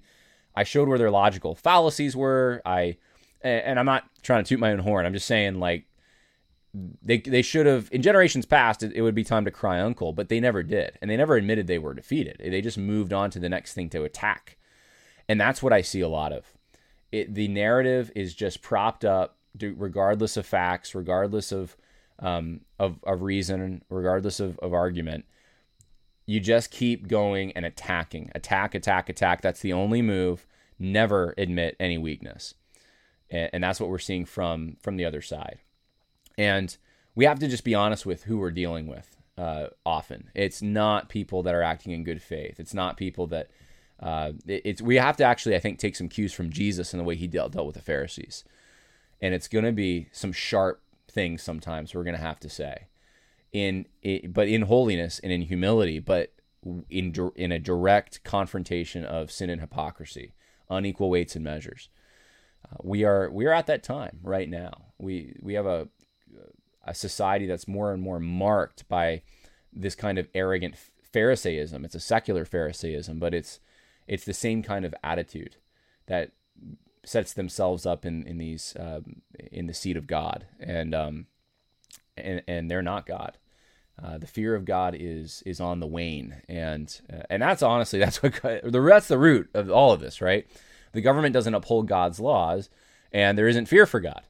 I 0.58 0.64
showed 0.64 0.88
where 0.88 0.98
their 0.98 1.12
logical 1.12 1.54
fallacies 1.54 2.16
were. 2.16 2.60
I 2.66 2.96
and 3.42 3.78
I'm 3.78 3.86
not 3.86 4.04
trying 4.22 4.42
to 4.42 4.48
toot 4.48 4.58
my 4.58 4.72
own 4.72 4.80
horn. 4.80 5.06
I'm 5.06 5.12
just 5.12 5.28
saying 5.28 5.60
like 5.60 5.84
they 6.74 7.18
they 7.18 7.42
should 7.42 7.66
have 7.66 7.88
in 7.92 8.02
generations 8.02 8.44
past 8.44 8.82
it, 8.82 8.92
it, 8.92 9.02
would 9.02 9.14
be 9.14 9.22
time 9.22 9.44
to 9.44 9.52
cry 9.52 9.78
uncle, 9.80 10.12
but 10.12 10.28
they 10.28 10.40
never 10.40 10.64
did. 10.64 10.98
And 11.00 11.08
they 11.08 11.16
never 11.16 11.36
admitted 11.36 11.68
they 11.68 11.78
were 11.78 11.94
defeated. 11.94 12.38
They 12.40 12.60
just 12.60 12.76
moved 12.76 13.12
on 13.12 13.30
to 13.30 13.38
the 13.38 13.48
next 13.48 13.74
thing 13.74 13.88
to 13.90 14.02
attack. 14.02 14.56
And 15.28 15.40
that's 15.40 15.62
what 15.62 15.72
I 15.72 15.80
see 15.80 16.00
a 16.00 16.08
lot 16.08 16.32
of. 16.32 16.52
It, 17.12 17.34
the 17.34 17.46
narrative 17.46 18.10
is 18.16 18.34
just 18.34 18.60
propped 18.60 19.04
up 19.04 19.36
regardless 19.62 20.36
of 20.36 20.44
facts, 20.44 20.92
regardless 20.92 21.52
of 21.52 21.76
um, 22.18 22.62
of, 22.80 22.98
of 23.04 23.22
reason, 23.22 23.82
regardless 23.90 24.40
of, 24.40 24.58
of 24.58 24.74
argument 24.74 25.24
you 26.28 26.40
just 26.40 26.70
keep 26.70 27.08
going 27.08 27.52
and 27.52 27.64
attacking, 27.64 28.30
attack, 28.34 28.74
attack, 28.74 29.08
attack. 29.08 29.40
That's 29.40 29.60
the 29.60 29.72
only 29.72 30.02
move. 30.02 30.46
Never 30.78 31.34
admit 31.38 31.74
any 31.80 31.96
weakness, 31.96 32.52
and, 33.30 33.48
and 33.54 33.64
that's 33.64 33.80
what 33.80 33.88
we're 33.88 33.98
seeing 33.98 34.26
from 34.26 34.76
from 34.78 34.98
the 34.98 35.06
other 35.06 35.22
side. 35.22 35.60
And 36.36 36.76
we 37.14 37.24
have 37.24 37.38
to 37.38 37.48
just 37.48 37.64
be 37.64 37.74
honest 37.74 38.04
with 38.04 38.24
who 38.24 38.36
we're 38.36 38.50
dealing 38.50 38.86
with. 38.86 39.16
Uh, 39.38 39.68
often, 39.86 40.28
it's 40.34 40.60
not 40.60 41.08
people 41.08 41.42
that 41.44 41.54
are 41.54 41.62
acting 41.62 41.92
in 41.92 42.04
good 42.04 42.20
faith. 42.20 42.60
It's 42.60 42.74
not 42.74 42.98
people 42.98 43.26
that 43.28 43.50
uh, 43.98 44.32
it, 44.46 44.62
it's. 44.66 44.82
We 44.82 44.96
have 44.96 45.16
to 45.16 45.24
actually, 45.24 45.56
I 45.56 45.60
think, 45.60 45.78
take 45.78 45.96
some 45.96 46.10
cues 46.10 46.34
from 46.34 46.50
Jesus 46.50 46.92
and 46.92 47.00
the 47.00 47.04
way 47.04 47.16
he 47.16 47.26
dealt 47.26 47.52
dealt 47.52 47.66
with 47.66 47.76
the 47.76 47.80
Pharisees, 47.80 48.44
and 49.22 49.32
it's 49.32 49.48
going 49.48 49.64
to 49.64 49.72
be 49.72 50.08
some 50.12 50.32
sharp 50.32 50.82
things 51.10 51.42
sometimes 51.42 51.94
we're 51.94 52.04
going 52.04 52.14
to 52.14 52.20
have 52.20 52.38
to 52.38 52.50
say 52.50 52.88
in, 53.52 53.86
but 54.28 54.48
in 54.48 54.62
holiness 54.62 55.18
and 55.18 55.32
in 55.32 55.42
humility, 55.42 55.98
but 55.98 56.32
in 56.90 57.14
in 57.36 57.52
a 57.52 57.58
direct 57.58 58.22
confrontation 58.24 59.04
of 59.04 59.30
sin 59.30 59.50
and 59.50 59.60
hypocrisy, 59.60 60.34
unequal 60.68 61.10
weights 61.10 61.36
and 61.36 61.44
measures. 61.44 61.88
Uh, 62.64 62.76
we 62.82 63.04
are 63.04 63.30
we 63.30 63.46
are 63.46 63.52
at 63.52 63.66
that 63.66 63.82
time 63.82 64.18
right 64.22 64.48
now. 64.48 64.86
We 64.98 65.36
we 65.40 65.54
have 65.54 65.66
a 65.66 65.88
a 66.84 66.94
society 66.94 67.46
that's 67.46 67.68
more 67.68 67.92
and 67.92 68.02
more 68.02 68.18
marked 68.18 68.88
by 68.88 69.22
this 69.72 69.94
kind 69.94 70.18
of 70.18 70.28
arrogant 70.34 70.74
Pharisaism. 71.12 71.84
It's 71.84 71.94
a 71.94 72.00
secular 72.00 72.44
Pharisaism, 72.44 73.18
but 73.18 73.34
it's 73.34 73.60
it's 74.06 74.24
the 74.24 74.34
same 74.34 74.62
kind 74.62 74.84
of 74.84 74.94
attitude 75.04 75.56
that 76.06 76.32
sets 77.04 77.32
themselves 77.32 77.86
up 77.86 78.04
in 78.04 78.26
in 78.26 78.38
these 78.38 78.74
um, 78.78 79.22
in 79.52 79.66
the 79.66 79.74
seat 79.74 79.96
of 79.96 80.06
God, 80.06 80.46
and 80.58 80.94
um, 80.94 81.26
and 82.24 82.42
and 82.46 82.70
they're 82.70 82.82
not 82.82 83.06
God. 83.06 83.36
Uh, 84.02 84.16
the 84.16 84.26
fear 84.26 84.54
of 84.54 84.64
God 84.64 84.96
is 84.98 85.42
is 85.44 85.60
on 85.60 85.80
the 85.80 85.86
wane, 85.86 86.42
and 86.48 87.00
uh, 87.12 87.22
and 87.30 87.42
that's 87.42 87.62
honestly 87.62 87.98
that's 88.00 88.22
what 88.22 88.34
the 88.42 88.70
that's 88.88 89.08
the 89.08 89.18
root 89.18 89.50
of 89.54 89.70
all 89.70 89.92
of 89.92 90.00
this, 90.00 90.20
right? 90.20 90.46
The 90.92 91.00
government 91.00 91.34
doesn't 91.34 91.54
uphold 91.54 91.88
God's 91.88 92.20
laws, 92.20 92.70
and 93.12 93.36
there 93.36 93.48
isn't 93.48 93.66
fear 93.66 93.86
for 93.86 94.00
God. 94.00 94.22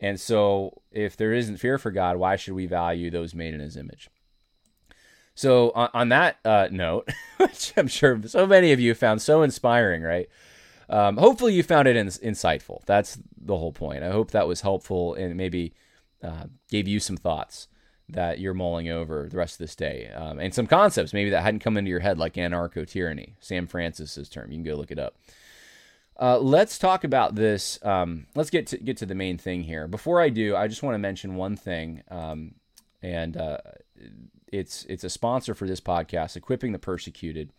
And 0.00 0.18
so, 0.18 0.82
if 0.90 1.16
there 1.16 1.32
isn't 1.32 1.58
fear 1.58 1.78
for 1.78 1.92
God, 1.92 2.16
why 2.16 2.34
should 2.34 2.54
we 2.54 2.66
value 2.66 3.08
those 3.10 3.34
made 3.34 3.54
in 3.54 3.60
His 3.60 3.76
image? 3.76 4.10
So, 5.34 5.70
on, 5.70 5.90
on 5.94 6.08
that 6.08 6.38
uh, 6.44 6.68
note, 6.70 7.08
which 7.36 7.72
I'm 7.76 7.86
sure 7.86 8.20
so 8.26 8.46
many 8.46 8.72
of 8.72 8.80
you 8.80 8.94
found 8.94 9.22
so 9.22 9.42
inspiring, 9.42 10.02
right? 10.02 10.28
Um, 10.88 11.16
hopefully, 11.16 11.54
you 11.54 11.62
found 11.62 11.86
it 11.86 11.96
in, 11.96 12.08
insightful. 12.08 12.84
That's 12.84 13.16
the 13.40 13.56
whole 13.56 13.72
point. 13.72 14.02
I 14.02 14.10
hope 14.10 14.32
that 14.32 14.48
was 14.48 14.62
helpful 14.62 15.14
and 15.14 15.36
maybe 15.36 15.72
uh, 16.22 16.44
gave 16.70 16.88
you 16.88 17.00
some 17.00 17.16
thoughts 17.16 17.68
that 18.08 18.38
you're 18.40 18.54
mulling 18.54 18.88
over 18.88 19.28
the 19.30 19.36
rest 19.36 19.54
of 19.54 19.58
this 19.58 19.76
day, 19.76 20.10
um, 20.14 20.38
and 20.38 20.54
some 20.54 20.66
concepts 20.66 21.12
maybe 21.14 21.30
that 21.30 21.42
hadn't 21.42 21.60
come 21.60 21.76
into 21.76 21.90
your 21.90 22.00
head, 22.00 22.18
like 22.18 22.34
anarcho 22.34 22.86
tyranny, 22.86 23.36
Sam 23.40 23.66
Francis's 23.66 24.28
term. 24.28 24.50
You 24.50 24.58
can 24.58 24.64
go 24.64 24.74
look 24.74 24.90
it 24.90 24.98
up. 24.98 25.16
Uh, 26.20 26.38
let's 26.38 26.78
talk 26.78 27.04
about 27.04 27.34
this. 27.34 27.78
Um, 27.82 28.26
let's 28.34 28.50
get 28.50 28.66
to 28.68 28.78
get 28.78 28.96
to 28.98 29.06
the 29.06 29.14
main 29.14 29.38
thing 29.38 29.62
here. 29.62 29.88
Before 29.88 30.20
I 30.20 30.28
do, 30.28 30.54
I 30.54 30.68
just 30.68 30.82
want 30.82 30.94
to 30.94 30.98
mention 30.98 31.36
one 31.36 31.56
thing, 31.56 32.02
um, 32.10 32.54
and 33.00 33.36
uh, 33.36 33.58
it's 34.52 34.84
it's 34.84 35.04
a 35.04 35.10
sponsor 35.10 35.54
for 35.54 35.66
this 35.66 35.80
podcast, 35.80 36.36
Equipping 36.36 36.72
the 36.72 36.78
Persecuted. 36.78 37.52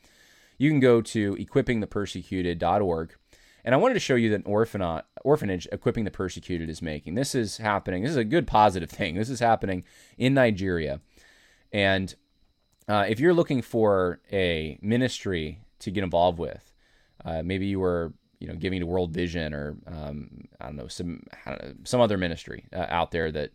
You 0.57 0.69
can 0.69 0.79
go 0.79 1.01
to 1.01 1.35
equippingthepersecuted.org, 1.35 3.15
and 3.63 3.73
I 3.73 3.77
wanted 3.77 3.95
to 3.95 3.99
show 3.99 4.15
you 4.15 4.29
that 4.31 4.43
orphanage, 4.45 5.67
Equipping 5.71 6.03
the 6.03 6.11
Persecuted 6.11 6.69
is 6.69 6.81
making. 6.81 7.15
This 7.15 7.33
is 7.35 7.57
happening. 7.57 8.03
This 8.03 8.11
is 8.11 8.17
a 8.17 8.23
good 8.23 8.47
positive 8.47 8.89
thing. 8.99 9.15
This 9.15 9.29
is 9.29 9.39
happening 9.39 9.83
in 10.17 10.33
Nigeria, 10.33 11.01
and 11.71 12.13
uh, 12.87 13.05
if 13.07 13.19
you're 13.19 13.33
looking 13.33 13.61
for 13.61 14.19
a 14.31 14.77
ministry 14.81 15.59
to 15.79 15.91
get 15.91 16.03
involved 16.03 16.39
with, 16.39 16.73
uh, 17.23 17.41
maybe 17.43 17.65
you 17.65 17.79
were 17.79 18.13
you 18.43 18.49
know, 18.49 18.55
giving 18.55 18.81
to 18.81 18.85
World 18.85 19.11
Vision 19.11 19.53
or 19.53 19.77
um, 19.87 20.49
I 20.59 20.65
don't 20.65 20.75
know 20.75 20.87
some 20.87 21.23
don't 21.45 21.63
know, 21.63 21.73
some 21.85 22.01
other 22.01 22.17
ministry 22.17 22.65
uh, 22.73 22.85
out 22.89 23.11
there 23.11 23.31
that 23.31 23.51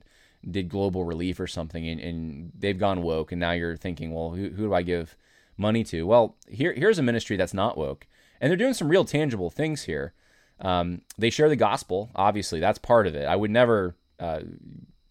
did 0.50 0.70
global 0.70 1.04
relief 1.04 1.40
or 1.40 1.46
something, 1.46 1.86
and, 1.86 2.00
and, 2.00 2.52
they've 2.58 2.78
gone 2.78 3.02
woke, 3.02 3.32
and 3.32 3.40
now 3.40 3.50
you're 3.50 3.76
thinking, 3.76 4.14
well, 4.14 4.30
who, 4.30 4.48
who 4.48 4.68
do 4.68 4.74
I 4.74 4.82
give 4.82 5.16
money 5.58 5.84
to? 5.84 6.06
Well, 6.06 6.36
here 6.48 6.72
here's 6.72 6.98
a 6.98 7.02
ministry 7.02 7.36
that's 7.36 7.54
not 7.54 7.76
woke, 7.76 8.06
and 8.40 8.50
they're 8.50 8.56
doing 8.56 8.74
some 8.74 8.88
real 8.88 9.04
tangible 9.04 9.50
things 9.50 9.82
here. 9.84 10.14
Um, 10.60 11.02
they 11.16 11.30
share 11.30 11.48
the 11.48 11.56
gospel, 11.56 12.10
obviously, 12.14 12.58
that's 12.60 12.78
part 12.78 13.06
of 13.06 13.14
it. 13.14 13.26
I 13.26 13.36
would 13.36 13.50
never 13.50 13.94
uh, 14.18 14.40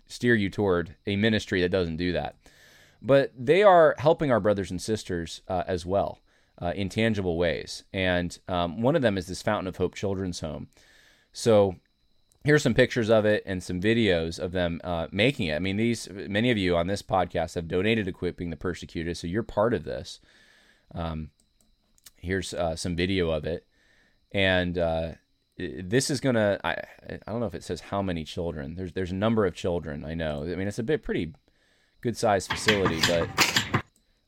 steer 0.07 0.35
you 0.35 0.49
toward 0.49 0.95
a 1.05 1.15
ministry 1.15 1.61
that 1.61 1.69
doesn't 1.69 1.97
do 1.97 2.11
that, 2.13 2.35
but 3.01 3.31
they 3.37 3.63
are 3.63 3.95
helping 3.97 4.31
our 4.31 4.39
brothers 4.39 4.71
and 4.71 4.81
sisters 4.81 5.41
uh, 5.47 5.63
as 5.67 5.85
well 5.85 6.19
uh, 6.61 6.73
in 6.75 6.89
tangible 6.89 7.37
ways. 7.37 7.83
And 7.93 8.37
um, 8.47 8.81
one 8.81 8.95
of 8.95 9.01
them 9.01 9.17
is 9.17 9.27
this 9.27 9.41
Fountain 9.41 9.67
of 9.67 9.77
Hope 9.77 9.95
Children's 9.95 10.41
Home. 10.41 10.67
So 11.31 11.75
here's 12.43 12.63
some 12.63 12.73
pictures 12.73 13.09
of 13.09 13.25
it 13.25 13.43
and 13.45 13.61
some 13.61 13.81
videos 13.81 14.39
of 14.39 14.51
them 14.51 14.81
uh, 14.83 15.07
making 15.11 15.47
it. 15.47 15.55
I 15.55 15.59
mean, 15.59 15.77
these 15.77 16.09
many 16.11 16.49
of 16.49 16.57
you 16.57 16.75
on 16.75 16.87
this 16.87 17.01
podcast 17.01 17.55
have 17.55 17.67
donated 17.67 18.07
equipping 18.07 18.49
the 18.49 18.57
persecuted, 18.57 19.17
so 19.17 19.27
you're 19.27 19.43
part 19.43 19.73
of 19.73 19.83
this. 19.83 20.19
Um, 20.93 21.31
here's 22.15 22.53
uh, 22.53 22.75
some 22.75 22.95
video 22.95 23.29
of 23.31 23.45
it, 23.45 23.65
and 24.31 24.77
uh, 24.77 25.11
this 25.57 26.09
is 26.09 26.19
gonna. 26.19 26.59
I 26.63 26.75
I 27.07 27.31
don't 27.31 27.39
know 27.39 27.45
if 27.47 27.55
it 27.55 27.63
says 27.63 27.81
how 27.81 28.01
many 28.01 28.23
children. 28.23 28.75
There's 28.75 28.93
there's 28.93 29.11
a 29.11 29.15
number 29.15 29.45
of 29.45 29.55
children. 29.55 30.05
I 30.05 30.13
know. 30.13 30.43
I 30.43 30.55
mean, 30.55 30.67
it's 30.67 30.79
a 30.79 30.83
bit 30.83 31.03
pretty 31.03 31.33
good 32.01 32.17
sized 32.17 32.51
facility, 32.51 33.01
but 33.07 33.29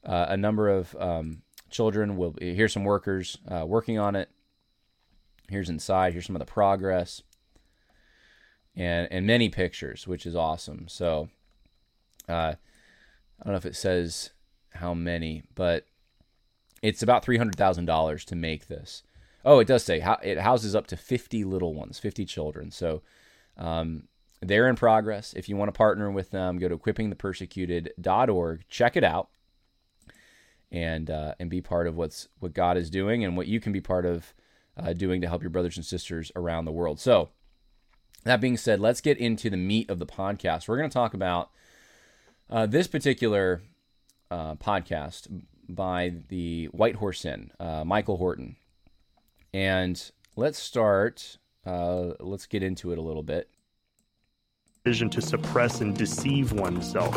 uh, 0.03 0.27
a 0.29 0.37
number 0.37 0.69
of 0.69 0.95
um, 0.99 1.43
children. 1.69 2.17
Will 2.17 2.31
be 2.31 2.55
here's 2.55 2.73
some 2.73 2.83
workers 2.83 3.37
uh, 3.47 3.65
working 3.65 3.99
on 3.99 4.15
it. 4.15 4.29
Here's 5.49 5.69
inside. 5.69 6.13
Here's 6.13 6.25
some 6.25 6.35
of 6.35 6.39
the 6.39 6.45
progress, 6.45 7.21
and 8.75 9.07
and 9.11 9.27
many 9.27 9.49
pictures, 9.49 10.07
which 10.07 10.25
is 10.25 10.35
awesome. 10.35 10.87
So, 10.87 11.29
uh, 12.27 12.53
I 12.53 13.43
don't 13.43 13.53
know 13.53 13.57
if 13.57 13.65
it 13.65 13.75
says 13.75 14.31
how 14.71 14.93
many, 14.93 15.43
but 15.53 15.85
it's 16.81 17.03
about 17.03 17.23
three 17.23 17.37
hundred 17.37 17.55
thousand 17.55 17.85
dollars 17.85 18.25
to 18.25 18.35
make 18.35 18.67
this. 18.67 19.03
Oh, 19.45 19.59
it 19.59 19.67
does 19.67 19.83
say 19.83 20.03
it 20.23 20.39
houses 20.39 20.75
up 20.75 20.87
to 20.87 20.97
fifty 20.97 21.43
little 21.43 21.73
ones, 21.73 21.99
fifty 21.99 22.25
children. 22.25 22.71
So. 22.71 23.01
Um, 23.57 24.03
they're 24.41 24.69
in 24.69 24.77
progress. 24.77 25.33
If 25.33 25.49
you 25.49 25.57
want 25.57 25.67
to 25.67 25.77
partner 25.77 26.09
with 26.09 26.31
them, 26.31 26.59
go 26.59 26.69
to 26.69 26.77
equippingthepersecuted.org. 26.77 28.63
Check 28.69 28.95
it 28.95 29.03
out 29.03 29.27
and 30.71 31.09
uh, 31.09 31.35
and 31.39 31.49
be 31.49 31.61
part 31.61 31.87
of 31.87 31.95
what's 31.95 32.27
what 32.39 32.53
God 32.53 32.77
is 32.77 32.89
doing 32.89 33.23
and 33.23 33.35
what 33.35 33.47
you 33.47 33.59
can 33.59 33.71
be 33.73 33.81
part 33.81 34.05
of 34.05 34.33
uh, 34.77 34.93
doing 34.93 35.21
to 35.21 35.27
help 35.27 35.41
your 35.41 35.49
brothers 35.49 35.77
and 35.77 35.85
sisters 35.85 36.31
around 36.35 36.65
the 36.65 36.71
world. 36.71 36.99
So, 36.99 37.29
that 38.23 38.41
being 38.41 38.57
said, 38.57 38.79
let's 38.79 39.01
get 39.01 39.17
into 39.17 39.49
the 39.49 39.57
meat 39.57 39.89
of 39.89 39.99
the 39.99 40.05
podcast. 40.05 40.67
We're 40.67 40.77
going 40.77 40.89
to 40.89 40.93
talk 40.93 41.13
about 41.13 41.49
uh, 42.49 42.65
this 42.65 42.87
particular 42.87 43.61
uh, 44.31 44.55
podcast 44.55 45.27
by 45.69 46.13
the 46.29 46.65
White 46.67 46.95
Horse 46.95 47.23
Inn, 47.25 47.51
uh, 47.59 47.83
Michael 47.85 48.17
Horton, 48.17 48.55
and 49.53 50.11
let's 50.35 50.59
start. 50.59 51.37
Uh, 51.65 52.13
let's 52.19 52.47
get 52.47 52.63
into 52.63 52.91
it 52.91 52.97
a 52.97 53.01
little 53.01 53.23
bit. 53.23 53.49
Vision 54.83 55.09
to 55.11 55.21
suppress 55.21 55.81
and 55.81 55.95
deceive 55.95 56.51
oneself 56.53 57.15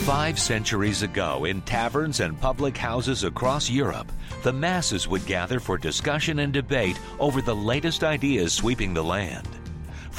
Five 0.00 0.40
centuries 0.40 1.02
ago, 1.02 1.44
in 1.44 1.60
taverns 1.60 2.20
and 2.20 2.40
public 2.40 2.76
houses 2.76 3.22
across 3.22 3.68
Europe, 3.68 4.10
the 4.42 4.52
masses 4.52 5.06
would 5.06 5.24
gather 5.26 5.60
for 5.60 5.76
discussion 5.76 6.38
and 6.38 6.52
debate 6.52 6.98
over 7.20 7.42
the 7.42 7.54
latest 7.54 8.02
ideas 8.02 8.52
sweeping 8.54 8.94
the 8.94 9.04
land. 9.04 9.46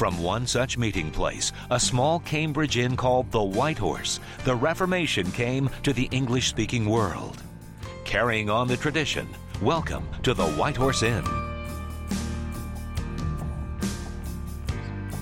From 0.01 0.17
one 0.23 0.47
such 0.47 0.79
meeting 0.79 1.11
place, 1.11 1.51
a 1.69 1.79
small 1.79 2.21
Cambridge 2.21 2.75
inn 2.75 2.97
called 2.97 3.31
the 3.31 3.43
White 3.43 3.77
Horse, 3.77 4.19
the 4.45 4.55
Reformation 4.55 5.31
came 5.31 5.69
to 5.83 5.93
the 5.93 6.09
English 6.09 6.47
speaking 6.47 6.87
world. 6.87 7.43
Carrying 8.03 8.49
on 8.49 8.67
the 8.67 8.75
tradition, 8.75 9.29
welcome 9.61 10.07
to 10.23 10.33
the 10.33 10.47
White 10.53 10.75
Horse 10.75 11.03
Inn. 11.03 11.23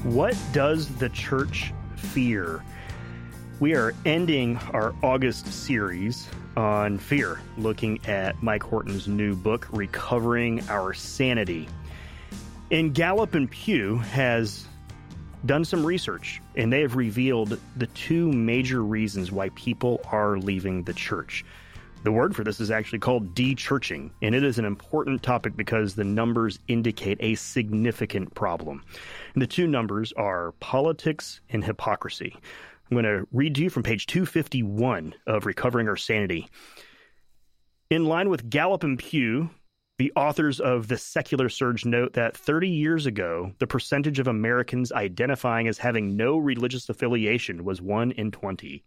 What 0.03 0.37
does 0.53 0.87
the 0.95 1.09
church 1.09 1.73
fear? 1.97 2.63
We 3.59 3.73
are 3.73 3.93
ending 4.05 4.55
our 4.71 4.95
August 5.03 5.45
series 5.47 6.29
on 6.55 6.99
fear, 6.99 7.41
looking 7.57 7.99
at 8.05 8.41
Mike 8.41 8.63
Horton's 8.63 9.09
new 9.09 9.35
book, 9.35 9.67
Recovering 9.73 10.63
Our 10.69 10.93
Sanity. 10.93 11.67
And 12.71 12.93
Gallup 12.93 13.33
and 13.35 13.51
Pew 13.51 13.97
has 13.97 14.68
done 15.45 15.63
some 15.65 15.86
research, 15.86 16.41
and 16.56 16.71
they 16.71 16.82
have 16.82 16.95
revealed 16.95 17.60
the 17.78 17.88
two 17.88 18.32
major 18.32 18.84
reasons 18.84 19.32
why 19.32 19.49
people 19.49 20.02
are 20.12 20.38
leaving 20.38 20.84
the 20.84 20.93
church. 20.93 21.45
The 22.04 22.12
word 22.12 22.34
for 22.36 22.45
this 22.45 22.62
is 22.62 22.71
actually 22.71 22.99
called 22.99 23.36
de-churching, 23.36 24.12
and 24.21 24.34
it 24.34 24.43
is 24.43 24.58
an 24.58 24.65
important 24.65 25.21
topic 25.21 25.58
because 25.58 25.95
the 25.95 26.06
numbers 26.06 26.60
indicate 26.69 27.17
a 27.19 27.36
significant 27.36 28.34
problem. 28.36 28.84
And 29.34 29.41
the 29.41 29.47
two 29.47 29.67
numbers 29.67 30.13
are 30.13 30.54
politics 30.60 31.41
and 31.49 31.63
hypocrisy. 31.63 32.34
I'm 32.89 32.95
going 32.95 33.04
to 33.04 33.28
read 33.34 33.56
to 33.56 33.63
you 33.63 33.69
from 33.69 33.84
page 33.84 34.08
251 34.08 35.13
of 35.28 35.45
Recovering 35.45 35.89
Our 35.89 35.97
Sanity. 35.97 36.47
In 37.89 38.06
line 38.06 38.30
with 38.30 38.49
Gallup 38.49 38.84
and 38.84 38.97
Pew, 38.97 39.49
the 39.99 40.13
authors 40.15 40.62
of 40.62 40.88
The 40.88 40.97
Secular 40.97 41.49
Surge 41.49 41.83
note 41.83 42.13
that 42.13 42.35
30 42.35 42.69
years 42.69 43.05
ago, 43.05 43.51
the 43.59 43.67
percentage 43.67 44.17
of 44.17 44.27
Americans 44.27 44.93
identifying 44.93 45.67
as 45.67 45.77
having 45.77 46.15
no 46.15 46.38
religious 46.38 46.88
affiliation 46.88 47.65
was 47.65 47.81
1 47.81 48.12
in 48.12 48.31
20. 48.31 48.85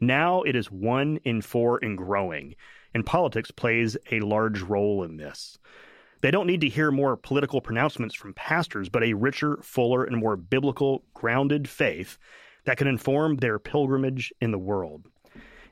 Now 0.00 0.40
it 0.40 0.56
is 0.56 0.70
1 0.70 1.18
in 1.22 1.42
4 1.42 1.80
and 1.82 1.98
growing, 1.98 2.54
and 2.94 3.04
politics 3.04 3.50
plays 3.50 3.98
a 4.10 4.20
large 4.20 4.62
role 4.62 5.04
in 5.04 5.18
this. 5.18 5.58
They 6.22 6.30
don't 6.30 6.46
need 6.46 6.62
to 6.62 6.70
hear 6.70 6.90
more 6.90 7.18
political 7.18 7.60
pronouncements 7.60 8.14
from 8.14 8.32
pastors, 8.32 8.88
but 8.88 9.04
a 9.04 9.12
richer, 9.12 9.58
fuller, 9.62 10.04
and 10.04 10.16
more 10.16 10.38
biblical, 10.38 11.04
grounded 11.12 11.68
faith 11.68 12.16
that 12.64 12.78
can 12.78 12.88
inform 12.88 13.36
their 13.36 13.58
pilgrimage 13.58 14.32
in 14.40 14.50
the 14.50 14.58
world. 14.58 15.10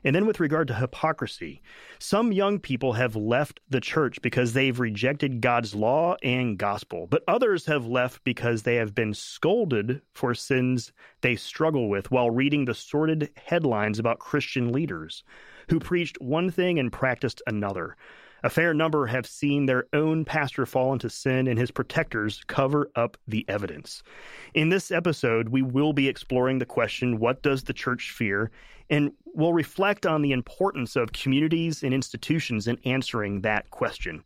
And 0.03 0.15
then 0.15 0.25
with 0.25 0.39
regard 0.39 0.67
to 0.67 0.73
hypocrisy, 0.73 1.61
some 1.99 2.31
young 2.31 2.59
people 2.59 2.93
have 2.93 3.15
left 3.15 3.61
the 3.69 3.79
church 3.79 4.21
because 4.21 4.53
they've 4.53 4.79
rejected 4.79 5.41
God's 5.41 5.73
law 5.73 6.15
and 6.21 6.57
gospel, 6.57 7.07
but 7.07 7.23
others 7.27 7.65
have 7.67 7.85
left 7.85 8.23
because 8.23 8.63
they 8.63 8.75
have 8.75 8.93
been 8.93 9.13
scolded 9.13 10.01
for 10.13 10.33
sins 10.33 10.91
they 11.21 11.35
struggle 11.35 11.89
with 11.89 12.11
while 12.11 12.29
reading 12.29 12.65
the 12.65 12.73
sordid 12.73 13.29
headlines 13.37 13.99
about 13.99 14.19
Christian 14.19 14.71
leaders 14.71 15.23
who 15.69 15.79
preached 15.79 16.19
one 16.21 16.51
thing 16.51 16.79
and 16.79 16.91
practiced 16.91 17.41
another. 17.47 17.95
A 18.45 18.49
fair 18.49 18.73
number 18.73 19.05
have 19.05 19.25
seen 19.25 19.65
their 19.65 19.85
own 19.93 20.25
pastor 20.25 20.65
fall 20.65 20.91
into 20.91 21.09
sin 21.09 21.47
and 21.47 21.57
his 21.57 21.71
protectors 21.71 22.41
cover 22.47 22.91
up 22.93 23.15
the 23.25 23.45
evidence. 23.47 24.03
In 24.53 24.67
this 24.67 24.91
episode, 24.91 25.47
we 25.47 25.61
will 25.61 25.93
be 25.93 26.09
exploring 26.09 26.59
the 26.59 26.65
question 26.65 27.19
what 27.19 27.41
does 27.41 27.63
the 27.63 27.71
church 27.71 28.11
fear? 28.11 28.51
And 28.89 29.13
we'll 29.33 29.53
reflect 29.53 30.05
on 30.05 30.21
the 30.21 30.33
importance 30.33 30.97
of 30.97 31.13
communities 31.13 31.83
and 31.83 31.93
institutions 31.93 32.67
in 32.67 32.77
answering 32.83 33.39
that 33.41 33.71
question. 33.71 34.25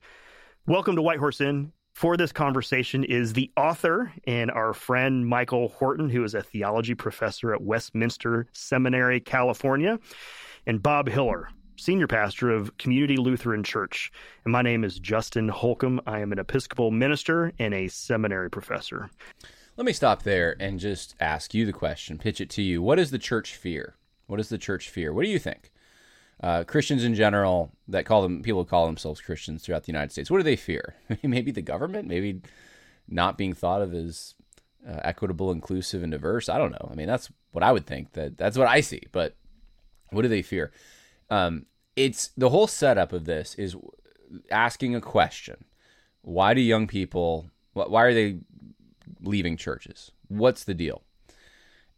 Welcome 0.65 0.95
to 0.95 1.03
White 1.03 1.19
Horse 1.19 1.39
Inn. 1.39 1.71
For 1.93 2.17
this 2.17 2.31
conversation 2.31 3.03
is 3.03 3.33
the 3.33 3.51
author 3.55 4.11
and 4.25 4.49
our 4.49 4.73
friend 4.73 5.27
Michael 5.27 5.67
Horton, 5.67 6.09
who 6.09 6.23
is 6.23 6.33
a 6.33 6.41
theology 6.41 6.95
professor 6.95 7.53
at 7.53 7.61
Westminster 7.61 8.47
Seminary, 8.51 9.19
California, 9.19 9.99
and 10.65 10.81
Bob 10.81 11.07
Hiller, 11.07 11.49
senior 11.77 12.07
pastor 12.07 12.49
of 12.49 12.75
Community 12.77 13.17
Lutheran 13.17 13.63
Church. 13.63 14.11
And 14.43 14.51
my 14.51 14.61
name 14.61 14.83
is 14.83 14.99
Justin 14.99 15.47
Holcomb. 15.47 16.01
I 16.07 16.19
am 16.19 16.31
an 16.31 16.39
Episcopal 16.39 16.91
minister 16.91 17.53
and 17.59 17.73
a 17.73 17.87
seminary 17.87 18.49
professor. 18.49 19.09
Let 19.77 19.85
me 19.85 19.93
stop 19.93 20.23
there 20.23 20.55
and 20.59 20.79
just 20.79 21.15
ask 21.19 21.53
you 21.53 21.65
the 21.65 21.73
question, 21.73 22.17
pitch 22.17 22.41
it 22.41 22.49
to 22.51 22.63
you. 22.63 22.81
What 22.81 22.97
is 22.97 23.11
the 23.11 23.19
church 23.19 23.55
fear? 23.55 23.95
What 24.25 24.39
is 24.39 24.49
the 24.49 24.57
church 24.57 24.89
fear? 24.89 25.13
What 25.13 25.23
do 25.23 25.29
you 25.29 25.39
think? 25.39 25.71
Uh, 26.41 26.63
Christians 26.63 27.03
in 27.03 27.15
general 27.15 27.71
that 27.87 28.05
call 28.05 28.23
them 28.23 28.41
people 28.41 28.65
call 28.65 28.87
themselves 28.87 29.21
Christians 29.21 29.63
throughout 29.63 29.83
the 29.83 29.91
United 29.91 30.11
States. 30.11 30.29
What 30.29 30.37
do 30.37 30.43
they 30.43 30.55
fear? 30.55 30.95
maybe 31.23 31.51
the 31.51 31.61
government, 31.61 32.07
maybe 32.07 32.41
not 33.07 33.37
being 33.37 33.53
thought 33.53 33.81
of 33.81 33.93
as 33.93 34.33
uh, 34.87 34.99
equitable, 35.03 35.51
inclusive, 35.51 36.03
and 36.03 36.11
diverse. 36.11 36.49
I 36.49 36.57
don't 36.57 36.71
know. 36.71 36.89
I 36.91 36.95
mean, 36.95 37.07
that's 37.07 37.29
what 37.51 37.63
I 37.63 37.71
would 37.71 37.85
think. 37.85 38.13
That 38.13 38.37
that's 38.37 38.57
what 38.57 38.67
I 38.67 38.81
see. 38.81 39.03
But 39.11 39.35
what 40.09 40.23
do 40.23 40.27
they 40.27 40.41
fear? 40.41 40.71
Um, 41.29 41.65
it's 41.95 42.29
the 42.37 42.49
whole 42.49 42.67
setup 42.67 43.11
of 43.13 43.25
this 43.25 43.55
is 43.55 43.75
asking 44.51 44.95
a 44.95 45.01
question: 45.01 45.65
Why 46.21 46.53
do 46.53 46.61
young 46.61 46.87
people? 46.87 47.49
Why 47.73 48.03
are 48.03 48.13
they 48.13 48.39
leaving 49.21 49.57
churches? 49.57 50.11
What's 50.27 50.63
the 50.63 50.73
deal? 50.73 51.03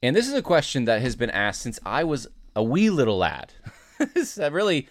And 0.01 0.15
this 0.15 0.27
is 0.27 0.33
a 0.33 0.41
question 0.41 0.85
that 0.85 1.01
has 1.01 1.15
been 1.15 1.29
asked 1.29 1.61
since 1.61 1.79
I 1.85 2.03
was 2.03 2.27
a 2.55 2.63
wee 2.63 2.89
little 2.89 3.17
lad. 3.17 3.53
this 4.13 4.37
really 4.37 4.87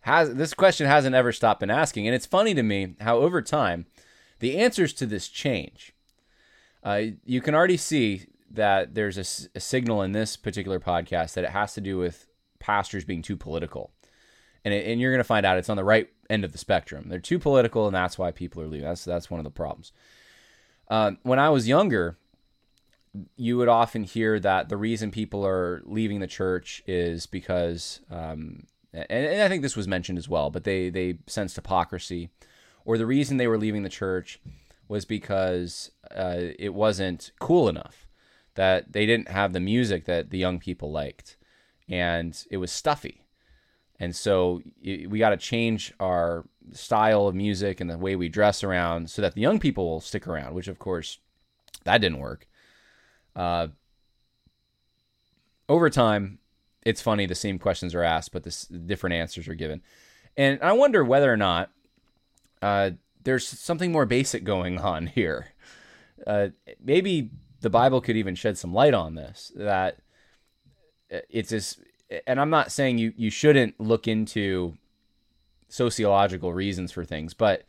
has 0.00 0.34
this 0.34 0.54
question 0.54 0.86
hasn't 0.86 1.14
ever 1.14 1.32
stopped 1.32 1.60
been 1.60 1.70
asking, 1.70 2.06
and 2.06 2.14
it's 2.14 2.26
funny 2.26 2.54
to 2.54 2.62
me 2.62 2.94
how 3.00 3.18
over 3.18 3.42
time 3.42 3.86
the 4.40 4.58
answers 4.58 4.92
to 4.94 5.06
this 5.06 5.28
change. 5.28 5.92
Uh, 6.82 7.02
you 7.24 7.40
can 7.40 7.54
already 7.54 7.76
see 7.76 8.26
that 8.50 8.94
there's 8.94 9.18
a, 9.18 9.48
a 9.54 9.60
signal 9.60 10.02
in 10.02 10.12
this 10.12 10.36
particular 10.36 10.80
podcast 10.80 11.34
that 11.34 11.44
it 11.44 11.50
has 11.50 11.74
to 11.74 11.80
do 11.80 11.98
with 11.98 12.26
pastors 12.60 13.04
being 13.04 13.22
too 13.22 13.36
political. 13.36 13.90
And, 14.64 14.72
it, 14.72 14.86
and 14.86 15.00
you're 15.00 15.10
going 15.10 15.18
to 15.18 15.24
find 15.24 15.44
out 15.44 15.58
it's 15.58 15.70
on 15.70 15.76
the 15.76 15.84
right 15.84 16.08
end 16.28 16.44
of 16.44 16.52
the 16.52 16.58
spectrum. 16.58 17.08
They're 17.08 17.18
too 17.18 17.38
political, 17.38 17.86
and 17.86 17.94
that's 17.94 18.18
why 18.18 18.30
people 18.30 18.62
are 18.62 18.68
leaving. 18.68 18.86
That's 18.86 19.04
that's 19.04 19.30
one 19.30 19.40
of 19.40 19.44
the 19.44 19.50
problems. 19.50 19.92
Uh, 20.88 21.12
when 21.22 21.38
I 21.38 21.48
was 21.48 21.66
younger, 21.66 22.16
you 23.36 23.56
would 23.56 23.68
often 23.68 24.04
hear 24.04 24.38
that 24.40 24.68
the 24.68 24.76
reason 24.76 25.10
people 25.10 25.46
are 25.46 25.82
leaving 25.84 26.20
the 26.20 26.26
church 26.26 26.82
is 26.86 27.26
because, 27.26 28.00
um, 28.10 28.66
and, 28.92 29.06
and, 29.10 29.42
I 29.42 29.48
think 29.48 29.62
this 29.62 29.76
was 29.76 29.88
mentioned 29.88 30.18
as 30.18 30.28
well, 30.28 30.50
but 30.50 30.64
they 30.64 30.90
they 30.90 31.18
sensed 31.26 31.56
hypocrisy, 31.56 32.30
or 32.84 32.98
the 32.98 33.06
reason 33.06 33.36
they 33.36 33.48
were 33.48 33.58
leaving 33.58 33.82
the 33.82 33.88
church 33.88 34.40
was 34.88 35.04
because 35.04 35.90
uh, 36.14 36.50
it 36.58 36.74
wasn't 36.74 37.30
cool 37.38 37.68
enough, 37.68 38.08
that 38.56 38.92
they 38.92 39.06
didn't 39.06 39.28
have 39.28 39.52
the 39.52 39.60
music 39.60 40.04
that 40.04 40.30
the 40.30 40.38
young 40.38 40.58
people 40.58 40.90
liked 40.90 41.36
and 41.90 42.46
it 42.50 42.56
was 42.56 42.70
stuffy. 42.70 43.26
And 43.98 44.16
so 44.16 44.62
we 44.82 45.18
got 45.18 45.30
to 45.30 45.36
change 45.36 45.92
our 46.00 46.46
style 46.72 47.26
of 47.26 47.34
music 47.34 47.80
and 47.80 47.90
the 47.90 47.98
way 47.98 48.16
we 48.16 48.30
dress 48.30 48.64
around 48.64 49.10
so 49.10 49.20
that 49.20 49.34
the 49.34 49.42
young 49.42 49.58
people 49.58 49.86
will 49.90 50.00
stick 50.00 50.26
around, 50.26 50.54
which 50.54 50.68
of 50.68 50.78
course 50.78 51.18
that 51.84 51.98
didn't 51.98 52.18
work. 52.18 52.46
Uh, 53.36 53.68
over 55.68 55.90
time, 55.90 56.38
it's 56.84 57.02
funny 57.02 57.26
the 57.26 57.34
same 57.34 57.58
questions 57.58 57.94
are 57.94 58.02
asked, 58.02 58.32
but 58.32 58.44
the 58.44 58.78
different 58.86 59.14
answers 59.14 59.48
are 59.48 59.54
given. 59.54 59.82
And 60.36 60.58
I 60.62 60.72
wonder 60.72 61.04
whether 61.04 61.30
or 61.30 61.36
not 61.36 61.70
uh, 62.62 62.92
there's 63.22 63.46
something 63.46 63.92
more 63.92 64.06
basic 64.06 64.44
going 64.44 64.78
on 64.80 65.08
here. 65.08 65.48
Uh, 66.26 66.48
maybe 66.82 67.30
the 67.60 67.70
Bible 67.70 68.00
could 68.00 68.16
even 68.16 68.34
shed 68.34 68.56
some 68.56 68.72
light 68.72 68.94
on 68.94 69.14
this 69.14 69.52
that 69.56 69.98
Uh, 71.12 71.20
it's 71.28 71.50
this 71.50 71.78
and 72.26 72.40
I'm 72.40 72.50
not 72.50 72.72
saying 72.72 72.98
you 72.98 73.12
you 73.16 73.30
shouldn't 73.30 73.78
look 73.80 74.08
into 74.08 74.76
sociological 75.68 76.52
reasons 76.52 76.92
for 76.92 77.04
things, 77.04 77.34
but 77.34 77.64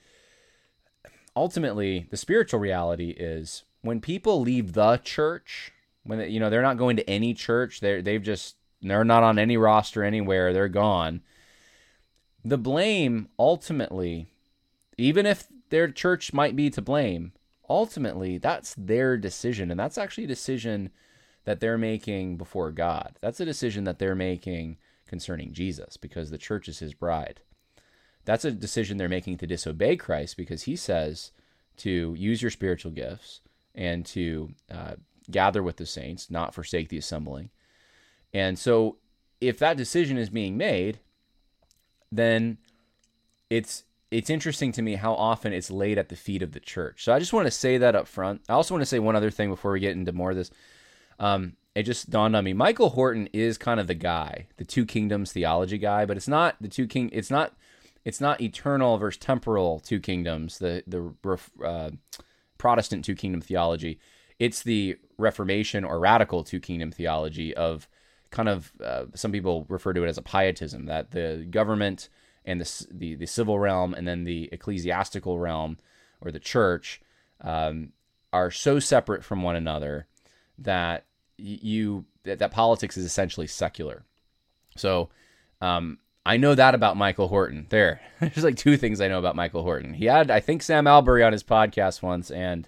ultimately 1.35 2.07
the 2.09 2.17
spiritual 2.17 2.59
reality 2.59 3.11
is 3.11 3.63
when 3.81 4.01
people 4.01 4.41
leave 4.41 4.73
the 4.73 4.97
church, 4.97 5.71
when 6.03 6.19
they, 6.19 6.29
you 6.29 6.39
know 6.39 6.49
they're 6.49 6.61
not 6.61 6.77
going 6.77 6.97
to 6.97 7.09
any 7.09 7.33
church, 7.33 7.79
they 7.79 8.01
they've 8.01 8.23
just 8.23 8.55
they're 8.81 9.03
not 9.03 9.23
on 9.23 9.37
any 9.37 9.57
roster 9.57 10.03
anywhere, 10.03 10.53
they're 10.53 10.67
gone. 10.67 11.21
The 12.43 12.57
blame 12.57 13.29
ultimately, 13.37 14.27
even 14.97 15.27
if 15.27 15.47
their 15.69 15.91
church 15.91 16.33
might 16.33 16.55
be 16.55 16.71
to 16.71 16.81
blame, 16.81 17.33
ultimately 17.69 18.39
that's 18.39 18.73
their 18.75 19.17
decision, 19.17 19.69
and 19.69 19.79
that's 19.79 19.99
actually 19.99 20.23
a 20.23 20.27
decision 20.27 20.89
that 21.45 21.59
they're 21.59 21.77
making 21.77 22.37
before 22.37 22.71
God. 22.71 23.17
That's 23.21 23.39
a 23.39 23.45
decision 23.45 23.83
that 23.85 23.99
they're 23.99 24.15
making 24.15 24.77
concerning 25.07 25.53
Jesus 25.53 25.97
because 25.97 26.29
the 26.29 26.37
church 26.37 26.67
is 26.67 26.79
his 26.79 26.93
bride. 26.93 27.41
That's 28.25 28.45
a 28.45 28.51
decision 28.51 28.97
they're 28.97 29.09
making 29.09 29.37
to 29.37 29.47
disobey 29.47 29.95
Christ 29.95 30.37
because 30.37 30.63
he 30.63 30.75
says 30.75 31.31
to 31.77 32.13
use 32.17 32.41
your 32.41 32.51
spiritual 32.51 32.91
gifts 32.91 33.41
and 33.73 34.05
to 34.07 34.53
uh, 34.71 34.93
gather 35.29 35.63
with 35.63 35.77
the 35.77 35.85
saints, 35.85 36.29
not 36.29 36.53
forsake 36.53 36.89
the 36.89 36.97
assembling. 36.97 37.49
And 38.33 38.57
so, 38.59 38.97
if 39.39 39.57
that 39.57 39.77
decision 39.77 40.17
is 40.17 40.29
being 40.29 40.55
made, 40.55 40.99
then 42.11 42.59
it's 43.49 43.83
it's 44.11 44.29
interesting 44.29 44.73
to 44.73 44.81
me 44.81 44.95
how 44.95 45.13
often 45.13 45.53
it's 45.53 45.71
laid 45.71 45.97
at 45.97 46.09
the 46.09 46.15
feet 46.15 46.43
of 46.43 46.51
the 46.51 46.59
church. 46.59 47.05
So 47.05 47.13
I 47.13 47.19
just 47.19 47.31
want 47.31 47.47
to 47.47 47.51
say 47.51 47.77
that 47.77 47.95
up 47.95 48.07
front. 48.07 48.41
I 48.49 48.53
also 48.53 48.73
want 48.73 48.81
to 48.81 48.85
say 48.85 48.99
one 48.99 49.15
other 49.15 49.31
thing 49.31 49.49
before 49.49 49.71
we 49.71 49.79
get 49.79 49.95
into 49.95 50.11
more 50.11 50.31
of 50.31 50.37
this. 50.37 50.51
Um, 51.21 51.53
it 51.75 51.83
just 51.83 52.09
dawned 52.09 52.35
on 52.35 52.43
me. 52.43 52.51
Michael 52.51 52.89
Horton 52.89 53.29
is 53.31 53.57
kind 53.57 53.79
of 53.79 53.87
the 53.87 53.93
guy, 53.93 54.47
the 54.57 54.65
two 54.65 54.85
kingdoms 54.85 55.31
theology 55.31 55.77
guy, 55.77 56.05
but 56.05 56.17
it's 56.17 56.27
not 56.27 56.57
the 56.59 56.67
two 56.67 56.87
king. 56.87 57.09
It's 57.13 57.31
not. 57.31 57.53
It's 58.03 58.19
not 58.19 58.41
eternal 58.41 58.97
versus 58.97 59.19
temporal 59.19 59.79
two 59.79 59.99
kingdoms. 59.99 60.57
The 60.57 60.83
the 60.87 61.13
uh, 61.63 61.91
Protestant 62.57 63.05
two 63.05 63.15
kingdom 63.15 63.39
theology. 63.39 63.99
It's 64.39 64.63
the 64.63 64.97
Reformation 65.17 65.85
or 65.85 65.99
radical 65.99 66.43
two 66.43 66.59
kingdom 66.59 66.91
theology 66.91 67.55
of 67.55 67.87
kind 68.31 68.49
of 68.49 68.73
uh, 68.83 69.05
some 69.13 69.31
people 69.31 69.65
refer 69.69 69.93
to 69.93 70.03
it 70.03 70.09
as 70.09 70.17
a 70.17 70.23
pietism 70.23 70.87
that 70.87 71.11
the 71.11 71.45
government 71.49 72.09
and 72.43 72.59
the 72.59 72.87
the, 72.91 73.15
the 73.15 73.27
civil 73.27 73.59
realm 73.59 73.93
and 73.93 74.07
then 74.07 74.23
the 74.23 74.49
ecclesiastical 74.51 75.37
realm 75.37 75.77
or 76.21 76.31
the 76.31 76.39
church 76.39 77.01
um, 77.41 77.91
are 78.33 78.49
so 78.49 78.79
separate 78.79 79.23
from 79.23 79.43
one 79.43 79.55
another 79.55 80.07
that 80.57 81.05
you 81.37 82.05
that, 82.23 82.39
that 82.39 82.51
politics 82.51 82.97
is 82.97 83.05
essentially 83.05 83.47
secular. 83.47 84.03
So 84.77 85.09
um, 85.61 85.99
I 86.25 86.37
know 86.37 86.55
that 86.55 86.75
about 86.75 86.97
Michael 86.97 87.27
Horton. 87.27 87.67
There, 87.69 88.01
there's 88.19 88.43
like 88.43 88.55
two 88.55 88.77
things 88.77 89.01
I 89.01 89.07
know 89.07 89.19
about 89.19 89.35
Michael 89.35 89.63
Horton. 89.63 89.93
He 89.93 90.05
had, 90.05 90.31
I 90.31 90.39
think, 90.39 90.61
Sam 90.61 90.85
Allberry 90.85 91.25
on 91.25 91.33
his 91.33 91.43
podcast 91.43 92.01
once, 92.01 92.31
and 92.31 92.67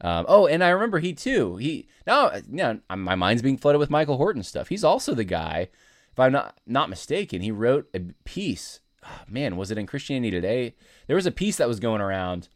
um, 0.00 0.26
oh, 0.28 0.46
and 0.46 0.62
I 0.62 0.70
remember 0.70 0.98
he 0.98 1.12
too. 1.12 1.56
He 1.56 1.88
now, 2.06 2.32
you 2.34 2.42
know, 2.56 2.80
my 2.94 3.14
mind's 3.14 3.42
being 3.42 3.56
flooded 3.56 3.78
with 3.78 3.90
Michael 3.90 4.16
Horton 4.16 4.42
stuff. 4.42 4.68
He's 4.68 4.84
also 4.84 5.14
the 5.14 5.24
guy, 5.24 5.68
if 6.12 6.20
I'm 6.20 6.32
not 6.32 6.58
not 6.66 6.90
mistaken, 6.90 7.42
he 7.42 7.50
wrote 7.50 7.88
a 7.94 8.00
piece. 8.24 8.80
Oh, 9.04 9.22
man, 9.28 9.56
was 9.56 9.70
it 9.70 9.78
in 9.78 9.86
Christianity 9.86 10.30
Today? 10.30 10.74
There 11.06 11.16
was 11.16 11.26
a 11.26 11.30
piece 11.30 11.56
that 11.56 11.68
was 11.68 11.78
going 11.78 12.00
around 12.00 12.48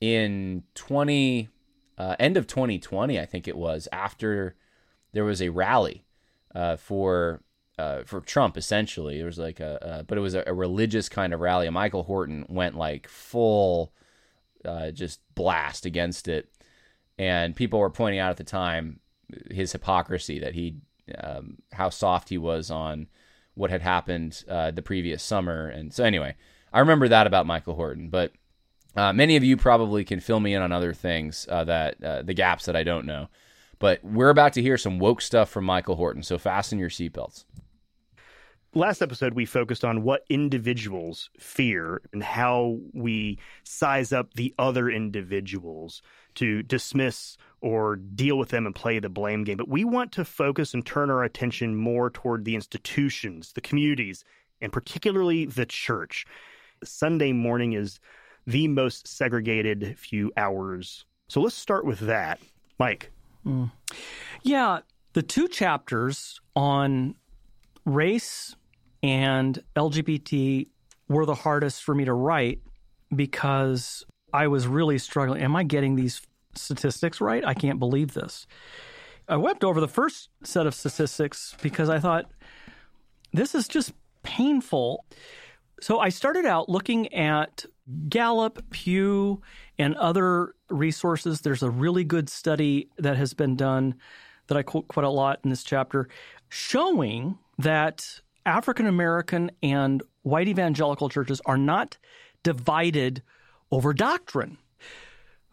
in 0.00 0.62
20 0.74 1.48
uh, 1.98 2.16
end 2.18 2.36
of 2.36 2.46
2020, 2.46 3.18
I 3.18 3.26
think 3.26 3.48
it 3.48 3.56
was, 3.56 3.88
after 3.92 4.56
there 5.12 5.24
was 5.24 5.40
a 5.40 5.48
rally 5.48 6.04
uh, 6.54 6.76
for 6.76 7.42
uh, 7.78 8.02
for 8.04 8.20
Trump. 8.20 8.56
Essentially, 8.56 9.20
it 9.20 9.24
was 9.24 9.38
like 9.38 9.60
a, 9.60 10.04
but 10.06 10.16
it 10.16 10.22
was 10.22 10.34
a, 10.34 10.42
a, 10.46 10.54
religious 10.54 11.08
kind 11.08 11.34
of 11.34 11.40
rally. 11.40 11.68
Michael 11.68 12.04
Horton 12.04 12.46
went 12.48 12.74
like 12.74 13.06
full, 13.06 13.92
uh, 14.64 14.90
just 14.90 15.20
blast 15.34 15.84
against 15.84 16.28
it, 16.28 16.48
and 17.18 17.54
people 17.54 17.78
were 17.78 17.90
pointing 17.90 18.18
out 18.18 18.30
at 18.30 18.36
the 18.38 18.44
time 18.44 19.00
his 19.50 19.72
hypocrisy 19.72 20.38
that 20.38 20.54
he, 20.54 20.76
um, 21.18 21.58
how 21.72 21.90
soft 21.90 22.28
he 22.28 22.38
was 22.38 22.70
on 22.70 23.08
what 23.54 23.70
had 23.70 23.82
happened 23.82 24.44
uh, 24.48 24.70
the 24.70 24.82
previous 24.82 25.22
summer. 25.22 25.68
And 25.68 25.92
so, 25.92 26.04
anyway, 26.04 26.36
I 26.72 26.80
remember 26.80 27.08
that 27.08 27.26
about 27.26 27.46
Michael 27.46 27.74
Horton. 27.74 28.10
But 28.10 28.32
uh, 28.96 29.12
many 29.12 29.36
of 29.36 29.44
you 29.44 29.56
probably 29.56 30.04
can 30.04 30.20
fill 30.20 30.40
me 30.40 30.54
in 30.54 30.62
on 30.62 30.72
other 30.72 30.92
things 30.92 31.46
uh, 31.50 31.64
that 31.64 32.02
uh, 32.02 32.22
the 32.22 32.34
gaps 32.34 32.64
that 32.66 32.76
I 32.76 32.82
don't 32.82 33.06
know. 33.06 33.28
But 33.78 34.02
we're 34.02 34.30
about 34.30 34.54
to 34.54 34.62
hear 34.62 34.78
some 34.78 34.98
woke 34.98 35.20
stuff 35.20 35.50
from 35.50 35.64
Michael 35.64 35.96
Horton. 35.96 36.22
So 36.22 36.38
fasten 36.38 36.78
your 36.78 36.88
seatbelts. 36.88 37.44
Last 38.74 39.00
episode, 39.00 39.32
we 39.32 39.46
focused 39.46 39.86
on 39.86 40.02
what 40.02 40.24
individuals 40.28 41.30
fear 41.38 42.02
and 42.12 42.22
how 42.22 42.78
we 42.92 43.38
size 43.64 44.12
up 44.12 44.34
the 44.34 44.54
other 44.58 44.90
individuals 44.90 46.02
to 46.34 46.62
dismiss 46.62 47.38
or 47.62 47.96
deal 47.96 48.36
with 48.36 48.50
them 48.50 48.66
and 48.66 48.74
play 48.74 48.98
the 48.98 49.08
blame 49.08 49.44
game. 49.44 49.56
But 49.56 49.68
we 49.68 49.84
want 49.84 50.12
to 50.12 50.26
focus 50.26 50.74
and 50.74 50.84
turn 50.84 51.10
our 51.10 51.24
attention 51.24 51.74
more 51.74 52.10
toward 52.10 52.44
the 52.44 52.54
institutions, 52.54 53.52
the 53.54 53.62
communities, 53.62 54.24
and 54.60 54.70
particularly 54.70 55.46
the 55.46 55.64
church. 55.64 56.26
Sunday 56.84 57.32
morning 57.32 57.72
is 57.72 57.98
the 58.46 58.68
most 58.68 59.08
segregated 59.08 59.96
few 59.98 60.32
hours. 60.36 61.04
So 61.28 61.40
let's 61.40 61.56
start 61.56 61.84
with 61.84 62.00
that. 62.00 62.40
Mike. 62.78 63.10
Mm. 63.44 63.72
Yeah, 64.42 64.80
the 65.12 65.22
two 65.22 65.48
chapters 65.48 66.40
on 66.54 67.14
race 67.84 68.54
and 69.02 69.62
LGBT 69.76 70.68
were 71.08 71.26
the 71.26 71.34
hardest 71.34 71.82
for 71.82 71.94
me 71.94 72.04
to 72.04 72.12
write 72.12 72.60
because 73.14 74.04
I 74.32 74.48
was 74.48 74.66
really 74.66 74.98
struggling. 74.98 75.42
Am 75.42 75.56
I 75.56 75.62
getting 75.62 75.96
these 75.96 76.20
statistics 76.54 77.20
right? 77.20 77.44
I 77.44 77.54
can't 77.54 77.78
believe 77.78 78.14
this. 78.14 78.46
I 79.28 79.36
wept 79.36 79.64
over 79.64 79.80
the 79.80 79.88
first 79.88 80.28
set 80.44 80.66
of 80.66 80.74
statistics 80.74 81.56
because 81.62 81.88
I 81.88 81.98
thought 81.98 82.30
this 83.32 83.54
is 83.54 83.66
just 83.68 83.92
painful. 84.22 85.04
So 85.80 86.00
I 86.00 86.08
started 86.08 86.46
out 86.46 86.68
looking 86.68 87.12
at 87.12 87.66
Gallup, 88.08 88.70
Pew, 88.70 89.42
and 89.78 89.94
other 89.96 90.54
resources. 90.70 91.40
There's 91.42 91.62
a 91.62 91.70
really 91.70 92.04
good 92.04 92.28
study 92.28 92.88
that 92.98 93.16
has 93.16 93.34
been 93.34 93.56
done 93.56 93.94
that 94.46 94.56
I 94.56 94.62
quote 94.62 94.88
quite 94.88 95.04
a 95.04 95.10
lot 95.10 95.40
in 95.44 95.50
this 95.50 95.64
chapter 95.64 96.08
showing 96.48 97.38
that 97.58 98.20
African 98.46 98.86
American 98.86 99.50
and 99.62 100.02
white 100.22 100.48
evangelical 100.48 101.08
churches 101.08 101.40
are 101.44 101.58
not 101.58 101.98
divided 102.42 103.22
over 103.70 103.92
doctrine. 103.92 104.56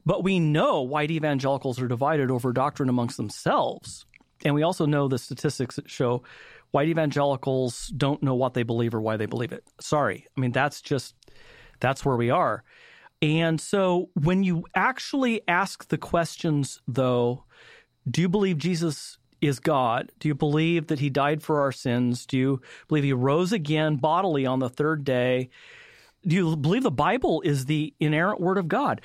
But 0.05 0.23
we 0.23 0.39
know 0.39 0.81
white 0.81 1.11
evangelicals 1.11 1.81
are 1.81 1.87
divided 1.87 2.29
over 2.29 2.53
doctrine 2.53 2.89
amongst 2.89 3.17
themselves. 3.17 4.05
And 4.45 4.53
we 4.53 4.63
also 4.63 4.85
know 4.85 5.07
the 5.07 5.17
statistics 5.17 5.77
that 5.77 5.89
show 5.89 6.23
white 6.73 6.89
evangelicals 6.89 7.93
don't 7.95 8.23
know 8.23 8.33
what 8.33 8.55
they 8.55 8.63
believe 8.63 8.95
or 8.95 8.99
why 8.99 9.15
they 9.15 9.27
believe 9.27 9.51
it. 9.51 9.63
Sorry. 9.79 10.25
I 10.35 10.41
mean, 10.41 10.51
that's 10.51 10.81
just, 10.81 11.13
that's 11.79 12.03
where 12.03 12.15
we 12.15 12.31
are. 12.31 12.63
And 13.21 13.61
so 13.61 14.09
when 14.15 14.43
you 14.43 14.65
actually 14.75 15.41
ask 15.47 15.87
the 15.89 15.99
questions, 15.99 16.81
though, 16.87 17.43
do 18.09 18.21
you 18.21 18.27
believe 18.27 18.57
Jesus 18.57 19.19
is 19.39 19.59
God? 19.59 20.11
Do 20.17 20.27
you 20.27 20.33
believe 20.33 20.87
that 20.87 20.97
he 20.97 21.11
died 21.11 21.43
for 21.43 21.61
our 21.61 21.71
sins? 21.71 22.25
Do 22.25 22.37
you 22.39 22.61
believe 22.87 23.03
he 23.03 23.13
rose 23.13 23.53
again 23.53 23.97
bodily 23.97 24.47
on 24.47 24.57
the 24.57 24.69
third 24.69 25.03
day? 25.03 25.51
Do 26.25 26.35
you 26.35 26.55
believe 26.55 26.81
the 26.81 26.89
Bible 26.89 27.41
is 27.41 27.65
the 27.65 27.93
inerrant 27.99 28.41
word 28.41 28.57
of 28.57 28.67
God? 28.67 28.99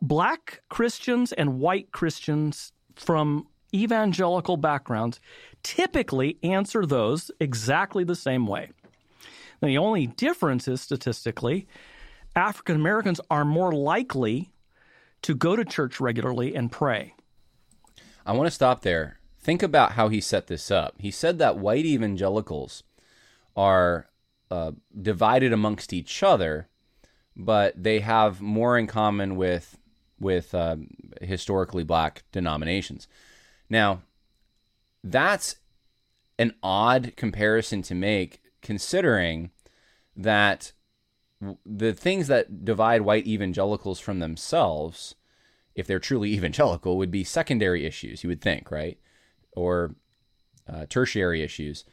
Black 0.00 0.62
Christians 0.70 1.32
and 1.32 1.60
white 1.60 1.92
Christians 1.92 2.72
from 2.96 3.48
evangelical 3.74 4.56
backgrounds 4.56 5.20
typically 5.62 6.38
answer 6.42 6.84
those 6.86 7.30
exactly 7.40 8.04
the 8.04 8.16
same 8.16 8.46
way. 8.46 8.70
The 9.62 9.78
only 9.78 10.06
difference 10.06 10.66
is 10.66 10.80
statistically, 10.80 11.66
African 12.34 12.76
Americans 12.76 13.20
are 13.30 13.44
more 13.44 13.72
likely 13.72 14.50
to 15.22 15.34
go 15.34 15.54
to 15.54 15.64
church 15.64 16.00
regularly 16.00 16.54
and 16.54 16.72
pray. 16.72 17.14
I 18.26 18.32
want 18.32 18.46
to 18.46 18.50
stop 18.50 18.82
there 18.82 19.18
think 19.42 19.62
about 19.62 19.92
how 19.92 20.08
he 20.08 20.20
set 20.20 20.46
this 20.46 20.70
up. 20.70 20.94
He 20.98 21.10
said 21.10 21.38
that 21.38 21.58
white 21.58 21.84
evangelicals 21.84 22.84
are 23.56 24.08
uh, 24.50 24.72
divided 25.00 25.52
amongst 25.52 25.92
each 25.92 26.22
other, 26.22 26.68
but 27.36 27.82
they 27.82 28.00
have 28.00 28.40
more 28.40 28.78
in 28.78 28.86
common 28.86 29.36
with 29.36 29.78
with 30.20 30.54
uh, 30.54 30.76
historically 31.20 31.82
black 31.82 32.22
denominations. 32.30 33.08
Now, 33.72 34.02
that's 35.02 35.56
an 36.38 36.54
odd 36.62 37.14
comparison 37.16 37.82
to 37.82 37.94
make, 37.94 38.40
considering 38.60 39.50
that 40.14 40.72
the 41.66 41.92
things 41.92 42.28
that 42.28 42.64
divide 42.64 43.00
white 43.00 43.26
evangelicals 43.26 43.98
from 43.98 44.20
themselves, 44.20 45.14
if 45.74 45.86
they're 45.86 45.98
truly 45.98 46.32
evangelical, 46.34 46.96
would 46.98 47.10
be 47.10 47.24
secondary 47.24 47.84
issues. 47.84 48.22
You 48.22 48.28
would 48.28 48.42
think, 48.42 48.70
right? 48.70 48.98
or 49.52 49.94
uh, 50.68 50.86
tertiary 50.88 51.42
issues. 51.42 51.84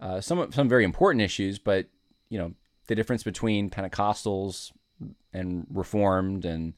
Uh, 0.00 0.20
some 0.20 0.52
some 0.52 0.68
very 0.68 0.84
important 0.84 1.22
issues, 1.22 1.58
but 1.58 1.86
you 2.28 2.38
know 2.38 2.54
the 2.86 2.94
difference 2.94 3.22
between 3.22 3.70
Pentecostals 3.70 4.72
and 5.32 5.66
Reformed 5.70 6.44
and 6.44 6.74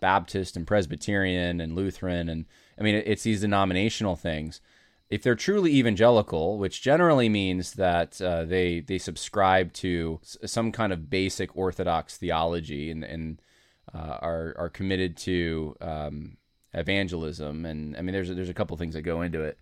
Baptist 0.00 0.56
and 0.56 0.66
Presbyterian 0.66 1.60
and 1.60 1.74
Lutheran 1.74 2.28
and 2.28 2.46
I 2.82 2.84
mean 2.84 3.02
it's 3.06 3.22
these 3.22 3.40
denominational 3.40 4.16
things. 4.16 4.60
If 5.08 5.22
they're 5.22 5.34
truly 5.34 5.74
evangelical, 5.76 6.58
which 6.58 6.80
generally 6.82 7.28
means 7.28 7.74
that 7.74 8.20
uh, 8.20 8.44
they 8.44 8.80
they 8.80 8.98
subscribe 8.98 9.72
to 9.74 10.20
some 10.22 10.72
kind 10.72 10.92
of 10.92 11.08
basic 11.10 11.56
Orthodox 11.56 12.16
theology 12.16 12.90
and, 12.90 13.04
and 13.04 13.42
uh, 13.94 14.18
are 14.20 14.54
are 14.58 14.68
committed 14.68 15.16
to 15.18 15.76
um, 15.80 16.36
evangelism, 16.74 17.66
and 17.66 17.96
I 17.96 18.02
mean 18.02 18.12
there's 18.12 18.28
there's 18.28 18.48
a 18.48 18.54
couple 18.54 18.76
things 18.76 18.94
that 18.94 19.02
go 19.02 19.22
into 19.22 19.42
it 19.42 19.58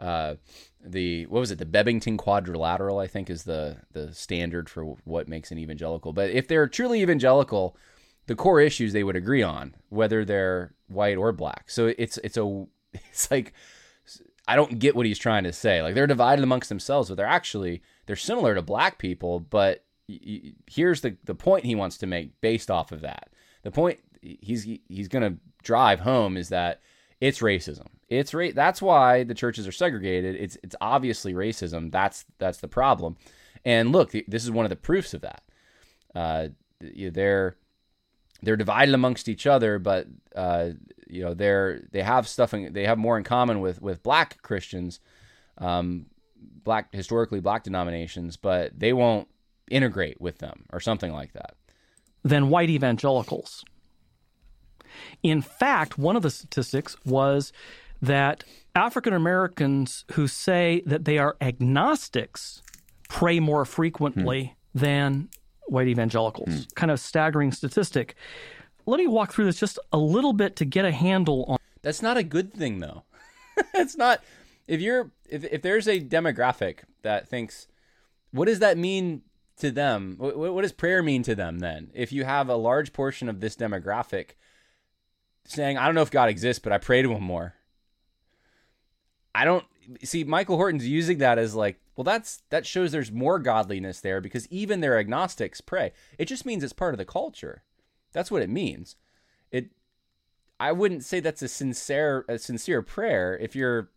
uh, 0.00 0.36
the 0.82 1.26
what 1.26 1.40
was 1.40 1.50
it 1.50 1.58
the 1.58 1.66
Bebbington 1.66 2.16
quadrilateral 2.16 2.98
I 2.98 3.06
think 3.06 3.28
is 3.28 3.44
the 3.44 3.76
the 3.92 4.14
standard 4.14 4.68
for 4.68 4.84
what 5.04 5.28
makes 5.28 5.50
an 5.50 5.58
evangelical. 5.58 6.12
But 6.12 6.30
if 6.30 6.48
they're 6.48 6.66
truly 6.66 7.02
evangelical, 7.02 7.76
the 8.30 8.36
core 8.36 8.60
issues 8.60 8.92
they 8.92 9.02
would 9.02 9.16
agree 9.16 9.42
on, 9.42 9.74
whether 9.88 10.24
they're 10.24 10.72
white 10.86 11.16
or 11.16 11.32
black. 11.32 11.64
So 11.68 11.92
it's 11.98 12.16
it's 12.18 12.36
a 12.36 12.64
it's 12.94 13.28
like 13.28 13.52
I 14.46 14.54
don't 14.54 14.78
get 14.78 14.94
what 14.94 15.04
he's 15.04 15.18
trying 15.18 15.42
to 15.42 15.52
say. 15.52 15.82
Like 15.82 15.96
they're 15.96 16.06
divided 16.06 16.44
amongst 16.44 16.68
themselves, 16.68 17.08
but 17.08 17.16
they're 17.16 17.26
actually 17.26 17.82
they're 18.06 18.14
similar 18.14 18.54
to 18.54 18.62
black 18.62 18.98
people. 18.98 19.40
But 19.40 19.84
here's 20.06 21.00
the 21.00 21.16
the 21.24 21.34
point 21.34 21.64
he 21.64 21.74
wants 21.74 21.98
to 21.98 22.06
make 22.06 22.40
based 22.40 22.70
off 22.70 22.92
of 22.92 23.00
that. 23.00 23.30
The 23.64 23.72
point 23.72 23.98
he's 24.22 24.62
he's 24.88 25.08
going 25.08 25.28
to 25.28 25.40
drive 25.64 25.98
home 25.98 26.36
is 26.36 26.50
that 26.50 26.82
it's 27.20 27.40
racism. 27.40 27.88
It's 28.08 28.32
ra- 28.32 28.54
That's 28.54 28.80
why 28.80 29.24
the 29.24 29.34
churches 29.34 29.66
are 29.66 29.72
segregated. 29.72 30.36
It's 30.36 30.56
it's 30.62 30.76
obviously 30.80 31.34
racism. 31.34 31.90
That's 31.90 32.26
that's 32.38 32.58
the 32.58 32.68
problem. 32.68 33.16
And 33.64 33.90
look, 33.90 34.12
this 34.28 34.44
is 34.44 34.52
one 34.52 34.66
of 34.66 34.70
the 34.70 34.76
proofs 34.76 35.14
of 35.14 35.22
that. 35.22 35.42
Uh, 36.14 36.48
they're 36.80 37.56
they're 38.42 38.56
divided 38.56 38.94
amongst 38.94 39.28
each 39.28 39.46
other, 39.46 39.78
but 39.78 40.06
uh, 40.34 40.70
you 41.06 41.22
know 41.22 41.34
they're 41.34 41.82
they 41.92 42.02
have 42.02 42.28
stuff 42.28 42.54
in, 42.54 42.72
they 42.72 42.84
have 42.84 42.98
more 42.98 43.18
in 43.18 43.24
common 43.24 43.60
with 43.60 43.80
with 43.80 44.02
black 44.02 44.40
Christians, 44.42 45.00
um, 45.58 46.06
black 46.64 46.92
historically 46.94 47.40
black 47.40 47.64
denominations, 47.64 48.36
but 48.36 48.78
they 48.78 48.92
won't 48.92 49.28
integrate 49.70 50.20
with 50.20 50.38
them 50.38 50.64
or 50.72 50.80
something 50.80 51.12
like 51.12 51.32
that. 51.32 51.54
Than 52.22 52.48
white 52.50 52.70
evangelicals. 52.70 53.64
In 55.22 55.40
fact, 55.40 55.98
one 55.98 56.16
of 56.16 56.22
the 56.22 56.30
statistics 56.30 56.96
was 57.04 57.52
that 58.02 58.44
African 58.74 59.12
Americans 59.12 60.04
who 60.12 60.26
say 60.26 60.82
that 60.86 61.04
they 61.04 61.18
are 61.18 61.36
agnostics 61.40 62.62
pray 63.08 63.40
more 63.40 63.64
frequently 63.64 64.54
hmm. 64.72 64.78
than 64.78 65.28
white 65.70 65.88
evangelicals. 65.88 66.48
Hmm. 66.48 66.62
Kind 66.74 66.90
of 66.90 67.00
staggering 67.00 67.52
statistic. 67.52 68.14
Let 68.86 68.98
me 68.98 69.06
walk 69.06 69.32
through 69.32 69.44
this 69.46 69.58
just 69.58 69.78
a 69.92 69.98
little 69.98 70.32
bit 70.32 70.56
to 70.56 70.64
get 70.64 70.84
a 70.84 70.92
handle 70.92 71.44
on. 71.48 71.58
That's 71.82 72.02
not 72.02 72.16
a 72.16 72.22
good 72.22 72.52
thing, 72.52 72.80
though. 72.80 73.04
it's 73.74 73.96
not. 73.96 74.22
If 74.66 74.80
you're 74.80 75.10
if 75.28 75.44
if 75.44 75.62
there's 75.62 75.88
a 75.88 76.00
demographic 76.00 76.80
that 77.02 77.28
thinks, 77.28 77.68
what 78.30 78.46
does 78.46 78.58
that 78.60 78.78
mean 78.78 79.22
to 79.58 79.70
them? 79.70 80.16
What, 80.18 80.36
what 80.36 80.62
does 80.62 80.72
prayer 80.72 81.02
mean 81.02 81.22
to 81.24 81.34
them 81.34 81.58
then? 81.58 81.90
If 81.94 82.12
you 82.12 82.24
have 82.24 82.48
a 82.48 82.56
large 82.56 82.92
portion 82.92 83.28
of 83.28 83.40
this 83.40 83.56
demographic 83.56 84.30
saying, 85.46 85.78
I 85.78 85.86
don't 85.86 85.94
know 85.94 86.02
if 86.02 86.10
God 86.10 86.28
exists, 86.28 86.60
but 86.62 86.72
I 86.72 86.78
pray 86.78 87.02
to 87.02 87.12
him 87.12 87.22
more. 87.22 87.54
I 89.34 89.44
don't 89.44 89.64
see 90.02 90.24
Michael 90.24 90.56
Horton's 90.56 90.86
using 90.86 91.18
that 91.18 91.38
as 91.38 91.54
like, 91.54 91.80
well, 92.00 92.04
that's 92.04 92.40
that 92.48 92.64
shows 92.64 92.92
there's 92.92 93.12
more 93.12 93.38
godliness 93.38 94.00
there 94.00 94.22
because 94.22 94.48
even 94.48 94.80
their 94.80 94.98
agnostics 94.98 95.60
pray. 95.60 95.92
It 96.16 96.24
just 96.24 96.46
means 96.46 96.64
it's 96.64 96.72
part 96.72 96.94
of 96.94 96.98
the 96.98 97.04
culture. 97.04 97.62
That's 98.12 98.30
what 98.30 98.40
it 98.40 98.48
means. 98.48 98.96
It 99.50 99.72
I 100.58 100.72
wouldn't 100.72 101.04
say 101.04 101.20
that's 101.20 101.42
a 101.42 101.48
sincere 101.48 102.24
a 102.26 102.38
sincere 102.38 102.80
prayer 102.80 103.36
if 103.36 103.54
you're 103.54 103.90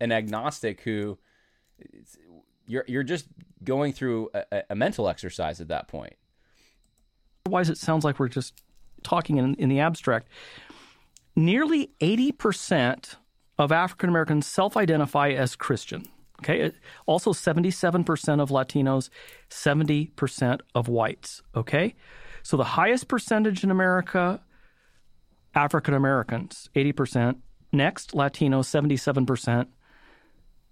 an 0.00 0.12
agnostic 0.12 0.82
who 0.82 1.18
you're 2.68 2.84
you're 2.86 3.02
just 3.02 3.26
going 3.64 3.92
through 3.92 4.30
a, 4.32 4.62
a 4.70 4.76
mental 4.76 5.08
exercise 5.08 5.60
at 5.60 5.66
that 5.66 5.88
point. 5.88 6.14
Otherwise, 7.44 7.68
it 7.68 7.76
sounds 7.76 8.04
like 8.04 8.20
we're 8.20 8.28
just 8.28 8.62
talking 9.02 9.38
in, 9.38 9.56
in 9.56 9.68
the 9.68 9.80
abstract. 9.80 10.28
Nearly 11.34 11.90
80% 12.00 13.16
of 13.58 13.72
African 13.72 14.10
Americans 14.10 14.46
self 14.46 14.76
identify 14.76 15.30
as 15.30 15.56
Christian. 15.56 16.06
Okay. 16.42 16.72
Also, 17.06 17.32
77% 17.32 18.40
of 18.40 18.50
Latinos, 18.50 19.10
70% 19.48 20.60
of 20.74 20.88
whites. 20.88 21.42
Okay. 21.54 21.94
So 22.42 22.56
the 22.56 22.64
highest 22.64 23.06
percentage 23.06 23.62
in 23.62 23.70
America, 23.70 24.40
African 25.54 25.94
Americans, 25.94 26.68
80%. 26.74 27.36
Next, 27.72 28.12
Latinos, 28.12 28.66
77%. 28.66 29.66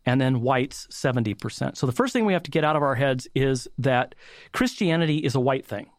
And 0.06 0.20
then 0.20 0.40
whites, 0.40 0.88
70%. 0.90 1.76
So 1.76 1.86
the 1.86 1.92
first 1.92 2.12
thing 2.12 2.24
we 2.24 2.32
have 2.32 2.42
to 2.42 2.50
get 2.50 2.64
out 2.64 2.74
of 2.74 2.82
our 2.82 2.96
heads 2.96 3.28
is 3.34 3.68
that 3.78 4.14
Christianity 4.52 5.18
is 5.18 5.34
a 5.34 5.40
white 5.40 5.64
thing. 5.64 5.90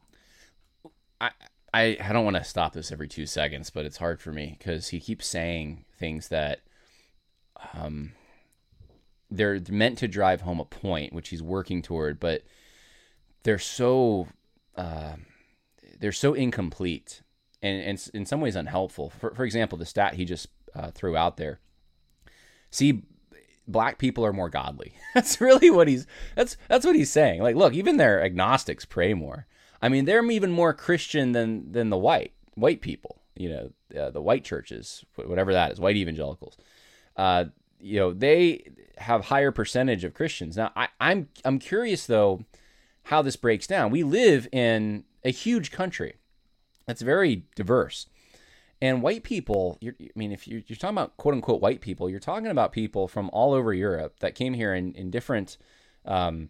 I, 1.21 1.29
I, 1.73 1.97
I 2.03 2.11
don't 2.11 2.25
want 2.25 2.35
to 2.35 2.43
stop 2.43 2.73
this 2.73 2.91
every 2.91 3.07
two 3.07 3.25
seconds, 3.25 3.69
but 3.69 3.85
it's 3.85 3.97
hard 3.97 4.19
for 4.19 4.33
me 4.33 4.55
because 4.57 4.89
he 4.89 4.99
keeps 4.99 5.27
saying 5.27 5.85
things 5.97 6.27
that 6.29 6.61
um, 7.73 8.13
they're 9.31 9.61
meant 9.69 9.97
to 9.99 10.07
drive 10.07 10.41
home 10.41 10.59
a 10.59 10.65
point, 10.65 11.13
which 11.13 11.29
he's 11.29 11.41
working 11.41 11.81
toward, 11.81 12.19
but 12.19 12.43
they're 13.43 13.57
so 13.57 14.27
uh, 14.75 15.13
they're 15.99 16.11
so 16.11 16.33
incomplete 16.33 17.21
and, 17.61 17.81
and 17.81 18.09
in 18.13 18.25
some 18.25 18.41
ways 18.41 18.55
unhelpful. 18.55 19.09
For, 19.09 19.33
for 19.33 19.45
example, 19.45 19.77
the 19.77 19.85
stat 19.85 20.15
he 20.15 20.25
just 20.25 20.47
uh, 20.75 20.91
threw 20.91 21.15
out 21.15 21.37
there. 21.37 21.59
See, 22.69 23.03
black 23.67 23.97
people 23.97 24.25
are 24.25 24.33
more 24.33 24.49
godly. 24.49 24.93
That's 25.13 25.39
really 25.39 25.69
what 25.69 25.87
he's 25.87 26.07
that's 26.35 26.57
that's 26.67 26.85
what 26.85 26.95
he's 26.95 27.11
saying. 27.11 27.41
Like, 27.41 27.55
look, 27.55 27.73
even 27.73 27.97
their 27.97 28.23
agnostics 28.23 28.85
pray 28.85 29.13
more. 29.13 29.47
I 29.81 29.89
mean, 29.89 30.05
they're 30.05 30.29
even 30.29 30.51
more 30.51 30.73
Christian 30.73 31.31
than 31.31 31.71
than 31.71 31.89
the 31.89 31.97
white 31.97 32.33
white 32.55 32.81
people. 32.81 33.21
You 33.35 33.49
know, 33.49 33.99
uh, 34.01 34.09
the 34.11 34.21
white 34.21 34.43
churches, 34.43 35.03
whatever 35.15 35.53
that 35.53 35.71
is, 35.71 35.79
white 35.79 35.95
evangelicals. 35.95 36.57
Uh, 37.15 37.45
you 37.79 37.99
know, 37.99 38.13
they 38.13 38.63
have 39.01 39.25
higher 39.25 39.51
percentage 39.51 40.03
of 40.03 40.13
Christians. 40.13 40.57
Now, 40.57 40.71
I, 40.75 40.89
I'm 40.99 41.29
I'm 41.43 41.59
curious 41.59 42.05
though 42.05 42.45
how 43.03 43.21
this 43.21 43.35
breaks 43.35 43.67
down. 43.67 43.91
We 43.91 44.03
live 44.03 44.47
in 44.51 45.03
a 45.23 45.31
huge 45.31 45.71
country 45.71 46.15
that's 46.85 47.01
very 47.01 47.45
diverse. 47.55 48.07
And 48.81 49.03
white 49.03 49.23
people, 49.23 49.77
I 49.83 49.93
mean, 50.15 50.31
if 50.31 50.47
you're, 50.47 50.61
you're, 50.65 50.75
talking 50.75 50.97
about 50.97 51.15
quote 51.17 51.35
unquote 51.35 51.61
white 51.61 51.81
people, 51.81 52.09
you're 52.09 52.19
talking 52.19 52.47
about 52.47 52.71
people 52.71 53.07
from 53.07 53.29
all 53.31 53.53
over 53.53 53.73
Europe 53.73 54.19
that 54.21 54.33
came 54.33 54.55
here 54.55 54.73
in, 54.73 54.93
in 54.93 55.11
different 55.11 55.57
um, 56.05 56.49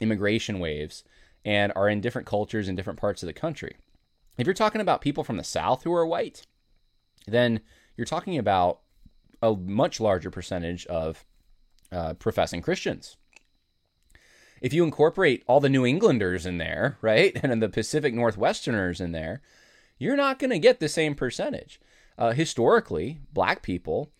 immigration 0.00 0.60
waves 0.60 1.04
and 1.44 1.72
are 1.76 1.88
in 1.88 2.00
different 2.00 2.26
cultures 2.26 2.68
in 2.68 2.74
different 2.74 2.98
parts 2.98 3.22
of 3.22 3.26
the 3.26 3.32
country. 3.32 3.76
If 4.38 4.46
you're 4.46 4.54
talking 4.54 4.80
about 4.80 5.00
people 5.00 5.24
from 5.24 5.36
the 5.36 5.44
South 5.44 5.82
who 5.82 5.92
are 5.92 6.06
white, 6.06 6.46
then 7.26 7.60
you're 7.96 8.06
talking 8.06 8.38
about 8.38 8.80
a 9.42 9.54
much 9.54 10.00
larger 10.00 10.30
percentage 10.30 10.86
of 10.86 11.24
uh, 11.92 12.14
professing 12.14 12.62
Christians. 12.62 13.16
If 14.60 14.72
you 14.72 14.84
incorporate 14.84 15.44
all 15.46 15.60
the 15.60 15.68
New 15.68 15.86
Englanders 15.86 16.44
in 16.44 16.58
there, 16.58 16.98
right, 17.00 17.38
and 17.42 17.62
the 17.62 17.68
Pacific 17.68 18.14
Northwesterners 18.14 19.00
in 19.00 19.12
there, 19.12 19.40
you're 19.98 20.16
not 20.16 20.38
going 20.38 20.50
to 20.50 20.58
get 20.58 20.80
the 20.80 20.88
same 20.88 21.14
percentage. 21.14 21.80
Uh, 22.16 22.32
historically, 22.32 23.18
black 23.32 23.62
people 23.62 24.10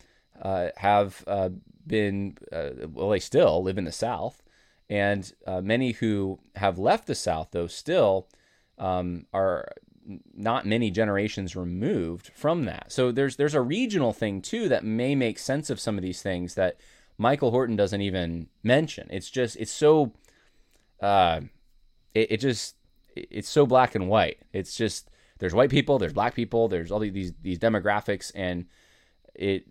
uh, 0.41 0.69
have 0.77 1.23
uh, 1.27 1.49
been, 1.85 2.37
uh, 2.51 2.69
well, 2.91 3.09
they 3.09 3.19
still 3.19 3.61
live 3.61 3.77
in 3.77 3.83
the 3.83 3.91
South, 3.91 4.41
and 4.89 5.33
many 5.61 5.91
who 5.91 6.39
have 6.55 6.79
left 6.79 7.05
the 7.05 7.13
South, 7.15 7.49
though, 7.51 7.67
still 7.67 8.27
um, 8.79 9.25
are 9.33 9.71
not 10.33 10.65
many 10.65 10.89
generations 10.89 11.55
removed 11.55 12.31
from 12.33 12.65
that. 12.65 12.91
So 12.91 13.11
there's 13.11 13.35
there's 13.35 13.53
a 13.53 13.61
regional 13.61 14.13
thing 14.13 14.41
too 14.41 14.67
that 14.69 14.83
may 14.83 15.13
make 15.13 15.37
sense 15.37 15.69
of 15.69 15.79
some 15.79 15.97
of 15.97 16.01
these 16.01 16.21
things 16.21 16.55
that 16.55 16.77
Michael 17.19 17.51
Horton 17.51 17.75
doesn't 17.75 18.01
even 18.01 18.47
mention. 18.63 19.07
It's 19.11 19.29
just 19.29 19.57
it's 19.57 19.71
so 19.71 20.13
uh, 21.01 21.41
it, 22.15 22.31
it 22.31 22.37
just 22.39 22.75
it's 23.13 23.49
so 23.49 23.65
black 23.65 23.93
and 23.93 24.07
white. 24.07 24.39
It's 24.53 24.75
just 24.75 25.11
there's 25.37 25.53
white 25.53 25.69
people, 25.69 25.99
there's 25.99 26.13
black 26.13 26.33
people, 26.33 26.69
there's 26.69 26.91
all 26.91 26.99
these 26.99 27.33
these 27.41 27.59
demographics, 27.59 28.31
and 28.33 28.65
it 29.35 29.65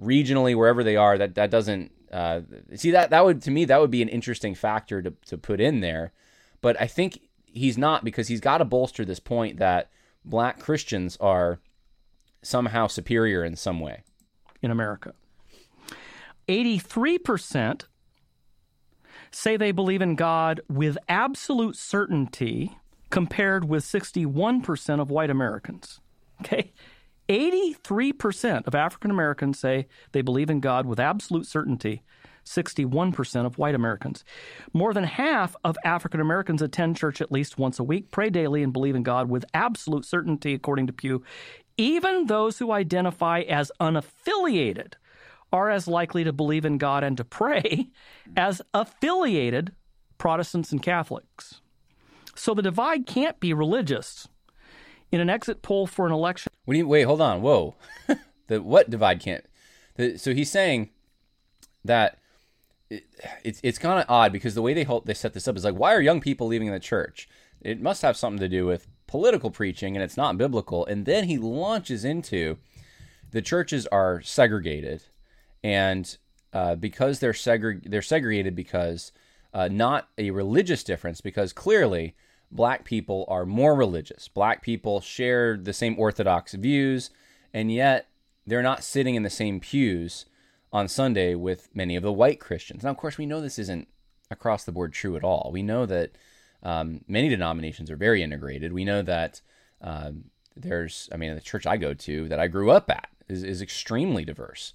regionally 0.00 0.56
wherever 0.56 0.82
they 0.84 0.96
are 0.96 1.18
that 1.18 1.34
that 1.34 1.50
doesn't 1.50 1.90
uh, 2.12 2.40
see 2.76 2.92
that 2.92 3.10
that 3.10 3.24
would 3.24 3.42
to 3.42 3.50
me 3.50 3.64
that 3.64 3.80
would 3.80 3.90
be 3.90 4.02
an 4.02 4.08
interesting 4.08 4.54
factor 4.54 5.02
to 5.02 5.12
to 5.26 5.36
put 5.36 5.60
in 5.60 5.80
there, 5.80 6.12
but 6.60 6.80
I 6.80 6.86
think 6.86 7.20
he's 7.46 7.76
not 7.76 8.04
because 8.04 8.28
he's 8.28 8.40
got 8.40 8.58
to 8.58 8.64
bolster 8.64 9.04
this 9.04 9.20
point 9.20 9.58
that 9.58 9.90
black 10.24 10.60
Christians 10.60 11.16
are 11.20 11.58
somehow 12.42 12.86
superior 12.86 13.44
in 13.44 13.56
some 13.56 13.80
way 13.80 14.04
in 14.62 14.70
America. 14.70 15.14
83% 16.50 17.84
say 19.30 19.56
they 19.56 19.70
believe 19.70 20.02
in 20.02 20.16
God 20.16 20.60
with 20.68 20.98
absolute 21.08 21.76
certainty 21.76 22.76
compared 23.10 23.68
with 23.68 23.84
61% 23.84 25.00
of 25.00 25.10
white 25.10 25.30
Americans. 25.30 26.00
Okay? 26.40 26.72
83% 27.28 28.66
of 28.66 28.74
African 28.74 29.12
Americans 29.12 29.60
say 29.60 29.86
they 30.10 30.22
believe 30.22 30.50
in 30.50 30.58
God 30.58 30.86
with 30.86 30.98
absolute 30.98 31.46
certainty 31.46 32.02
61% 32.44 33.46
of 33.46 33.58
white 33.58 33.74
Americans. 33.74 34.24
More 34.72 34.92
than 34.92 35.04
half 35.04 35.54
of 35.62 35.76
African 35.84 36.20
Americans 36.20 36.62
attend 36.62 36.96
church 36.96 37.20
at 37.20 37.30
least 37.30 37.58
once 37.58 37.78
a 37.78 37.84
week, 37.84 38.10
pray 38.10 38.30
daily, 38.30 38.62
and 38.62 38.72
believe 38.72 38.96
in 38.96 39.02
God 39.04 39.28
with 39.28 39.44
absolute 39.54 40.04
certainty, 40.04 40.54
according 40.54 40.88
to 40.88 40.92
Pew. 40.92 41.22
Even 41.76 42.26
those 42.26 42.58
who 42.58 42.72
identify 42.72 43.40
as 43.40 43.70
unaffiliated 43.78 44.94
are 45.52 45.70
as 45.70 45.88
likely 45.88 46.24
to 46.24 46.32
believe 46.32 46.64
in 46.64 46.78
God 46.78 47.04
and 47.04 47.16
to 47.16 47.24
pray 47.24 47.88
mm. 48.28 48.32
as 48.36 48.62
affiliated 48.72 49.72
Protestants 50.18 50.72
and 50.72 50.82
Catholics. 50.82 51.60
So 52.34 52.54
the 52.54 52.62
divide 52.62 53.06
can't 53.06 53.40
be 53.40 53.52
religious. 53.52 54.28
In 55.12 55.20
an 55.20 55.28
exit 55.28 55.62
poll 55.62 55.88
for 55.88 56.06
an 56.06 56.12
election. 56.12 56.52
What 56.64 56.74
do 56.74 56.78
you, 56.78 56.86
wait, 56.86 57.02
hold 57.02 57.20
on. 57.20 57.42
Whoa. 57.42 57.74
the 58.46 58.62
what 58.62 58.88
divide 58.88 59.20
can't? 59.20 59.44
The, 59.96 60.16
so 60.16 60.32
he's 60.32 60.50
saying 60.50 60.90
that 61.84 62.18
it, 62.88 63.04
it's 63.42 63.60
it's 63.64 63.78
kind 63.78 63.98
of 63.98 64.06
odd 64.08 64.32
because 64.32 64.54
the 64.54 64.62
way 64.62 64.72
they 64.72 64.84
hold, 64.84 65.06
they 65.06 65.14
set 65.14 65.34
this 65.34 65.48
up 65.48 65.56
is 65.56 65.64
like, 65.64 65.74
why 65.74 65.92
are 65.92 66.00
young 66.00 66.20
people 66.20 66.46
leaving 66.46 66.70
the 66.70 66.78
church? 66.78 67.28
It 67.60 67.80
must 67.80 68.02
have 68.02 68.16
something 68.16 68.38
to 68.40 68.48
do 68.48 68.66
with 68.66 68.86
political 69.06 69.50
preaching, 69.50 69.96
and 69.96 70.02
it's 70.04 70.16
not 70.16 70.38
biblical. 70.38 70.86
And 70.86 71.06
then 71.06 71.24
he 71.24 71.36
launches 71.38 72.04
into 72.04 72.58
the 73.32 73.42
churches 73.42 73.86
are 73.88 74.20
segregated, 74.22 75.02
and 75.62 76.16
uh, 76.52 76.74
because 76.74 77.20
they're 77.20 77.34
they're 77.84 78.02
segregated 78.02 78.54
because 78.56 79.12
uh, 79.52 79.68
not 79.68 80.08
a 80.18 80.30
religious 80.30 80.84
difference, 80.84 81.20
because 81.20 81.52
clearly 81.52 82.14
black 82.50 82.84
people 82.84 83.24
are 83.28 83.46
more 83.46 83.74
religious. 83.74 84.28
Black 84.28 84.62
people 84.62 85.00
share 85.00 85.56
the 85.56 85.72
same 85.72 85.98
orthodox 85.98 86.54
views, 86.54 87.10
and 87.52 87.72
yet 87.72 88.08
they're 88.46 88.62
not 88.62 88.84
sitting 88.84 89.14
in 89.14 89.22
the 89.22 89.30
same 89.30 89.60
pews 89.60 90.26
on 90.72 90.88
Sunday 90.88 91.34
with 91.34 91.68
many 91.74 91.96
of 91.96 92.02
the 92.02 92.12
white 92.12 92.40
Christians. 92.40 92.82
Now, 92.82 92.90
of 92.90 92.96
course, 92.96 93.18
we 93.18 93.26
know 93.26 93.40
this 93.40 93.58
isn't 93.58 93.88
across 94.30 94.64
the 94.64 94.72
board 94.72 94.92
true 94.92 95.16
at 95.16 95.24
all. 95.24 95.50
We 95.52 95.62
know 95.62 95.86
that 95.86 96.12
um, 96.62 97.00
many 97.08 97.28
denominations 97.28 97.90
are 97.90 97.96
very 97.96 98.22
integrated. 98.22 98.72
We 98.72 98.84
know 98.84 99.02
that 99.02 99.40
um, 99.80 100.24
there's, 100.56 101.08
I 101.12 101.16
mean, 101.16 101.34
the 101.34 101.40
church 101.40 101.66
I 101.66 101.76
go 101.76 101.94
to 101.94 102.28
that 102.28 102.38
I 102.38 102.46
grew 102.46 102.70
up 102.70 102.90
at 102.90 103.08
is, 103.28 103.42
is 103.42 103.62
extremely 103.62 104.24
diverse. 104.24 104.72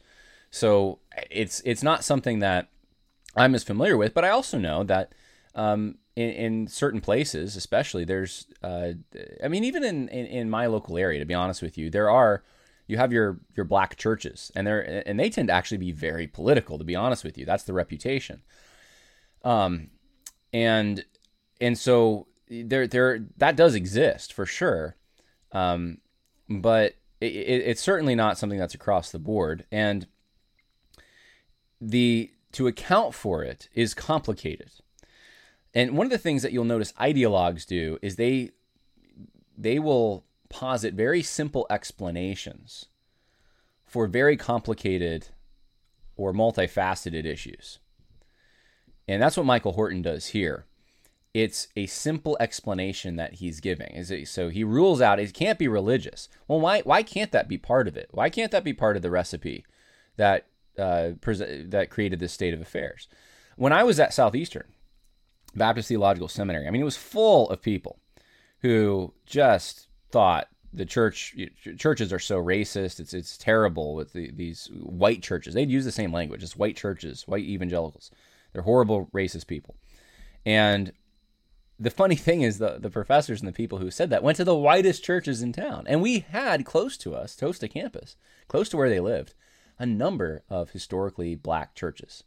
So 0.56 1.00
it's 1.30 1.62
it's 1.66 1.84
not 1.84 2.06
something 2.06 2.40
that 2.40 2.70
I'm 3.36 3.56
as 3.56 3.66
familiar 3.66 3.98
with, 3.98 4.14
but 4.14 4.24
I 4.24 4.30
also 4.30 4.58
know 4.58 4.86
that 4.86 5.14
um, 5.54 5.98
in, 6.16 6.30
in, 6.30 6.68
certain 6.68 7.02
places, 7.02 7.58
especially, 7.58 8.06
there's, 8.06 8.48
uh, 8.64 8.92
I 9.44 9.50
mean, 9.50 9.66
even 9.66 9.84
in, 9.84 10.08
in, 10.08 10.26
in 10.26 10.50
my 10.50 10.68
local 10.68 10.98
area, 10.98 11.20
to 11.20 11.26
be 11.26 11.34
honest 11.34 11.62
with 11.62 11.78
you, 11.78 11.90
there 11.90 12.10
are 12.10 12.42
you 12.88 12.96
have 12.96 13.12
your 13.12 13.42
your 13.54 13.66
black 13.66 13.98
churches, 13.98 14.50
and 14.56 14.66
they 14.66 15.04
and 15.06 15.20
they 15.20 15.30
tend 15.30 15.50
to 15.50 15.54
actually 15.54 15.80
be 15.80 15.92
very 15.92 16.26
political. 16.26 16.78
To 16.78 16.86
be 16.86 16.96
honest 16.96 17.26
with 17.26 17.38
you, 17.38 17.46
that's 17.46 17.64
the 17.64 17.74
reputation. 17.74 18.42
Um, 19.44 19.90
and 20.54 21.04
and 21.60 21.78
so 21.78 22.28
there 22.50 22.88
there 22.88 23.26
that 23.36 23.58
does 23.58 23.76
exist 23.76 24.32
for 24.32 24.46
sure, 24.46 24.96
um, 25.52 25.98
but 26.50 26.94
it, 27.20 27.36
it, 27.36 27.64
it's 27.66 27.82
certainly 27.82 28.16
not 28.16 28.38
something 28.38 28.58
that's 28.58 28.74
across 28.74 29.12
the 29.12 29.20
board, 29.20 29.66
and 29.70 30.08
the 31.82 32.32
to 32.54 32.68
account 32.68 33.14
for 33.14 33.44
it 33.44 33.68
is 33.74 33.94
complicated. 33.94 34.72
And 35.74 35.98
one 35.98 36.08
of 36.08 36.12
the 36.12 36.18
things 36.18 36.42
that 36.42 36.54
you'll 36.54 36.64
notice 36.64 36.94
ideologues 36.94 37.66
do 37.66 38.00
is 38.02 38.16
they 38.16 38.52
they 39.58 39.80
will 39.80 40.26
posit 40.50 40.94
very 40.94 41.22
simple 41.22 41.68
explanations 41.70 42.86
for 43.86 44.08
very 44.08 44.38
complicated 44.38 45.30
or 46.16 46.34
multifaceted 46.34 47.26
issues. 47.26 47.80
And 49.08 49.22
that's 49.22 49.38
what 49.38 49.46
Michael 49.46 49.74
Horton 49.74 50.02
does 50.02 50.28
here. 50.28 50.66
It's 51.34 51.68
a 51.76 51.86
simple 51.88 52.38
explanation 52.40 53.18
that 53.18 53.36
he's 53.36 53.60
giving. 53.60 53.94
Is 53.94 54.10
it, 54.10 54.30
so 54.30 54.48
he 54.48 54.64
rules 54.64 55.02
out 55.02 55.20
it 55.20 55.34
can't 55.34 55.60
be 55.60 55.68
religious. 55.68 56.30
Well, 56.48 56.62
why 56.62 56.82
why 56.82 57.04
can't 57.04 57.34
that 57.34 57.50
be 57.50 57.58
part 57.58 57.90
of 57.90 57.98
it? 57.98 58.08
Why 58.12 58.30
can't 58.30 58.52
that 58.52 58.64
be 58.64 58.74
part 58.74 58.96
of 58.96 59.02
the 59.02 59.12
recipe 59.12 59.66
that 60.16 60.48
uh, 60.78 61.12
that 61.22 61.90
created 61.90 62.20
this 62.20 62.34
state 62.34 62.54
of 62.54 62.62
affairs? 62.62 63.08
When 63.56 63.74
I 63.74 63.84
was 63.84 64.00
at 64.00 64.14
Southeastern 64.14 64.68
Baptist 65.56 65.88
Theological 65.88 66.28
Seminary, 66.28 66.68
I 66.68 66.72
mean, 66.72 66.82
it 66.82 66.86
was 66.86 66.98
full 66.98 67.50
of 67.50 67.62
people 67.62 68.00
who 68.60 69.14
just 69.26 69.88
thought 70.12 70.48
the 70.76 70.86
church 70.86 71.36
churches 71.78 72.12
are 72.12 72.20
so 72.20 72.38
racist. 72.42 73.00
It's 73.00 73.14
it's 73.14 73.38
terrible 73.38 73.96
with 73.96 74.14
the, 74.14 74.32
these 74.32 74.70
white 74.74 75.24
churches. 75.24 75.54
They'd 75.54 75.70
use 75.70 75.86
the 75.86 75.92
same 75.92 76.12
language. 76.12 76.44
It's 76.44 76.58
white 76.58 76.76
churches, 76.76 77.24
white 77.28 77.46
evangelicals. 77.46 78.12
They're 78.52 78.64
horrible 78.64 79.10
racist 79.14 79.48
people. 79.48 79.76
And 80.46 80.92
the 81.80 81.92
funny 81.92 82.16
thing 82.16 82.42
is 82.42 82.58
the 82.58 82.78
the 82.80 82.90
professors 82.90 83.42
and 83.42 83.48
the 83.48 83.54
people 83.54 83.80
who 83.80 83.92
said 83.92 84.10
that 84.10 84.24
went 84.24 84.38
to 84.38 84.44
the 84.44 84.56
whitest 84.56 85.04
churches 85.04 85.42
in 85.42 85.54
town. 85.54 85.86
And 85.88 86.02
we 86.02 86.20
had 86.20 86.66
close 86.66 86.98
to 86.98 87.16
us, 87.16 87.36
close 87.36 87.60
to 87.60 87.68
campus, 87.68 88.16
close 88.48 88.70
to 88.70 88.78
where 88.78 88.90
they 88.90 89.00
lived, 89.00 89.34
a 89.78 89.86
number 89.86 90.44
of 90.50 90.72
historically 90.72 91.36
black 91.36 91.76
churches. 91.76 92.24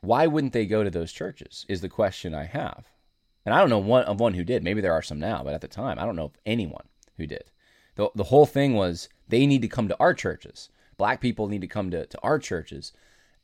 Why 0.00 0.26
wouldn't 0.26 0.52
they 0.52 0.66
go 0.66 0.84
to 0.84 0.90
those 0.90 1.12
churches? 1.12 1.66
Is 1.68 1.80
the 1.80 1.88
question 1.88 2.34
I 2.34 2.44
have. 2.44 2.86
And 3.44 3.54
I 3.54 3.60
don't 3.60 3.70
know 3.70 3.78
one 3.78 4.04
of 4.04 4.20
one 4.20 4.34
who 4.34 4.44
did. 4.44 4.64
Maybe 4.64 4.80
there 4.80 4.92
are 4.92 5.02
some 5.02 5.20
now, 5.20 5.42
but 5.44 5.54
at 5.54 5.60
the 5.60 5.68
time, 5.68 5.98
I 5.98 6.04
don't 6.04 6.16
know 6.16 6.32
anyone 6.44 6.88
who 7.16 7.26
did. 7.26 7.44
The, 7.94 8.10
the 8.14 8.24
whole 8.24 8.46
thing 8.46 8.74
was 8.74 9.08
they 9.28 9.46
need 9.46 9.62
to 9.62 9.68
come 9.68 9.88
to 9.88 9.96
our 9.98 10.14
churches. 10.14 10.68
Black 10.96 11.20
people 11.20 11.48
need 11.48 11.60
to 11.60 11.66
come 11.66 11.90
to, 11.90 12.06
to 12.06 12.18
our 12.22 12.38
churches. 12.38 12.92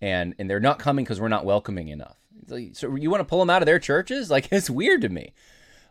And, 0.00 0.34
and 0.38 0.50
they're 0.50 0.60
not 0.60 0.78
coming 0.78 1.04
because 1.04 1.20
we're 1.20 1.28
not 1.28 1.44
welcoming 1.44 1.88
enough. 1.88 2.16
So 2.48 2.96
you 2.96 3.10
want 3.10 3.20
to 3.20 3.24
pull 3.24 3.38
them 3.38 3.50
out 3.50 3.62
of 3.62 3.66
their 3.66 3.78
churches? 3.78 4.30
Like, 4.30 4.52
it's 4.52 4.70
weird 4.70 5.02
to 5.02 5.08
me. 5.08 5.32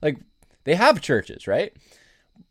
Like, 0.01 0.17
they 0.65 0.75
have 0.75 1.01
churches, 1.01 1.47
right? 1.47 1.73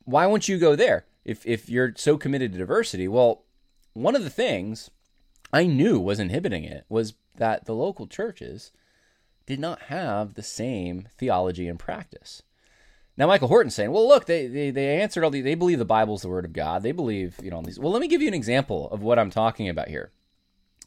Why 0.04 0.26
won't 0.26 0.48
you 0.48 0.58
go 0.58 0.74
there 0.74 1.04
if, 1.24 1.44
if 1.46 1.68
you're 1.68 1.92
so 1.96 2.16
committed 2.16 2.52
to 2.52 2.58
diversity? 2.58 3.06
Well, 3.06 3.44
one 3.93 4.14
of 4.14 4.24
the 4.24 4.30
things 4.30 4.91
I 5.53 5.66
knew 5.66 5.99
was 5.99 6.20
inhibiting 6.20 6.64
it 6.64 6.84
was 6.88 7.14
that 7.36 7.64
the 7.64 7.74
local 7.74 8.07
churches 8.07 8.72
did 9.47 9.59
not 9.59 9.82
have 9.82 10.34
the 10.34 10.43
same 10.43 11.09
theology 11.16 11.66
and 11.66 11.78
practice. 11.78 12.43
Now, 13.16 13.26
Michael 13.26 13.49
Horton's 13.49 13.74
saying, 13.74 13.91
well, 13.91 14.07
look, 14.07 14.26
they, 14.26 14.47
they, 14.47 14.70
they 14.70 15.01
answered 15.01 15.24
all 15.24 15.30
these, 15.30 15.45
they 15.45 15.55
believe 15.55 15.78
the 15.78 15.84
Bible's 15.84 16.22
the 16.22 16.28
word 16.28 16.45
of 16.45 16.53
God. 16.53 16.82
They 16.82 16.93
believe, 16.93 17.36
you 17.43 17.51
know, 17.51 17.61
these. 17.61 17.78
Well, 17.78 17.93
let 17.93 18.01
me 18.01 18.09
give 18.09 18.22
you 18.22 18.28
an 18.28 18.34
example 18.34 18.88
of 18.91 19.03
what 19.03 19.18
I'm 19.18 19.30
talking 19.30 19.68
about 19.68 19.88
here. 19.88 20.11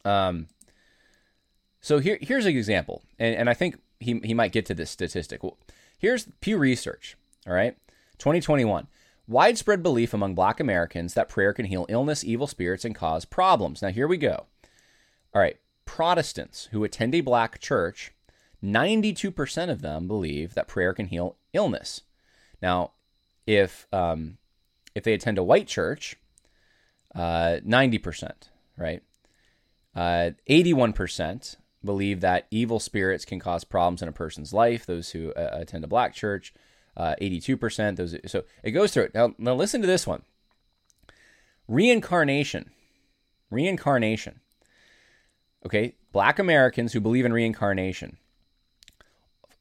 Um, 0.05 0.47
so 1.81 1.99
here, 1.99 2.17
here's 2.21 2.45
an 2.45 2.55
example, 2.55 3.03
and, 3.19 3.35
and 3.35 3.49
I 3.49 3.53
think 3.53 3.79
he, 3.99 4.19
he 4.23 4.33
might 4.33 4.51
get 4.51 4.65
to 4.67 4.73
this 4.73 4.89
statistic. 4.89 5.43
Well, 5.43 5.57
here's 5.97 6.27
Pew 6.39 6.57
Research, 6.57 7.17
all 7.45 7.53
right, 7.53 7.77
2021. 8.17 8.87
Widespread 9.33 9.81
belief 9.81 10.13
among 10.13 10.35
black 10.35 10.59
Americans 10.59 11.15
that 11.15 11.27
prayer 11.27 11.53
can 11.53 11.65
heal 11.65 11.87
illness, 11.89 12.23
evil 12.23 12.45
spirits, 12.45 12.85
and 12.85 12.93
cause 12.93 13.25
problems. 13.25 13.81
Now, 13.81 13.89
here 13.89 14.07
we 14.07 14.17
go. 14.17 14.45
All 15.33 15.41
right, 15.41 15.57
Protestants 15.85 16.69
who 16.71 16.83
attend 16.83 17.15
a 17.15 17.21
black 17.21 17.59
church 17.59 18.13
92% 18.63 19.71
of 19.71 19.81
them 19.81 20.07
believe 20.07 20.53
that 20.53 20.67
prayer 20.67 20.93
can 20.93 21.07
heal 21.07 21.35
illness. 21.51 22.01
Now, 22.61 22.91
if 23.47 23.87
um, 23.91 24.37
if 24.93 25.03
they 25.03 25.13
attend 25.13 25.39
a 25.39 25.43
white 25.43 25.67
church, 25.67 26.15
uh, 27.15 27.57
90%, 27.65 28.31
right? 28.77 29.01
Uh, 29.95 30.31
81% 30.47 31.55
believe 31.83 32.21
that 32.21 32.45
evil 32.51 32.79
spirits 32.79 33.25
can 33.25 33.39
cause 33.39 33.63
problems 33.63 34.03
in 34.03 34.07
a 34.07 34.13
person's 34.13 34.53
life. 34.53 34.85
Those 34.85 35.09
who 35.09 35.33
uh, 35.33 35.49
attend 35.53 35.83
a 35.83 35.87
black 35.87 36.13
church, 36.13 36.53
uh, 36.95 37.15
82%. 37.21 37.95
Those 37.95 38.15
so 38.25 38.43
it 38.63 38.71
goes 38.71 38.93
through 38.93 39.03
it. 39.03 39.13
Now, 39.13 39.33
now 39.37 39.55
listen 39.55 39.81
to 39.81 39.87
this 39.87 40.05
one. 40.07 40.23
Reincarnation. 41.67 42.71
Reincarnation. 43.49 44.39
Okay, 45.65 45.95
black 46.11 46.39
Americans 46.39 46.93
who 46.93 46.99
believe 46.99 47.25
in 47.25 47.31
reincarnation 47.31 48.17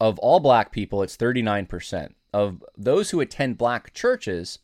of 0.02 0.18
all 0.18 0.40
black 0.40 0.72
people, 0.72 1.00
it's 1.04 1.16
39%. 1.16 2.14
Of 2.32 2.64
those 2.76 3.10
who 3.10 3.20
attend 3.20 3.56
black 3.56 3.94
churches, 3.94 4.58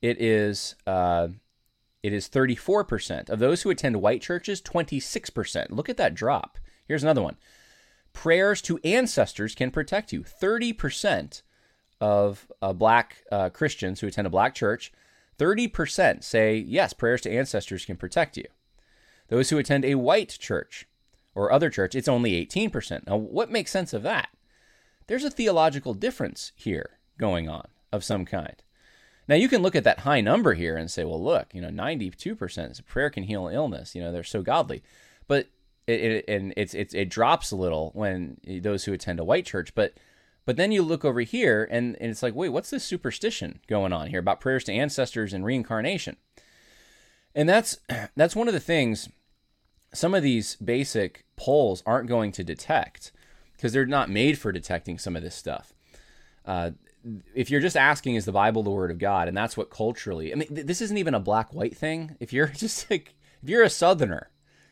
it 0.00 0.18
is 0.18 0.74
uh, 0.86 1.28
it 2.02 2.14
is 2.14 2.30
34%. 2.30 3.28
Of 3.28 3.40
those 3.40 3.60
who 3.60 3.68
attend 3.68 4.00
white 4.00 4.22
churches, 4.22 4.62
26%. 4.62 5.66
Look 5.68 5.90
at 5.90 5.98
that 5.98 6.14
drop. 6.14 6.58
Here's 6.88 7.02
another 7.02 7.20
one. 7.20 7.36
Prayers 8.14 8.62
to 8.62 8.80
ancestors 8.84 9.54
can 9.54 9.70
protect 9.70 10.14
you. 10.14 10.22
30% 10.22 11.42
of 12.00 12.46
uh, 12.60 12.72
black 12.72 13.24
uh, 13.30 13.50
Christians 13.50 14.00
who 14.00 14.06
attend 14.06 14.26
a 14.26 14.30
black 14.30 14.54
church, 14.54 14.92
30% 15.38 16.22
say, 16.22 16.56
yes, 16.56 16.92
prayers 16.92 17.20
to 17.22 17.30
ancestors 17.30 17.84
can 17.84 17.96
protect 17.96 18.36
you. 18.36 18.44
Those 19.28 19.50
who 19.50 19.58
attend 19.58 19.84
a 19.84 19.96
white 19.96 20.36
church 20.40 20.86
or 21.34 21.50
other 21.50 21.70
church, 21.70 21.94
it's 21.94 22.08
only 22.08 22.44
18%. 22.46 23.06
Now, 23.06 23.16
what 23.16 23.50
makes 23.50 23.70
sense 23.70 23.92
of 23.92 24.02
that? 24.02 24.28
there's 25.06 25.24
a 25.24 25.30
theological 25.30 25.94
difference 25.94 26.52
here 26.54 26.98
going 27.18 27.48
on 27.48 27.68
of 27.92 28.04
some 28.04 28.24
kind. 28.24 28.62
Now 29.28 29.36
you 29.36 29.48
can 29.48 29.62
look 29.62 29.76
at 29.76 29.84
that 29.84 30.00
high 30.00 30.20
number 30.20 30.54
here 30.54 30.76
and 30.76 30.90
say, 30.90 31.04
well, 31.04 31.22
look, 31.22 31.54
you 31.54 31.60
know, 31.60 31.70
92% 31.70 32.86
prayer 32.86 33.10
can 33.10 33.24
heal 33.24 33.48
illness. 33.48 33.94
You 33.94 34.02
know, 34.02 34.12
they're 34.12 34.22
so 34.22 34.42
godly, 34.42 34.82
but 35.26 35.48
it, 35.86 36.00
it 36.00 36.24
and 36.28 36.52
it's, 36.56 36.74
it's 36.74 36.94
it 36.94 37.08
drops 37.08 37.50
a 37.50 37.56
little 37.56 37.90
when 37.94 38.38
those 38.46 38.84
who 38.84 38.92
attend 38.92 39.20
a 39.20 39.24
white 39.24 39.46
church, 39.46 39.74
but 39.74 39.94
but 40.44 40.56
then 40.56 40.72
you 40.72 40.82
look 40.82 41.04
over 41.04 41.20
here 41.20 41.66
and, 41.70 41.96
and 42.00 42.10
it's 42.10 42.22
like, 42.22 42.34
wait, 42.34 42.50
what's 42.50 42.70
this 42.70 42.84
superstition 42.84 43.60
going 43.66 43.92
on 43.92 44.08
here 44.08 44.20
about 44.20 44.40
prayers 44.40 44.64
to 44.64 44.72
ancestors 44.72 45.32
and 45.32 45.44
reincarnation? 45.44 46.16
And 47.34 47.48
that's 47.48 47.78
that's 48.16 48.36
one 48.36 48.48
of 48.48 48.54
the 48.54 48.60
things 48.60 49.08
some 49.94 50.14
of 50.14 50.22
these 50.22 50.56
basic 50.56 51.24
polls 51.36 51.82
aren't 51.86 52.08
going 52.08 52.32
to 52.32 52.44
detect 52.44 53.12
because 53.52 53.72
they're 53.72 53.86
not 53.86 54.10
made 54.10 54.38
for 54.38 54.52
detecting 54.52 54.98
some 54.98 55.16
of 55.16 55.22
this 55.22 55.34
stuff. 55.34 55.72
Uh, 56.44 56.72
if 57.34 57.50
you're 57.50 57.60
just 57.60 57.76
asking, 57.76 58.16
is 58.16 58.24
the 58.24 58.32
Bible 58.32 58.62
the 58.62 58.70
Word 58.70 58.90
of 58.90 58.98
God? 58.98 59.28
And 59.28 59.36
that's 59.36 59.56
what 59.56 59.70
culturally, 59.70 60.32
I 60.32 60.36
mean, 60.36 60.48
th- 60.48 60.66
this 60.66 60.80
isn't 60.80 60.98
even 60.98 61.14
a 61.14 61.20
black 61.20 61.54
white 61.54 61.76
thing. 61.76 62.16
If 62.18 62.32
you're 62.32 62.48
just 62.56 62.90
like, 62.90 63.14
if 63.42 63.48
you're 63.48 63.62
a 63.62 63.70
Southerner, 63.70 64.30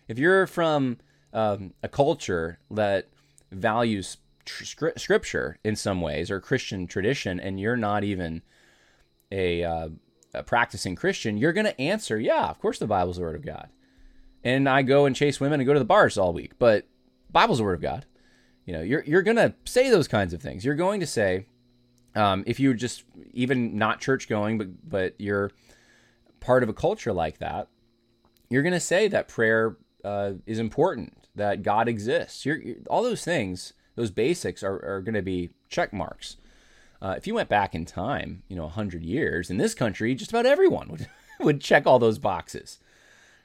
if 0.08 0.18
you're 0.18 0.46
from 0.46 0.98
um, 1.32 1.72
a 1.82 1.88
culture 1.88 2.58
that 2.70 3.08
values 3.50 4.16
tr- 4.44 4.96
scripture 4.96 5.58
in 5.64 5.76
some 5.76 6.00
ways 6.00 6.30
or 6.30 6.40
Christian 6.40 6.86
tradition, 6.86 7.40
and 7.40 7.60
you're 7.60 7.76
not 7.76 8.04
even 8.04 8.42
a, 9.30 9.64
uh, 9.64 9.88
a 10.34 10.42
practicing 10.42 10.94
Christian, 10.94 11.36
you're 11.36 11.52
going 11.52 11.66
to 11.66 11.80
answer, 11.80 12.18
yeah, 12.18 12.46
of 12.48 12.60
course 12.60 12.78
the 12.78 12.86
Bible's 12.86 13.16
the 13.16 13.22
Word 13.22 13.36
of 13.36 13.44
God. 13.44 13.68
And 14.44 14.68
I 14.68 14.82
go 14.82 15.06
and 15.06 15.14
chase 15.14 15.40
women 15.40 15.60
and 15.60 15.66
go 15.66 15.72
to 15.72 15.78
the 15.78 15.84
bars 15.84 16.18
all 16.18 16.32
week, 16.32 16.52
but 16.58 16.86
Bible's 17.30 17.58
the 17.58 17.64
Word 17.64 17.74
of 17.74 17.80
God. 17.82 18.06
You 18.64 18.74
know, 18.74 18.82
you're 18.82 19.02
you're 19.04 19.22
gonna 19.22 19.54
say 19.64 19.90
those 19.90 20.06
kinds 20.06 20.32
of 20.32 20.40
things. 20.40 20.64
You're 20.64 20.76
going 20.76 21.00
to 21.00 21.06
say, 21.06 21.46
um, 22.14 22.44
if 22.46 22.60
you're 22.60 22.74
just 22.74 23.04
even 23.32 23.76
not 23.76 24.00
church 24.00 24.28
going, 24.28 24.58
but 24.58 24.88
but 24.88 25.14
you're 25.18 25.50
part 26.40 26.62
of 26.62 26.68
a 26.68 26.72
culture 26.72 27.12
like 27.12 27.38
that, 27.38 27.68
you're 28.50 28.62
gonna 28.62 28.80
say 28.80 29.08
that 29.08 29.28
prayer 29.28 29.76
uh, 30.04 30.32
is 30.46 30.58
important, 30.58 31.28
that 31.34 31.62
God 31.62 31.88
exists. 31.88 32.44
You're, 32.44 32.58
you're, 32.58 32.76
all 32.88 33.02
those 33.02 33.24
things, 33.24 33.72
those 33.94 34.10
basics 34.10 34.62
are, 34.62 34.84
are 34.84 35.00
going 35.00 35.14
to 35.14 35.22
be 35.22 35.50
check 35.68 35.92
marks. 35.92 36.36
Uh, 37.00 37.14
if 37.16 37.26
you 37.26 37.34
went 37.34 37.48
back 37.48 37.74
in 37.74 37.84
time, 37.84 38.42
you 38.48 38.54
know, 38.54 38.64
100 38.64 39.02
years 39.02 39.50
in 39.50 39.56
this 39.56 39.74
country, 39.74 40.14
just 40.14 40.30
about 40.30 40.46
everyone 40.46 40.88
would, 40.88 41.08
would 41.40 41.60
check 41.60 41.86
all 41.86 41.98
those 41.98 42.18
boxes, 42.18 42.78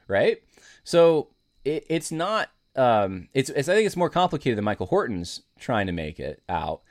right? 0.07 0.41
So 0.83 1.29
it, 1.65 1.85
it's 1.89 2.11
not 2.11 2.51
um, 2.77 3.27
it's, 3.33 3.49
it's 3.49 3.67
I 3.67 3.73
think 3.73 3.87
it's 3.87 3.97
more 3.97 4.09
complicated 4.09 4.57
than 4.57 4.65
Michael 4.65 4.85
Horton's 4.85 5.41
trying 5.59 5.87
to 5.87 5.91
make 5.91 6.19
it 6.19 6.43
out. 6.47 6.81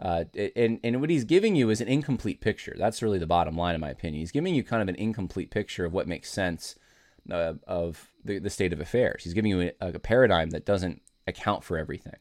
Uh, 0.00 0.24
and 0.56 0.80
and 0.82 1.00
what 1.00 1.10
he's 1.10 1.24
giving 1.24 1.54
you 1.54 1.70
is 1.70 1.80
an 1.80 1.88
incomplete 1.88 2.40
picture. 2.40 2.74
That's 2.78 3.02
really 3.02 3.18
the 3.18 3.26
bottom 3.26 3.56
line, 3.56 3.74
in 3.74 3.80
my 3.80 3.90
opinion. 3.90 4.20
He's 4.20 4.32
giving 4.32 4.54
you 4.54 4.64
kind 4.64 4.82
of 4.82 4.88
an 4.88 4.96
incomplete 4.96 5.50
picture 5.50 5.84
of 5.84 5.92
what 5.92 6.08
makes 6.08 6.30
sense 6.30 6.76
uh, 7.30 7.54
of 7.66 8.10
the, 8.24 8.38
the 8.38 8.50
state 8.50 8.72
of 8.72 8.80
affairs. 8.80 9.22
He's 9.24 9.34
giving 9.34 9.50
you 9.50 9.72
a, 9.80 9.88
a, 9.88 9.98
paradigm 9.98 10.50
that 10.50 10.64
doesn't 10.64 11.02
account 11.28 11.62
for 11.62 11.78
everything. 11.78 12.16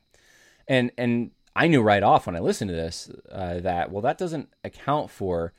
And 0.71 0.91
and 0.97 1.31
I 1.63 1.67
knew 1.67 1.81
right 1.81 2.03
off 2.11 2.25
when 2.25 2.37
I 2.37 2.39
listened 2.39 2.69
to 2.69 2.75
this 2.83 3.11
uh, 3.29 3.59
that 3.59 3.91
well, 3.91 4.01
that 4.03 4.17
doesn't 4.17 4.47
account 4.63 5.09
for 5.09 5.53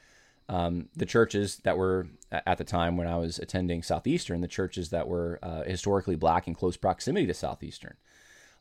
um, 0.49 0.89
the 0.97 1.07
churches 1.07 1.61
that 1.65 1.77
were 1.77 2.07
at 2.31 2.57
the 2.59 2.65
time 2.65 2.97
when 2.97 3.07
I 3.07 3.19
was 3.25 3.39
attending 3.39 3.83
Southeastern, 3.83 4.41
the 4.41 4.49
churches 4.49 4.89
that 4.89 5.07
were 5.07 5.39
uh, 5.43 5.63
historically 5.65 6.17
black 6.17 6.49
in 6.49 6.55
close 6.55 6.79
proximity 6.79 7.27
to 7.27 7.35
Southeastern. 7.35 7.97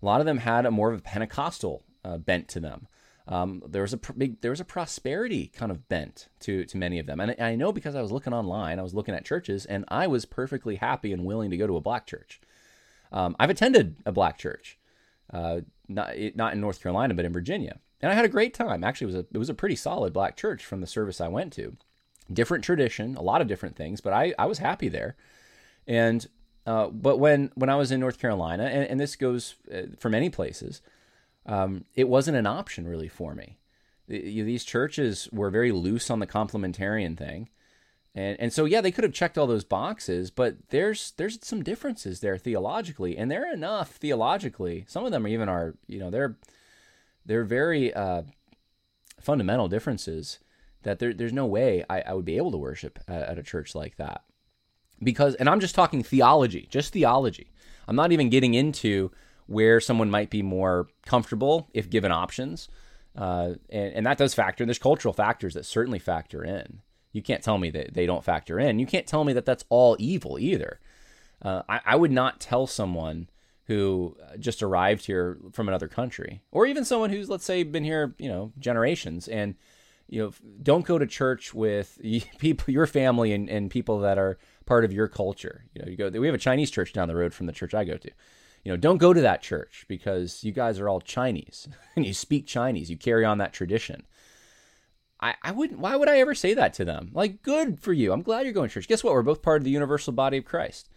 A 0.01 0.05
lot 0.05 0.19
of 0.19 0.25
them 0.25 0.39
had 0.39 0.65
a 0.65 0.71
more 0.71 0.91
of 0.91 0.99
a 0.99 1.01
Pentecostal 1.13 1.83
uh, 2.03 2.17
bent 2.17 2.47
to 2.49 2.59
them. 2.59 2.87
Um, 3.27 3.63
there 3.73 3.83
was 3.83 3.93
a 3.93 3.97
pr- 3.97 4.17
big, 4.21 4.41
there 4.41 4.51
was 4.51 4.59
a 4.59 4.65
prosperity 4.65 5.47
kind 5.47 5.71
of 5.71 5.87
bent 5.87 6.27
to 6.41 6.65
to 6.65 6.77
many 6.77 6.99
of 6.99 7.05
them, 7.05 7.21
and 7.21 7.35
I 7.39 7.55
know 7.55 7.71
because 7.71 7.95
I 7.95 8.01
was 8.01 8.11
looking 8.11 8.33
online, 8.33 8.77
I 8.77 8.83
was 8.83 8.93
looking 8.93 9.15
at 9.15 9.23
churches, 9.23 9.65
and 9.65 9.85
I 9.87 10.07
was 10.07 10.25
perfectly 10.25 10.75
happy 10.75 11.13
and 11.13 11.23
willing 11.23 11.51
to 11.51 11.57
go 11.57 11.67
to 11.67 11.77
a 11.77 11.81
black 11.89 12.05
church. 12.07 12.41
Um, 13.11 13.35
I've 13.39 13.51
attended 13.51 13.95
a 14.05 14.11
black 14.11 14.37
church. 14.37 14.77
uh, 15.33 15.61
not 15.93 16.15
not 16.35 16.53
in 16.53 16.61
North 16.61 16.81
Carolina, 16.81 17.13
but 17.13 17.25
in 17.25 17.33
Virginia, 17.33 17.79
and 18.01 18.11
I 18.11 18.15
had 18.15 18.25
a 18.25 18.29
great 18.29 18.53
time. 18.53 18.83
Actually, 18.83 19.05
it 19.05 19.15
was 19.15 19.23
a 19.23 19.25
it 19.33 19.37
was 19.37 19.49
a 19.49 19.53
pretty 19.53 19.75
solid 19.75 20.13
black 20.13 20.35
church 20.35 20.65
from 20.65 20.81
the 20.81 20.87
service 20.87 21.21
I 21.21 21.27
went 21.27 21.53
to. 21.53 21.75
Different 22.31 22.63
tradition, 22.63 23.15
a 23.15 23.21
lot 23.21 23.41
of 23.41 23.47
different 23.47 23.75
things, 23.75 24.01
but 24.01 24.13
I 24.13 24.33
I 24.39 24.45
was 24.45 24.59
happy 24.59 24.89
there, 24.89 25.15
and 25.87 26.27
uh, 26.65 26.87
but 26.87 27.17
when 27.17 27.51
when 27.55 27.69
I 27.69 27.75
was 27.75 27.91
in 27.91 27.99
North 27.99 28.19
Carolina, 28.19 28.65
and, 28.65 28.87
and 28.87 28.99
this 28.99 29.15
goes 29.15 29.55
uh, 29.73 29.83
for 29.99 30.09
many 30.09 30.29
places, 30.29 30.81
um, 31.45 31.85
it 31.95 32.07
wasn't 32.07 32.37
an 32.37 32.47
option 32.47 32.87
really 32.87 33.07
for 33.07 33.33
me. 33.33 33.57
These 34.07 34.65
churches 34.65 35.29
were 35.31 35.49
very 35.49 35.71
loose 35.71 36.09
on 36.09 36.19
the 36.19 36.27
complementarian 36.27 37.17
thing. 37.17 37.49
And 38.14 38.38
and 38.39 38.51
so 38.51 38.66
yeah, 38.66 38.82
they 38.82 38.91
could 38.91 39.03
have 39.03 39.14
checked 39.14 39.38
all 39.38 39.47
those 39.47 39.64
boxes, 39.64 40.32
but 40.32 40.70
there's 40.70 41.14
there's 41.18 41.39
some 41.45 41.64
differences 41.64 42.20
there 42.20 42.38
theologically, 42.38 43.18
and 43.18 43.32
they're 43.32 43.51
enough 43.53 43.91
theologically. 43.91 44.86
Some 44.88 45.05
of 45.05 45.12
them 45.12 45.28
even 45.28 45.47
are 45.47 45.76
you 45.88 45.99
know 45.99 46.09
they're 46.09 46.38
they're 47.26 47.45
very 47.45 47.93
uh, 47.93 48.24
fundamental 49.20 49.70
differences 49.70 50.39
that 50.84 50.99
there, 50.99 51.14
there's 51.14 51.32
no 51.32 51.45
way 51.45 51.86
I, 51.89 52.01
I 52.01 52.14
would 52.14 52.26
be 52.26 52.38
able 52.38 52.51
to 52.51 52.57
worship 52.57 52.99
at, 53.07 53.22
at 53.22 53.39
a 53.39 53.43
church 53.43 53.76
like 53.76 53.97
that 53.97 54.24
because 55.01 55.36
and 55.36 55.49
I'm 55.49 55.59
just 55.59 55.76
talking 55.76 56.03
theology, 56.03 56.68
just 56.70 56.93
theology. 56.93 57.51
I'm 57.88 57.95
not 57.95 58.12
even 58.12 58.30
getting 58.30 58.53
into 58.53 59.12
where 59.47 59.80
someone 59.80 60.09
might 60.09 60.30
be 60.30 60.41
more 60.41 60.88
comfortable 61.05 61.70
if 61.74 61.89
given 61.89 62.12
options. 62.12 62.70
Uh, 63.16 63.53
and, 63.70 63.93
and 63.93 64.05
that 64.05 64.18
does 64.18 64.34
factor. 64.34 64.66
There's 64.66 64.80
cultural 64.80 65.14
factors 65.14 65.53
that 65.55 65.66
certainly 65.66 65.99
factor 65.99 66.43
in. 66.43 66.82
You 67.12 67.22
can't 67.22 67.43
tell 67.43 67.57
me 67.57 67.70
that 67.72 67.93
they 67.93 68.05
don't 68.05 68.24
factor 68.24 68.59
in. 68.59 68.80
You 68.80 68.86
can't 68.86 69.07
tell 69.07 69.24
me 69.24 69.34
that 69.34 69.45
that's 69.45 69.66
all 69.70 69.95
evil 69.99 70.39
either. 70.39 70.80
Uh, 71.41 71.64
I, 71.68 71.82
I, 71.86 71.95
would 71.95 72.12
not 72.12 72.39
tell 72.39 72.68
someone 72.68 73.28
who 73.66 74.16
just 74.39 74.62
arrived 74.62 75.05
here 75.05 75.39
from 75.51 75.68
another 75.68 75.88
country, 75.88 76.43
or 76.51 76.68
even 76.68 76.86
someone 76.86 77.09
who's, 77.09 77.30
let's 77.30 77.45
say, 77.45 77.64
been 77.64 77.84
here, 77.84 78.14
you 78.20 78.30
know, 78.30 78.51
generations, 78.59 79.28
and 79.28 79.55
you 80.07 80.22
know, 80.22 80.34
don't 80.62 80.86
go 80.86 80.99
to 80.99 81.07
church 81.07 81.53
with 81.53 81.99
people, 82.38 82.72
your 82.72 82.86
family, 82.86 83.34
and, 83.34 83.49
and 83.49 83.72
people 83.72 83.99
that 84.01 84.20
are 84.20 84.38
part 84.66 84.86
of 84.86 84.93
your 84.93 85.07
culture. 85.07 85.66
You 85.74 85.82
know, 85.82 85.89
you 85.89 85.97
go. 85.97 86.09
We 86.09 86.28
have 86.28 86.36
a 86.36 86.39
Chinese 86.39 86.70
church 86.70 86.93
down 86.93 87.07
the 87.07 87.16
road 87.16 87.34
from 87.34 87.47
the 87.47 87.53
church 87.53 87.74
I 87.74 87.86
go 87.86 87.97
to. 87.97 88.12
You 88.64 88.72
know, 88.72 88.78
don't 88.78 88.97
go 88.97 89.14
to 89.14 89.22
that 89.22 89.41
church 89.41 89.86
because 89.88 90.43
you 90.43 90.51
guys 90.51 90.80
are 90.80 90.88
all 90.88 91.01
Chinese 91.01 91.68
and 91.95 92.05
you 92.05 92.14
speak 92.14 92.45
Chinese. 92.45 92.91
You 92.91 92.97
carry 92.97 93.26
on 93.26 93.39
that 93.39 93.53
tradition. 93.53 94.03
I, 95.22 95.36
I 95.43 95.51
wouldn't. 95.51 95.80
Why 95.80 95.95
would 95.95 96.09
I 96.09 96.19
ever 96.19 96.34
say 96.34 96.53
that 96.55 96.74
to 96.76 96.86
them? 96.86 97.11
Like, 97.13 97.43
good 97.43 97.80
for 97.80 97.93
you. 97.93 98.11
I'm 98.11 98.24
glad 98.24 98.45
you're 98.45 98.53
going 98.53 98.69
to 98.69 98.74
church. 98.74 98.88
Guess 98.88 99.03
what? 99.03 99.13
We're 99.13 99.22
both 99.22 99.41
part 99.41 99.61
of 99.61 99.65
the 99.65 99.72
universal 99.72 100.13
body 100.13 100.38
of 100.38 100.45
Christ, 100.45 100.89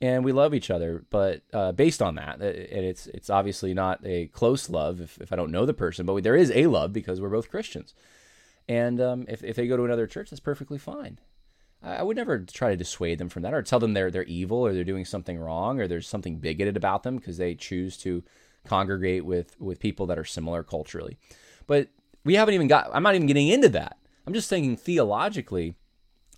and 0.00 0.24
we 0.24 0.32
love 0.32 0.54
each 0.54 0.70
other. 0.70 1.04
But 1.10 1.42
uh, 1.52 1.72
based 1.72 2.00
on 2.00 2.14
that, 2.14 2.40
and 2.40 2.84
it's 2.84 3.06
it's 3.08 3.28
obviously 3.28 3.74
not 3.74 4.00
a 4.04 4.28
close 4.28 4.70
love 4.70 5.00
if, 5.00 5.18
if 5.20 5.32
I 5.32 5.36
don't 5.36 5.50
know 5.50 5.66
the 5.66 5.74
person, 5.74 6.06
but 6.06 6.22
there 6.22 6.36
is 6.36 6.50
a 6.52 6.66
love 6.66 6.92
because 6.92 7.20
we're 7.20 7.28
both 7.28 7.50
Christians. 7.50 7.94
And 8.68 9.00
um, 9.00 9.26
if 9.28 9.44
if 9.44 9.56
they 9.56 9.66
go 9.66 9.76
to 9.76 9.84
another 9.84 10.06
church, 10.06 10.30
that's 10.30 10.40
perfectly 10.40 10.78
fine. 10.78 11.18
I, 11.82 11.96
I 11.96 12.02
would 12.02 12.16
never 12.16 12.38
try 12.38 12.70
to 12.70 12.76
dissuade 12.76 13.18
them 13.18 13.28
from 13.28 13.42
that 13.42 13.52
or 13.52 13.62
tell 13.62 13.80
them 13.80 13.92
they're 13.92 14.10
they're 14.10 14.24
evil 14.24 14.58
or 14.58 14.72
they're 14.72 14.84
doing 14.84 15.04
something 15.04 15.38
wrong 15.38 15.78
or 15.78 15.86
there's 15.86 16.08
something 16.08 16.36
bigoted 16.36 16.76
about 16.76 17.02
them 17.02 17.16
because 17.16 17.36
they 17.36 17.54
choose 17.54 17.98
to 17.98 18.24
congregate 18.64 19.26
with 19.26 19.60
with 19.60 19.78
people 19.78 20.06
that 20.06 20.18
are 20.18 20.24
similar 20.24 20.62
culturally. 20.62 21.18
But 21.66 21.88
we 22.24 22.34
haven't 22.34 22.54
even 22.54 22.68
got, 22.68 22.90
I'm 22.92 23.02
not 23.02 23.14
even 23.14 23.26
getting 23.26 23.48
into 23.48 23.68
that. 23.70 23.98
I'm 24.26 24.34
just 24.34 24.48
thinking 24.48 24.76
theologically, 24.76 25.74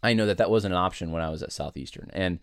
I 0.03 0.15
know 0.15 0.27
that 0.27 0.39
that 0.39 0.51
wasn't 0.51 0.75
an 0.75 0.81
option 0.81 1.11
when 1.11 1.23
I 1.23 1.31
was 1.31 1.43
at 1.43 1.53
Southeastern. 1.53 2.11
And, 2.13 2.41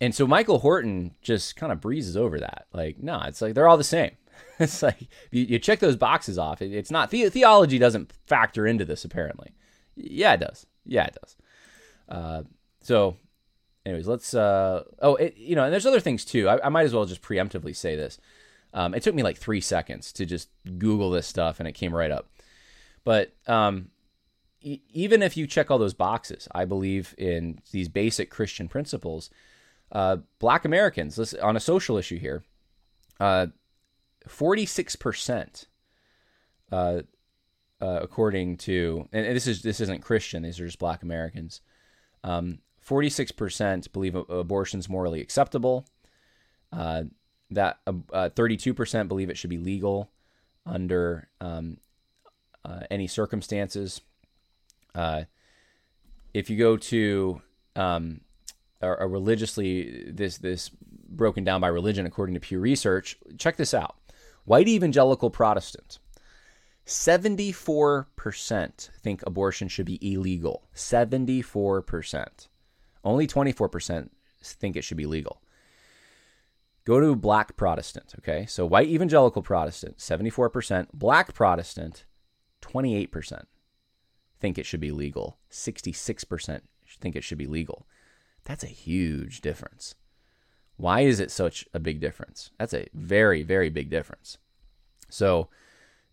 and 0.00 0.14
so 0.14 0.26
Michael 0.26 0.58
Horton 0.58 1.14
just 1.22 1.56
kind 1.56 1.72
of 1.72 1.80
breezes 1.80 2.16
over 2.16 2.38
that. 2.40 2.66
Like, 2.72 3.02
no, 3.02 3.20
it's 3.26 3.40
like 3.40 3.54
they're 3.54 3.68
all 3.68 3.76
the 3.76 3.84
same. 3.84 4.12
it's 4.58 4.82
like 4.82 5.08
you, 5.30 5.44
you 5.44 5.58
check 5.58 5.78
those 5.78 5.96
boxes 5.96 6.38
off. 6.38 6.62
It, 6.62 6.72
it's 6.72 6.90
not 6.90 7.10
the, 7.10 7.28
theology 7.28 7.78
doesn't 7.78 8.12
factor 8.26 8.66
into 8.66 8.84
this 8.84 9.04
apparently. 9.04 9.52
Yeah, 9.96 10.34
it 10.34 10.40
does. 10.40 10.66
Yeah, 10.84 11.04
it 11.04 11.16
does. 11.20 11.36
Uh, 12.08 12.42
so, 12.80 13.16
anyways, 13.86 14.06
let's. 14.06 14.34
Uh, 14.34 14.84
oh, 15.00 15.14
it, 15.16 15.36
you 15.36 15.54
know, 15.54 15.64
and 15.64 15.72
there's 15.72 15.86
other 15.86 16.00
things 16.00 16.24
too. 16.24 16.48
I, 16.48 16.66
I 16.66 16.68
might 16.68 16.84
as 16.84 16.94
well 16.94 17.04
just 17.04 17.22
preemptively 17.22 17.74
say 17.74 17.96
this. 17.96 18.18
Um, 18.72 18.94
it 18.94 19.02
took 19.02 19.14
me 19.14 19.22
like 19.22 19.38
three 19.38 19.60
seconds 19.60 20.12
to 20.14 20.26
just 20.26 20.48
Google 20.78 21.10
this 21.10 21.26
stuff, 21.26 21.60
and 21.60 21.68
it 21.68 21.72
came 21.72 21.94
right 21.94 22.10
up. 22.10 22.28
But 23.04 23.34
um, 23.46 23.90
e- 24.60 24.80
even 24.92 25.22
if 25.22 25.36
you 25.36 25.46
check 25.46 25.70
all 25.70 25.78
those 25.78 25.94
boxes, 25.94 26.48
I 26.52 26.64
believe 26.64 27.14
in 27.18 27.60
these 27.70 27.88
basic 27.88 28.30
Christian 28.30 28.68
principles. 28.68 29.30
Uh, 29.92 30.16
black 30.38 30.64
Americans, 30.64 31.34
on 31.34 31.56
a 31.56 31.60
social 31.60 31.96
issue 31.96 32.18
here, 32.18 32.42
uh, 33.20 33.46
46%, 34.28 35.66
uh, 36.72 37.02
uh, 37.80 37.98
according 38.02 38.56
to, 38.56 39.08
and 39.12 39.36
this 39.36 39.46
is 39.46 39.62
this 39.62 39.80
isn't 39.80 40.00
Christian; 40.02 40.42
these 40.42 40.58
are 40.58 40.66
just 40.66 40.78
Black 40.78 41.02
Americans. 41.02 41.60
Um, 42.22 42.60
46% 42.86 43.92
believe 43.92 44.14
abortion 44.14 44.80
is 44.80 44.88
morally 44.88 45.20
acceptable. 45.20 45.86
Uh, 46.72 47.04
that 47.50 47.78
uh, 47.86 48.30
32% 48.30 49.08
believe 49.08 49.30
it 49.30 49.38
should 49.38 49.50
be 49.50 49.58
legal 49.58 50.10
under 50.66 51.28
um, 51.40 51.78
uh, 52.64 52.80
any 52.90 53.06
circumstances. 53.06 54.00
Uh, 54.94 55.24
if 56.32 56.50
you 56.50 56.56
go 56.56 56.76
to 56.76 57.40
um, 57.76 58.20
a, 58.80 58.90
a, 58.90 59.06
religiously 59.06 60.10
this 60.10 60.38
this 60.38 60.70
broken 61.08 61.44
down 61.44 61.60
by 61.60 61.68
religion 61.68 62.06
according 62.06 62.34
to 62.34 62.40
Pew 62.40 62.60
Research, 62.60 63.16
check 63.38 63.56
this 63.56 63.74
out: 63.74 63.96
white 64.44 64.68
evangelical 64.68 65.30
Protestant. 65.30 65.98
74% 66.86 68.90
think 69.00 69.22
abortion 69.26 69.68
should 69.68 69.86
be 69.86 70.12
illegal. 70.12 70.68
74%. 70.74 72.48
Only 73.02 73.26
24% 73.26 74.10
think 74.42 74.76
it 74.76 74.84
should 74.84 74.98
be 74.98 75.06
legal. 75.06 75.40
Go 76.84 77.00
to 77.00 77.16
black 77.16 77.56
Protestant, 77.56 78.14
okay? 78.18 78.44
So 78.44 78.66
white 78.66 78.88
evangelical 78.88 79.40
Protestant, 79.40 79.96
74%. 79.96 80.88
Black 80.92 81.32
Protestant, 81.32 82.04
28% 82.64 83.44
think 84.40 84.58
it 84.58 84.66
should 84.66 84.80
be 84.80 84.90
legal, 84.90 85.38
66% 85.50 86.60
think 87.00 87.16
it 87.16 87.24
should 87.24 87.38
be 87.38 87.46
legal. 87.46 87.86
That's 88.44 88.64
a 88.64 88.68
huge 88.68 89.40
difference. 89.40 89.94
Why 90.76 91.00
is 91.00 91.20
it 91.20 91.30
such 91.30 91.66
a 91.72 91.78
big 91.78 92.00
difference? 92.00 92.50
That's 92.58 92.74
a 92.74 92.88
very, 92.92 93.42
very 93.42 93.70
big 93.70 93.90
difference. 93.90 94.38
So 95.08 95.48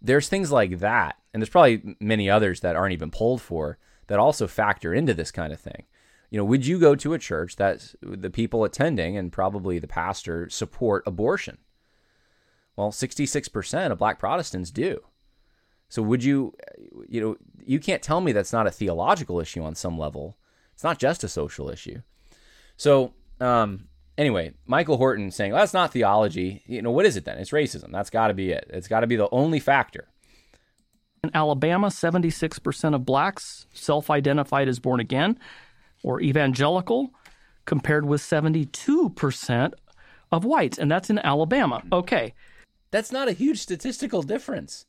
there's 0.01 0.29
things 0.29 0.51
like 0.51 0.79
that, 0.79 1.17
and 1.33 1.41
there's 1.41 1.49
probably 1.49 1.95
many 1.99 2.29
others 2.29 2.61
that 2.61 2.75
aren't 2.75 2.93
even 2.93 3.11
pulled 3.11 3.41
for 3.41 3.77
that 4.07 4.19
also 4.19 4.47
factor 4.47 4.93
into 4.93 5.13
this 5.13 5.31
kind 5.31 5.51
of 5.51 5.59
thing. 5.59 5.85
You 6.29 6.37
know, 6.37 6.45
would 6.45 6.65
you 6.65 6.79
go 6.79 6.95
to 6.95 7.13
a 7.13 7.19
church 7.19 7.57
that 7.57 7.93
the 8.01 8.29
people 8.29 8.63
attending 8.63 9.17
and 9.17 9.31
probably 9.31 9.79
the 9.79 9.87
pastor 9.87 10.49
support 10.49 11.03
abortion? 11.05 11.57
Well, 12.75 12.91
66% 12.91 13.91
of 13.91 13.99
black 13.99 14.17
Protestants 14.17 14.71
do. 14.71 15.01
So 15.91 16.01
would 16.01 16.23
you, 16.23 16.53
you 17.09 17.19
know, 17.19 17.35
you 17.65 17.77
can't 17.77 18.01
tell 18.01 18.21
me 18.21 18.31
that's 18.31 18.53
not 18.53 18.65
a 18.65 18.71
theological 18.71 19.41
issue 19.41 19.61
on 19.61 19.75
some 19.75 19.99
level. 19.99 20.37
It's 20.73 20.85
not 20.85 20.99
just 20.99 21.25
a 21.25 21.27
social 21.27 21.69
issue. 21.69 22.01
So 22.77 23.13
um, 23.41 23.89
anyway, 24.17 24.53
Michael 24.65 24.95
Horton 24.95 25.31
saying 25.31 25.51
well, 25.51 25.61
that's 25.61 25.73
not 25.73 25.91
theology. 25.91 26.63
You 26.65 26.81
know, 26.81 26.91
what 26.91 27.05
is 27.05 27.17
it 27.17 27.25
then? 27.25 27.37
It's 27.39 27.51
racism. 27.51 27.91
That's 27.91 28.09
got 28.09 28.29
to 28.29 28.33
be 28.33 28.51
it. 28.51 28.67
It's 28.69 28.87
got 28.87 29.01
to 29.01 29.07
be 29.07 29.17
the 29.17 29.27
only 29.33 29.59
factor. 29.59 30.07
In 31.25 31.31
Alabama, 31.33 31.87
76% 31.87 32.95
of 32.95 33.05
blacks 33.05 33.65
self 33.73 34.09
identified 34.09 34.69
as 34.69 34.79
born 34.79 35.01
again 35.01 35.37
or 36.03 36.21
evangelical, 36.21 37.13
compared 37.65 38.05
with 38.05 38.21
72% 38.21 39.73
of 40.31 40.45
whites. 40.45 40.77
And 40.79 40.89
that's 40.89 41.09
in 41.09 41.19
Alabama. 41.19 41.83
Okay. 41.91 42.33
That's 42.91 43.11
not 43.11 43.27
a 43.27 43.33
huge 43.33 43.59
statistical 43.59 44.23
difference. 44.23 44.85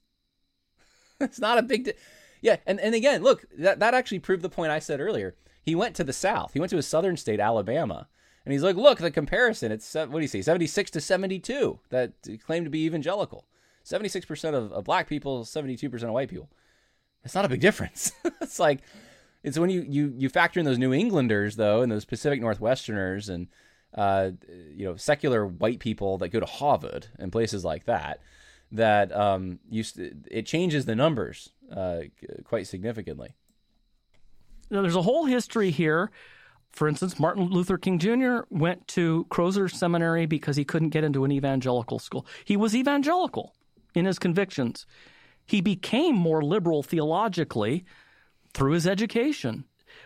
it's 1.27 1.41
not 1.41 1.59
a 1.59 1.63
big. 1.63 1.85
Di- 1.85 1.95
yeah, 2.41 2.57
and, 2.67 2.81
and 2.81 2.95
again, 2.95 3.23
look, 3.23 3.45
that, 3.57 3.79
that 3.79 3.95
actually 3.95 4.19
proved 4.19 4.43
the 4.43 4.49
point 4.49 4.73
I 4.73 4.81
said 4.81 5.01
earlier. 5.01 5.37
He 5.63 5.77
went 5.77 5.95
to 5.97 6.05
the 6.05 6.13
South. 6.13 6.53
He 6.53 6.59
went 6.59 6.71
to 6.71 6.79
a 6.79 6.83
southern 6.83 7.17
state, 7.17 7.39
Alabama, 7.39 8.09
and 8.45 8.53
he's 8.53 8.65
like, 8.65 8.75
look, 8.75 8.99
the 8.99 9.13
comparison. 9.13 9.71
It's 9.71 9.95
what 9.95 10.11
do 10.11 10.21
you 10.21 10.29
say, 10.29 10.43
seventy 10.43 10.67
six 10.67 10.91
to 10.93 11.01
seventy 11.01 11.39
two 11.39 11.79
that 11.91 12.13
claim 12.45 12.65
to 12.65 12.71
be 12.71 12.85
evangelical. 12.85 13.47
Seventy 13.85 14.09
six 14.09 14.27
percent 14.27 14.57
of 14.57 14.85
black 14.85 15.09
people, 15.09 15.45
seventy 15.45 15.77
two 15.77 15.89
percent 15.89 16.09
of 16.09 16.15
white 16.15 16.29
people. 16.29 16.51
It's 17.25 17.35
not 17.35 17.45
a 17.45 17.49
big 17.49 17.61
difference. 17.61 18.11
it's 18.41 18.59
like 18.59 18.81
it's 19.45 19.59
when 19.59 19.71
you 19.71 19.87
you 19.89 20.13
you 20.17 20.29
factor 20.29 20.59
in 20.59 20.67
those 20.67 20.79
New 20.79 20.93
Englanders 20.93 21.55
though, 21.55 21.83
and 21.83 21.93
those 21.93 22.05
Pacific 22.05 22.41
Northwesterners, 22.41 23.29
and 23.29 23.47
uh, 23.95 24.33
you 24.75 24.85
know 24.85 24.97
secular 24.97 25.47
white 25.47 25.79
people 25.79 26.19
that 26.19 26.31
go 26.31 26.41
to 26.41 26.47
Harvard 26.47 27.07
and 27.21 27.31
places 27.31 27.65
like 27.65 27.85
that 27.85 28.21
that 28.73 29.15
um, 29.15 29.61
you, 29.71 29.85
it 30.31 30.47
changes 30.47 30.85
the 30.87 30.97
numbers 30.97 31.51
uh, 31.71 32.01
quite 32.45 32.67
significantly. 32.67 33.35
Now, 34.71 34.83
there's 34.83 34.97
a 34.97 35.03
whole 35.03 35.27
history 35.27 35.71
here 35.71 36.11
For 36.73 36.89
instance, 36.89 37.21
Martin 37.21 37.45
Luther 37.45 37.77
King 37.77 37.99
Jr. 37.99 38.41
went 38.49 38.89
to 38.89 39.27
Crozer 39.31 39.69
Seminary 39.69 40.27
because 40.27 40.57
he 40.57 40.65
couldn't 40.65 40.89
get 40.89 41.05
into 41.05 41.25
an 41.25 41.33
evangelical 41.33 41.99
school. 41.99 42.27
He 42.45 42.57
was 42.57 42.75
evangelical 42.75 43.55
in 43.95 44.07
his 44.07 44.19
convictions. 44.19 44.87
He 45.45 45.61
became 45.61 46.15
more 46.17 46.43
liberal 46.43 46.83
theologically 46.83 47.85
through 48.55 48.73
his 48.73 48.87
education. 48.87 49.65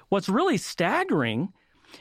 What's 0.08 0.28
really 0.28 0.56
staggering 0.56 1.52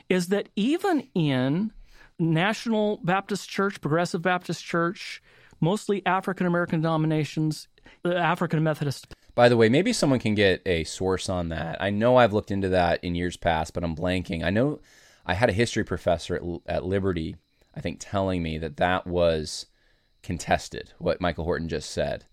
is 0.09 0.27
that 0.27 0.49
even 0.55 1.07
in 1.13 1.71
National 2.17 2.99
Baptist 3.03 3.47
Church, 3.47 3.79
Progressive 3.81 4.23
Baptist 4.23 4.63
Church, 4.63 5.21
mostly 5.65 6.05
African 6.05 6.45
American 6.45 6.79
denominations, 6.79 7.67
African 8.05 8.63
Methodist. 8.63 9.07
By 9.33 9.49
the 9.49 9.57
way, 9.57 9.67
maybe 9.67 9.91
someone 9.91 10.19
can 10.19 10.35
get 10.35 10.61
a 10.65 10.85
source 10.85 11.27
on 11.27 11.49
that. 11.49 11.81
I 11.81 11.89
know 11.89 12.15
I've 12.15 12.31
looked 12.31 12.51
into 12.51 12.69
that 12.69 13.03
in 13.03 13.15
years 13.15 13.35
past, 13.35 13.73
but 13.73 13.83
I'm 13.83 13.95
blanking. 13.95 14.43
I 14.43 14.51
know 14.51 14.79
I 15.25 15.33
had 15.33 15.49
a 15.49 15.53
history 15.53 15.83
professor 15.83 16.35
at, 16.35 16.43
at 16.67 16.85
Liberty, 16.85 17.35
I 17.75 17.81
think, 17.81 17.97
telling 17.99 18.43
me 18.43 18.59
that 18.59 18.77
that 18.77 19.07
was 19.07 19.65
contested, 20.23 20.93
what 20.99 21.19
Michael 21.19 21.43
Horton 21.43 21.67
just 21.67 21.89
said. 21.89 22.25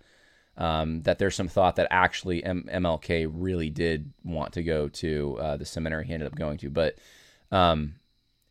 Um, 0.59 1.01
that 1.05 1.19
there's 1.19 1.35
some 1.35 1.49
thought 1.49 1.77
that 1.77 1.89
actually 1.91 2.45
M- 2.45 2.69
MLK 2.71 3.27
really 3.33 3.71
did 3.71 4.13
want 4.23 4.53
to 4.53 4.63
go 4.63 4.89
to 4.89 5.39
uh, 5.41 5.57
the 5.57 5.65
seminary 5.65 6.07
he 6.07 6.13
ended 6.13 6.27
up 6.27 6.37
going 6.37 6.59
to. 6.59 6.69
But 6.69 6.99
um, 7.51 7.95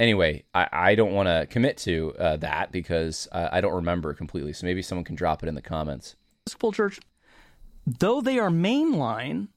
anyway, 0.02 0.44
I, 0.54 0.68
I 0.72 0.96
don't 0.96 1.14
want 1.14 1.28
to 1.28 1.48
commit 1.50 1.78
to 1.80 2.14
uh, 2.18 2.38
that 2.38 2.72
because 2.72 3.28
I, 3.32 3.58
I 3.58 3.62
don't 3.62 3.74
remember 3.74 4.14
completely. 4.14 4.52
So 4.54 4.66
maybe 4.66 4.82
someone 4.82 5.06
can 5.06 5.16
drop 5.16 5.44
it 5.44 5.48
in 5.48 5.56
the 5.56 5.62
comments. 5.62 6.16
Episcopal 6.46 6.72
Church, 6.72 7.00
though 7.86 8.20
they 8.20 8.40
are 8.40 8.50
mainline 8.50 9.50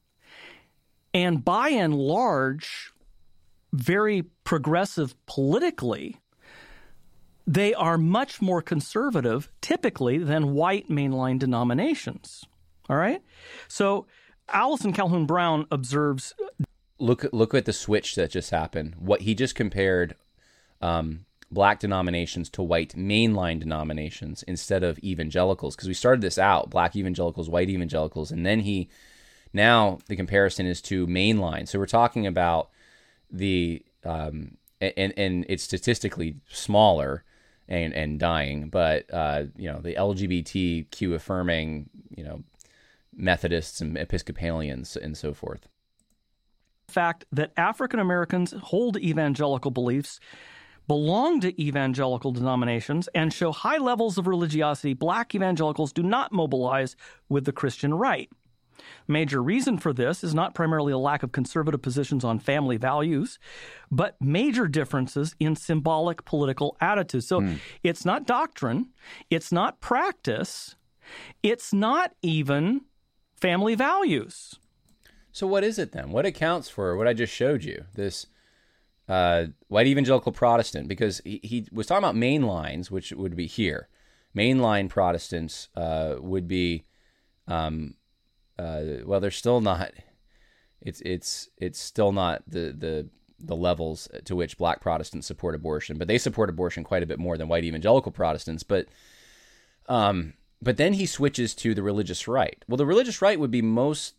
and 1.14 1.44
by 1.44 1.70
and 1.70 1.94
large 1.94 2.92
very 3.72 4.22
progressive 4.44 5.14
politically, 5.26 6.20
they 7.46 7.74
are 7.74 7.98
much 7.98 8.40
more 8.42 8.62
conservative 8.62 9.50
typically 9.60 10.18
than 10.18 10.54
white 10.54 10.88
mainline 10.88 11.38
denominations. 11.38 12.44
All 12.88 12.96
right? 12.96 13.22
So 13.68 14.06
Allison 14.50 14.92
Calhoun 14.92 15.26
Brown 15.26 15.66
observes 15.70 16.34
look 16.98 17.26
look 17.32 17.54
at 17.54 17.64
the 17.64 17.72
switch 17.72 18.14
that 18.14 18.30
just 18.30 18.50
happened. 18.50 18.94
What 18.98 19.22
he 19.22 19.34
just 19.34 19.54
compared 19.54 20.16
um, 20.84 21.24
black 21.50 21.80
denominations 21.80 22.50
to 22.50 22.62
white 22.62 22.94
mainline 22.94 23.58
denominations 23.58 24.42
instead 24.42 24.82
of 24.82 24.98
evangelicals 24.98 25.74
because 25.74 25.88
we 25.88 25.94
started 25.94 26.20
this 26.20 26.38
out 26.38 26.68
black 26.68 26.94
evangelicals, 26.94 27.48
white 27.48 27.70
evangelicals, 27.70 28.30
and 28.30 28.44
then 28.44 28.60
he 28.60 28.88
now 29.52 29.98
the 30.08 30.16
comparison 30.16 30.66
is 30.66 30.82
to 30.82 31.06
mainline. 31.06 31.66
So 31.66 31.78
we're 31.78 31.86
talking 31.86 32.26
about 32.26 32.70
the 33.30 33.82
um, 34.04 34.58
and 34.80 35.14
and 35.16 35.46
it's 35.48 35.62
statistically 35.62 36.36
smaller 36.48 37.24
and 37.66 37.94
and 37.94 38.20
dying, 38.20 38.68
but 38.68 39.06
uh, 39.12 39.44
you 39.56 39.70
know 39.70 39.80
the 39.80 39.94
LGBTQ 39.94 41.14
affirming 41.14 41.88
you 42.14 42.24
know 42.24 42.42
Methodists 43.16 43.80
and 43.80 43.96
Episcopalians 43.96 44.96
and 44.96 45.16
so 45.16 45.32
forth. 45.32 45.66
Fact 46.88 47.24
that 47.32 47.52
African 47.56 47.98
Americans 47.98 48.52
hold 48.52 48.98
evangelical 48.98 49.70
beliefs 49.70 50.20
belong 50.86 51.40
to 51.40 51.62
evangelical 51.62 52.32
denominations 52.32 53.08
and 53.14 53.32
show 53.32 53.52
high 53.52 53.78
levels 53.78 54.18
of 54.18 54.26
religiosity, 54.26 54.94
black 54.94 55.34
evangelicals 55.34 55.92
do 55.92 56.02
not 56.02 56.32
mobilize 56.32 56.96
with 57.28 57.44
the 57.44 57.52
Christian 57.52 57.94
right. 57.94 58.30
Major 59.06 59.42
reason 59.42 59.78
for 59.78 59.92
this 59.92 60.24
is 60.24 60.34
not 60.34 60.54
primarily 60.54 60.92
a 60.92 60.98
lack 60.98 61.22
of 61.22 61.32
conservative 61.32 61.82
positions 61.82 62.24
on 62.24 62.38
family 62.38 62.76
values, 62.76 63.38
but 63.90 64.16
major 64.20 64.66
differences 64.66 65.34
in 65.38 65.56
symbolic 65.56 66.24
political 66.24 66.76
attitudes. 66.80 67.26
So 67.26 67.40
mm. 67.40 67.58
it's 67.82 68.04
not 68.04 68.26
doctrine, 68.26 68.90
it's 69.30 69.52
not 69.52 69.80
practice, 69.80 70.76
it's 71.42 71.72
not 71.72 72.12
even 72.22 72.82
family 73.36 73.74
values. 73.74 74.58
So 75.32 75.46
what 75.46 75.64
is 75.64 75.78
it 75.78 75.92
then? 75.92 76.10
What 76.10 76.26
accounts 76.26 76.68
for 76.68 76.96
what 76.96 77.08
I 77.08 77.12
just 77.12 77.32
showed 77.32 77.64
you? 77.64 77.84
This 77.94 78.26
uh, 79.08 79.46
white 79.68 79.86
evangelical 79.86 80.32
Protestant, 80.32 80.88
because 80.88 81.20
he, 81.24 81.40
he, 81.42 81.66
was 81.72 81.86
talking 81.86 82.02
about 82.02 82.16
main 82.16 82.42
lines, 82.42 82.90
which 82.90 83.12
would 83.12 83.36
be 83.36 83.46
here. 83.46 83.88
Mainline 84.36 84.88
Protestants 84.88 85.68
uh, 85.76 86.16
would 86.18 86.48
be 86.48 86.84
um, 87.46 87.94
uh, 88.58 88.82
well, 89.04 89.20
they're 89.20 89.30
still 89.30 89.60
not. 89.60 89.92
It's 90.80 91.00
it's 91.02 91.48
it's 91.58 91.78
still 91.78 92.12
not 92.12 92.42
the 92.46 92.74
the 92.76 93.08
the 93.38 93.56
levels 93.56 94.08
to 94.24 94.36
which 94.36 94.58
Black 94.58 94.80
Protestants 94.80 95.26
support 95.26 95.54
abortion, 95.54 95.98
but 95.98 96.08
they 96.08 96.18
support 96.18 96.48
abortion 96.48 96.84
quite 96.84 97.02
a 97.02 97.06
bit 97.06 97.18
more 97.18 97.36
than 97.36 97.48
white 97.48 97.64
evangelical 97.64 98.12
Protestants. 98.12 98.62
But 98.62 98.86
um, 99.88 100.34
but 100.62 100.76
then 100.76 100.94
he 100.94 101.06
switches 101.06 101.54
to 101.56 101.74
the 101.74 101.82
religious 101.82 102.28
right. 102.28 102.64
Well, 102.68 102.76
the 102.76 102.86
religious 102.86 103.20
right 103.20 103.38
would 103.38 103.50
be 103.50 103.62
most. 103.62 104.14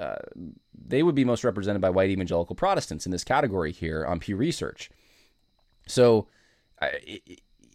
Uh, 0.00 0.16
they 0.74 1.02
would 1.02 1.14
be 1.14 1.24
most 1.24 1.44
represented 1.44 1.80
by 1.80 1.90
white 1.90 2.10
evangelical 2.10 2.54
Protestants 2.54 3.06
in 3.06 3.12
this 3.12 3.24
category 3.24 3.72
here 3.72 4.04
on 4.04 4.20
Pew 4.20 4.36
Research. 4.36 4.90
So 5.88 6.28
I, 6.80 7.20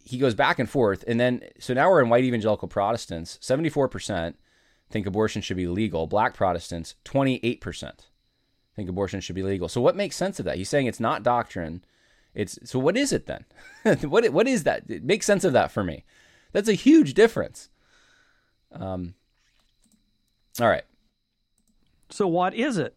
he 0.04 0.18
goes 0.18 0.34
back 0.34 0.58
and 0.58 0.68
forth, 0.68 1.04
and 1.06 1.18
then 1.18 1.42
so 1.58 1.74
now 1.74 1.90
we're 1.90 2.02
in 2.02 2.08
white 2.08 2.24
evangelical 2.24 2.68
Protestants. 2.68 3.38
Seventy 3.40 3.68
four 3.68 3.88
percent 3.88 4.36
think 4.92 5.06
abortion 5.06 5.42
should 5.42 5.56
be 5.56 5.66
legal. 5.66 6.06
Black 6.06 6.34
Protestants, 6.34 6.94
28% 7.06 7.92
think 8.76 8.88
abortion 8.88 9.20
should 9.20 9.34
be 9.34 9.42
legal. 9.42 9.68
So 9.68 9.80
what 9.80 9.96
makes 9.96 10.16
sense 10.16 10.38
of 10.38 10.44
that? 10.44 10.56
He's 10.56 10.68
saying 10.68 10.86
it's 10.86 11.00
not 11.00 11.22
doctrine. 11.22 11.84
It's 12.34 12.58
so 12.64 12.78
what 12.78 12.96
is 12.96 13.12
it 13.12 13.26
then? 13.26 13.44
what 14.08 14.28
what 14.32 14.46
is 14.46 14.64
that? 14.64 14.84
It 14.88 15.04
makes 15.04 15.26
sense 15.26 15.44
of 15.44 15.52
that 15.54 15.70
for 15.70 15.82
me. 15.82 16.04
That's 16.52 16.68
a 16.68 16.74
huge 16.74 17.14
difference. 17.14 17.68
Um 18.70 19.14
all 20.60 20.68
right. 20.68 20.84
So 22.12 22.26
what 22.26 22.54
is 22.54 22.78
it? 22.78 22.96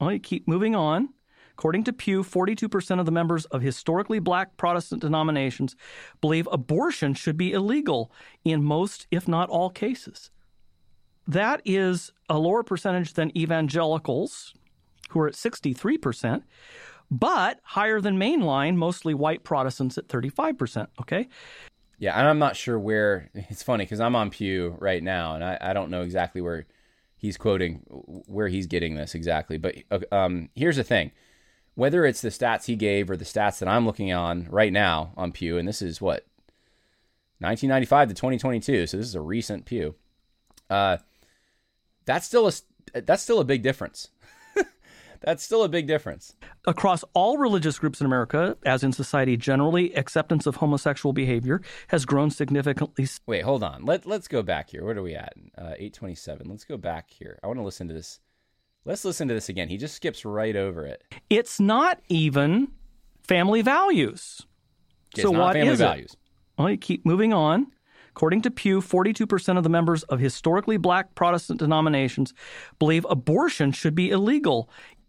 Well, 0.00 0.12
you 0.12 0.18
keep 0.18 0.46
moving 0.46 0.74
on. 0.74 1.10
According 1.52 1.84
to 1.84 1.92
Pew, 1.92 2.22
42% 2.22 3.00
of 3.00 3.06
the 3.06 3.12
members 3.12 3.44
of 3.46 3.62
historically 3.62 4.20
black 4.20 4.56
Protestant 4.56 5.00
denominations 5.00 5.74
believe 6.20 6.48
abortion 6.52 7.14
should 7.14 7.36
be 7.36 7.52
illegal 7.52 8.12
in 8.44 8.62
most, 8.62 9.08
if 9.10 9.26
not 9.26 9.48
all, 9.48 9.68
cases 9.68 10.30
that 11.28 11.60
is 11.66 12.10
a 12.30 12.38
lower 12.38 12.62
percentage 12.62 13.12
than 13.12 13.36
evangelicals, 13.36 14.54
who 15.10 15.20
are 15.20 15.28
at 15.28 15.34
63%, 15.34 16.42
but 17.10 17.60
higher 17.62 18.00
than 18.00 18.18
mainline, 18.18 18.76
mostly 18.76 19.14
white 19.14 19.44
Protestants 19.44 19.98
at 19.98 20.08
35%. 20.08 20.88
Okay. 21.00 21.28
Yeah, 21.98 22.18
and 22.18 22.26
I'm 22.26 22.38
not 22.38 22.56
sure 22.56 22.78
where 22.78 23.30
it's 23.34 23.62
funny 23.62 23.84
because 23.84 24.00
I'm 24.00 24.16
on 24.16 24.30
Pew 24.30 24.76
right 24.78 25.02
now, 25.02 25.34
and 25.34 25.44
I, 25.44 25.58
I 25.60 25.72
don't 25.72 25.90
know 25.90 26.02
exactly 26.02 26.40
where 26.40 26.66
he's 27.18 27.36
quoting, 27.36 27.82
where 28.26 28.48
he's 28.48 28.66
getting 28.66 28.94
this 28.94 29.14
exactly. 29.14 29.58
But 29.58 29.76
uh, 29.90 30.00
um, 30.10 30.48
here's 30.54 30.76
the 30.76 30.84
thing 30.84 31.10
whether 31.74 32.04
it's 32.04 32.22
the 32.22 32.28
stats 32.28 32.64
he 32.64 32.74
gave 32.74 33.08
or 33.08 33.16
the 33.16 33.24
stats 33.24 33.60
that 33.60 33.68
I'm 33.68 33.86
looking 33.86 34.12
on 34.12 34.48
right 34.50 34.72
now 34.72 35.12
on 35.16 35.30
Pew, 35.30 35.58
and 35.58 35.68
this 35.68 35.80
is 35.80 36.00
what 36.00 36.26
1995 37.38 38.08
to 38.08 38.14
2022, 38.14 38.86
so 38.88 38.96
this 38.96 39.06
is 39.06 39.14
a 39.14 39.20
recent 39.20 39.64
Pew. 39.64 39.94
Uh, 40.68 40.96
that's 42.04 42.26
still 42.26 42.48
a 42.48 43.00
that's 43.00 43.22
still 43.22 43.38
a 43.38 43.44
big 43.44 43.62
difference. 43.62 44.08
That's 45.20 45.42
still 45.42 45.64
a 45.64 45.68
big 45.68 45.86
difference. 45.86 46.34
Across 46.66 47.04
all 47.14 47.38
religious 47.38 47.78
groups 47.78 48.00
in 48.00 48.06
America, 48.06 48.56
as 48.64 48.82
in 48.84 48.92
society 48.92 49.36
generally, 49.36 49.94
acceptance 49.94 50.46
of 50.46 50.56
homosexual 50.56 51.12
behavior 51.12 51.60
has 51.88 52.04
grown 52.04 52.30
significantly. 52.30 53.06
Wait, 53.26 53.42
hold 53.42 53.62
on. 53.62 53.84
Let 53.84 54.06
let's 54.06 54.28
go 54.28 54.42
back 54.42 54.70
here. 54.70 54.84
Where 54.84 54.96
are 54.96 55.02
we 55.02 55.14
at? 55.14 55.34
Uh, 55.56 55.74
Eight 55.76 55.94
twenty 55.94 56.14
seven. 56.14 56.48
Let's 56.48 56.64
go 56.64 56.76
back 56.76 57.10
here. 57.10 57.38
I 57.42 57.46
want 57.46 57.58
to 57.58 57.64
listen 57.64 57.88
to 57.88 57.94
this. 57.94 58.20
Let's 58.84 59.04
listen 59.04 59.28
to 59.28 59.34
this 59.34 59.48
again. 59.48 59.68
He 59.68 59.76
just 59.76 59.94
skips 59.94 60.24
right 60.24 60.56
over 60.56 60.86
it. 60.86 61.02
It's 61.28 61.60
not 61.60 62.00
even 62.08 62.68
family 63.22 63.62
values. 63.62 64.46
Okay, 65.14 65.22
so 65.22 65.30
what 65.30 65.56
is 65.56 65.78
values. 65.78 66.12
it? 66.12 66.18
Well, 66.58 66.70
you 66.70 66.76
keep 66.76 67.04
moving 67.04 67.32
on. 67.32 67.68
According 68.10 68.42
to 68.42 68.50
Pew, 68.50 68.80
42% 68.80 69.58
of 69.58 69.62
the 69.62 69.68
members 69.68 70.02
of 70.04 70.18
historically 70.18 70.76
black 70.76 71.14
Protestant 71.14 71.60
denominations 71.60 72.34
believe 72.80 73.06
abortion 73.08 73.70
should 73.70 73.94
be 73.94 74.10
illegal. 74.10 74.68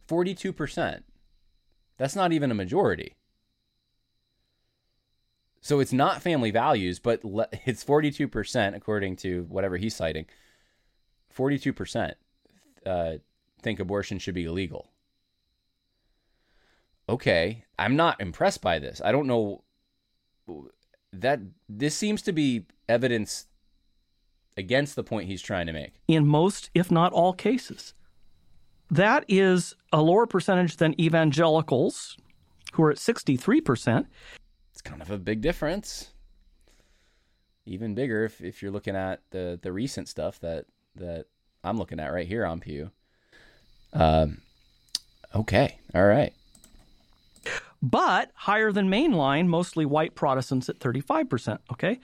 42%. 0.09 1.03
That's 1.97 2.15
not 2.15 2.31
even 2.31 2.51
a 2.51 2.55
majority. 2.55 3.15
So 5.61 5.79
it's 5.79 5.93
not 5.93 6.21
family 6.21 6.51
values, 6.51 6.99
but 6.99 7.21
it's 7.65 7.83
42%, 7.83 8.75
according 8.75 9.17
to 9.17 9.45
whatever 9.49 9.77
he's 9.77 9.95
citing. 9.95 10.25
42% 11.35 12.13
uh, 12.85 13.13
think 13.61 13.79
abortion 13.79 14.19
should 14.19 14.35
be 14.35 14.45
illegal. 14.45 14.89
Okay, 17.07 17.65
I'm 17.77 17.95
not 17.95 18.21
impressed 18.21 18.61
by 18.61 18.79
this. 18.79 19.01
I 19.03 19.11
don't 19.11 19.27
know 19.27 19.63
that 21.11 21.39
this 21.67 21.95
seems 21.95 22.21
to 22.23 22.31
be 22.31 22.65
evidence 22.87 23.47
against 24.55 24.95
the 24.95 25.03
point 25.03 25.27
he's 25.27 25.41
trying 25.41 25.65
to 25.65 25.73
make. 25.73 25.93
In 26.07 26.27
most, 26.27 26.69
if 26.75 26.91
not 26.91 27.11
all 27.11 27.33
cases. 27.33 27.93
That 28.91 29.25
is 29.27 29.75
a 29.93 30.01
lower 30.01 30.25
percentage 30.25 30.77
than 30.77 30.99
evangelicals, 30.99 32.17
who 32.73 32.83
are 32.83 32.91
at 32.91 32.97
63%. 32.97 34.05
It's 34.71 34.81
kind 34.81 35.01
of 35.01 35.11
a 35.11 35.17
big 35.17 35.41
difference. 35.41 36.11
Even 37.65 37.93
bigger 37.93 38.25
if, 38.25 38.41
if 38.41 38.61
you're 38.61 38.71
looking 38.71 38.95
at 38.95 39.21
the, 39.31 39.59
the 39.61 39.71
recent 39.71 40.07
stuff 40.07 40.39
that, 40.39 40.65
that 40.95 41.25
I'm 41.63 41.77
looking 41.77 41.99
at 41.99 42.11
right 42.11 42.27
here 42.27 42.45
on 42.45 42.59
Pew. 42.59 42.91
Um, 43.93 44.41
okay. 45.35 45.79
All 45.93 46.05
right. 46.05 46.33
But 47.81 48.31
higher 48.33 48.71
than 48.71 48.89
mainline, 48.89 49.47
mostly 49.47 49.85
white 49.85 50.15
Protestants 50.15 50.69
at 50.69 50.79
35%. 50.79 51.59
Okay. 51.71 51.99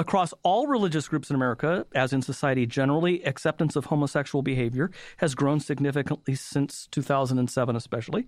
Across 0.00 0.32
all 0.42 0.66
religious 0.66 1.08
groups 1.08 1.28
in 1.28 1.36
America, 1.36 1.86
as 1.94 2.14
in 2.14 2.22
society 2.22 2.64
generally, 2.64 3.22
acceptance 3.22 3.76
of 3.76 3.84
homosexual 3.84 4.40
behavior 4.40 4.90
has 5.18 5.34
grown 5.34 5.60
significantly 5.60 6.34
since 6.34 6.88
2007, 6.90 7.76
especially. 7.76 8.26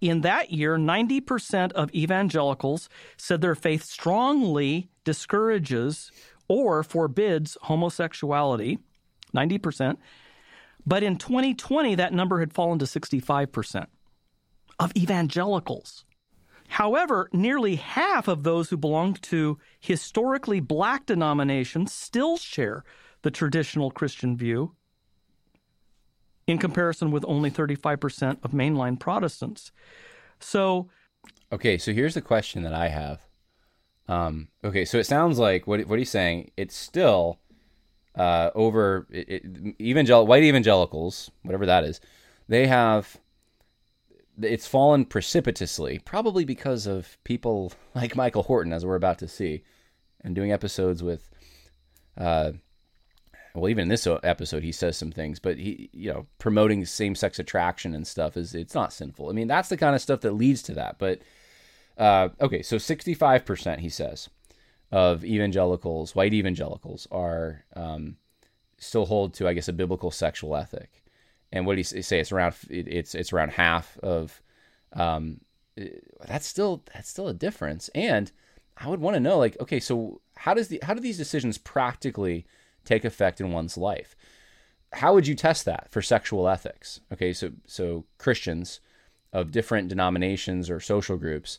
In 0.00 0.20
that 0.20 0.52
year, 0.52 0.76
90% 0.76 1.72
of 1.72 1.92
evangelicals 1.92 2.88
said 3.16 3.40
their 3.40 3.56
faith 3.56 3.82
strongly 3.82 4.88
discourages 5.02 6.12
or 6.46 6.84
forbids 6.84 7.58
homosexuality. 7.62 8.78
90%. 9.34 9.96
But 10.86 11.02
in 11.02 11.16
2020, 11.16 11.96
that 11.96 12.12
number 12.12 12.38
had 12.38 12.52
fallen 12.52 12.78
to 12.78 12.84
65% 12.84 13.86
of 14.78 14.92
evangelicals. 14.96 16.04
However, 16.68 17.28
nearly 17.32 17.76
half 17.76 18.28
of 18.28 18.42
those 18.42 18.70
who 18.70 18.76
belong 18.76 19.14
to 19.14 19.58
historically 19.80 20.60
black 20.60 21.06
denominations 21.06 21.92
still 21.92 22.36
share 22.36 22.84
the 23.22 23.30
traditional 23.30 23.90
Christian 23.90 24.36
view, 24.36 24.74
in 26.46 26.58
comparison 26.58 27.10
with 27.10 27.24
only 27.26 27.50
35% 27.50 28.38
of 28.42 28.52
mainline 28.52 28.98
Protestants. 28.98 29.72
So, 30.38 30.88
okay, 31.52 31.78
so 31.78 31.92
here's 31.92 32.14
the 32.14 32.20
question 32.20 32.62
that 32.62 32.74
I 32.74 32.88
have. 32.88 33.20
Um, 34.08 34.48
okay, 34.62 34.84
so 34.84 34.98
it 34.98 35.06
sounds 35.06 35.38
like 35.38 35.66
what 35.66 35.84
what 35.88 35.98
he's 35.98 36.10
saying. 36.10 36.52
It's 36.56 36.76
still 36.76 37.40
uh, 38.14 38.50
over 38.54 39.06
it, 39.10 39.28
it, 39.28 39.80
evangel 39.80 40.26
white 40.26 40.44
evangelicals, 40.44 41.30
whatever 41.42 41.66
that 41.66 41.82
is. 41.82 42.00
They 42.48 42.68
have 42.68 43.16
it's 44.42 44.66
fallen 44.66 45.04
precipitously, 45.04 45.98
probably 46.04 46.44
because 46.44 46.86
of 46.86 47.16
people 47.24 47.72
like 47.94 48.16
Michael 48.16 48.44
Horton, 48.44 48.72
as 48.72 48.84
we're 48.84 48.96
about 48.96 49.18
to 49.20 49.28
see, 49.28 49.62
and 50.22 50.34
doing 50.34 50.52
episodes 50.52 51.02
with, 51.02 51.30
uh, 52.16 52.52
well, 53.54 53.70
even 53.70 53.82
in 53.82 53.88
this 53.88 54.06
episode, 54.06 54.62
he 54.62 54.72
says 54.72 54.96
some 54.96 55.12
things, 55.12 55.38
but 55.38 55.58
he, 55.58 55.88
you 55.92 56.12
know, 56.12 56.26
promoting 56.38 56.84
same-sex 56.84 57.38
attraction 57.38 57.94
and 57.94 58.06
stuff 58.06 58.36
is 58.36 58.54
it's 58.54 58.74
not 58.74 58.92
sinful. 58.92 59.30
I 59.30 59.32
mean, 59.32 59.48
that's 59.48 59.68
the 59.68 59.76
kind 59.76 59.94
of 59.94 60.02
stuff 60.02 60.20
that 60.20 60.32
leads 60.32 60.62
to 60.64 60.74
that. 60.74 60.98
But 60.98 61.20
uh, 61.96 62.28
okay, 62.40 62.62
so 62.62 62.76
sixty-five 62.76 63.46
percent, 63.46 63.80
he 63.80 63.88
says, 63.88 64.28
of 64.92 65.24
evangelicals, 65.24 66.14
white 66.14 66.34
evangelicals, 66.34 67.08
are 67.10 67.64
um, 67.74 68.16
still 68.78 69.06
hold 69.06 69.32
to, 69.34 69.48
I 69.48 69.54
guess, 69.54 69.68
a 69.68 69.72
biblical 69.72 70.10
sexual 70.10 70.54
ethic 70.54 71.05
and 71.56 71.66
what 71.66 71.74
do 71.74 71.78
you 71.78 72.02
say? 72.02 72.20
It's 72.20 72.32
around 72.32 72.54
it's 72.70 73.14
it's 73.14 73.32
around 73.32 73.50
half 73.50 73.98
of. 73.98 74.42
Um, 74.92 75.40
that's 76.26 76.46
still 76.46 76.82
that's 76.94 77.08
still 77.08 77.28
a 77.28 77.34
difference, 77.34 77.90
and 77.94 78.32
I 78.78 78.88
would 78.88 79.00
want 79.00 79.14
to 79.14 79.20
know 79.20 79.38
like 79.38 79.56
okay, 79.60 79.80
so 79.80 80.20
how 80.36 80.54
does 80.54 80.68
the 80.68 80.80
how 80.82 80.94
do 80.94 81.00
these 81.00 81.18
decisions 81.18 81.58
practically 81.58 82.46
take 82.84 83.04
effect 83.04 83.40
in 83.40 83.52
one's 83.52 83.76
life? 83.76 84.16
How 84.92 85.12
would 85.14 85.26
you 85.26 85.34
test 85.34 85.64
that 85.64 85.88
for 85.90 86.00
sexual 86.00 86.48
ethics? 86.48 87.00
Okay, 87.12 87.32
so 87.32 87.50
so 87.66 88.04
Christians 88.18 88.80
of 89.32 89.50
different 89.50 89.88
denominations 89.88 90.70
or 90.70 90.80
social 90.80 91.16
groups, 91.16 91.58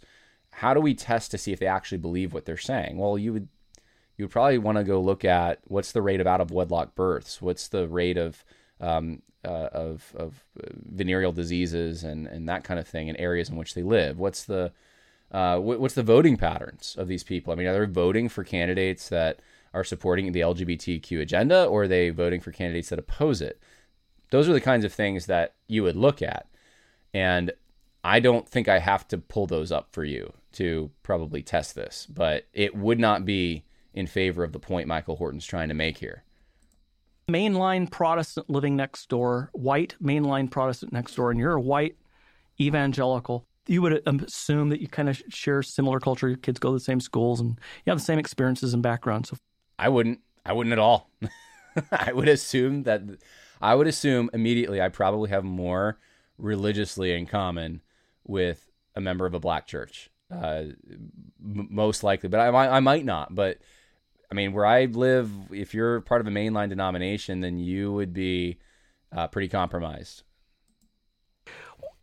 how 0.52 0.74
do 0.74 0.82
we 0.82 0.96
test 0.96 1.30
to 1.32 1.38
see 1.38 1.52
if 1.52 1.60
they 1.60 1.68
actually 1.68 2.00
believe 2.00 2.34
what 2.34 2.46
they're 2.46 2.58
saying? 2.58 2.98
Well, 2.98 3.18
you 3.18 3.34
would 3.34 3.48
you 4.18 4.26
would 4.26 4.32
probably 4.32 4.58
want 4.58 4.78
to 4.78 4.84
go 4.84 5.00
look 5.00 5.24
at 5.24 5.60
what's 5.66 5.92
the 5.92 6.02
rate 6.02 6.20
of 6.20 6.28
out 6.28 6.42
of 6.42 6.52
wedlock 6.52 6.96
births, 6.96 7.42
what's 7.42 7.68
the 7.68 7.88
rate 7.88 8.18
of 8.18 8.44
um, 8.80 9.22
uh, 9.48 9.70
of, 9.72 10.14
of 10.16 10.44
venereal 10.56 11.32
diseases 11.32 12.04
and, 12.04 12.28
and 12.28 12.48
that 12.50 12.64
kind 12.64 12.80
of 12.80 12.88
thing 12.88 13.08
in 13.08 13.16
areas 13.16 13.50
in 13.50 13.56
which 13.56 13.74
they 13.74 13.84
live? 13.84 14.20
What's 14.20 14.44
the 14.44 14.74
uh, 15.32 15.60
what's 15.60 15.96
the 15.96 16.04
voting 16.04 16.38
patterns 16.38 16.96
of 16.98 17.10
these 17.10 17.24
people? 17.24 17.52
I 17.52 17.58
mean, 17.58 17.68
are 17.68 17.86
they 17.86 17.92
voting 17.92 18.30
for 18.30 18.46
candidates 18.46 19.10
that 19.10 19.42
are 19.74 19.84
supporting 19.84 20.32
the 20.32 20.40
LGBTQ 20.40 21.20
agenda, 21.20 21.66
or 21.66 21.84
are 21.84 21.88
they 21.88 22.12
voting 22.12 22.40
for 22.40 22.52
candidates 22.52 22.90
that 22.90 23.00
oppose 23.00 23.42
it? 23.42 23.62
Those 24.30 24.48
are 24.48 24.54
the 24.54 24.62
kinds 24.62 24.86
of 24.86 24.94
things 24.94 25.26
that 25.26 25.56
you 25.68 25.84
would 25.84 25.98
look 25.98 26.22
at, 26.22 26.48
and 27.14 27.52
I 28.06 28.22
don't 28.22 28.48
think 28.48 28.70
I 28.70 28.80
have 28.80 29.06
to 29.10 29.18
pull 29.18 29.48
those 29.48 29.70
up 29.70 29.90
for 29.92 30.06
you 30.06 30.32
to 30.54 30.92
probably 31.04 31.44
test 31.44 31.76
this, 31.76 32.08
but 32.10 32.48
it 32.54 32.74
would 32.76 33.00
not 33.00 33.26
be 33.26 33.66
in 33.94 34.08
favor 34.08 34.46
of 34.46 34.54
the 34.54 34.60
point 34.60 34.88
Michael 34.88 35.18
Horton's 35.18 35.46
trying 35.46 35.68
to 35.68 35.74
make 35.74 35.98
here 35.98 36.24
mainline 37.30 37.90
Protestant 37.92 38.50
living 38.50 38.76
next 38.76 39.10
door, 39.10 39.50
white 39.54 39.96
mainline 40.02 40.50
Protestant 40.50 40.94
next 40.94 41.16
door, 41.16 41.32
and 41.32 41.40
you're 41.40 41.54
a 41.54 41.62
white 41.62 41.96
evangelical, 42.60 43.46
you 43.68 43.82
would 43.82 44.02
assume 44.08 44.70
that 44.70 44.82
you 44.82 44.88
kind 44.88 45.10
of 45.10 45.22
share 45.30 45.62
similar 45.62 46.00
culture. 46.00 46.28
Your 46.28 46.38
kids 46.38 46.60
go 46.60 46.70
to 46.70 46.74
the 46.74 46.80
same 46.80 47.00
schools 47.00 47.42
and 47.42 47.60
you 47.86 47.92
have 47.92 48.00
the 48.00 48.06
same 48.06 48.20
experiences 48.20 48.74
and 48.74 48.82
backgrounds. 48.82 49.30
So 49.30 49.38
I 49.78 49.90
wouldn't. 49.90 50.22
I 50.46 50.54
wouldn't 50.54 50.72
at 50.72 50.80
all. 50.80 51.10
I 51.92 52.14
would 52.14 52.30
assume 52.30 52.84
that 52.84 53.02
I 53.62 53.76
would 53.76 53.88
assume 53.88 54.30
immediately 54.34 54.82
I 54.82 54.88
probably 54.88 55.30
have 55.30 55.44
more 55.44 55.98
religiously 56.38 57.14
in 57.14 57.26
common 57.26 57.82
with 58.26 58.70
a 58.96 59.02
member 59.02 59.26
of 59.26 59.34
a 59.34 59.40
black 59.40 59.68
church. 59.68 60.10
Uh, 60.32 60.66
m- 61.42 61.68
most 61.70 62.04
likely, 62.04 62.30
but 62.30 62.40
I, 62.40 62.78
I 62.78 62.80
might 62.80 63.06
not. 63.06 63.36
But 63.36 63.60
I 64.30 64.36
mean, 64.36 64.54
where 64.54 64.66
I 64.66 64.86
live, 64.86 65.32
if 65.52 65.74
you're 65.74 66.02
part 66.02 66.22
of 66.22 66.28
a 66.28 66.32
mainline 66.32 66.70
denomination, 66.70 67.40
then 67.40 67.60
you 67.60 67.94
would 67.94 68.14
be 68.14 68.60
uh, 69.16 69.28
pretty 69.28 69.48
compromised. 69.48 70.24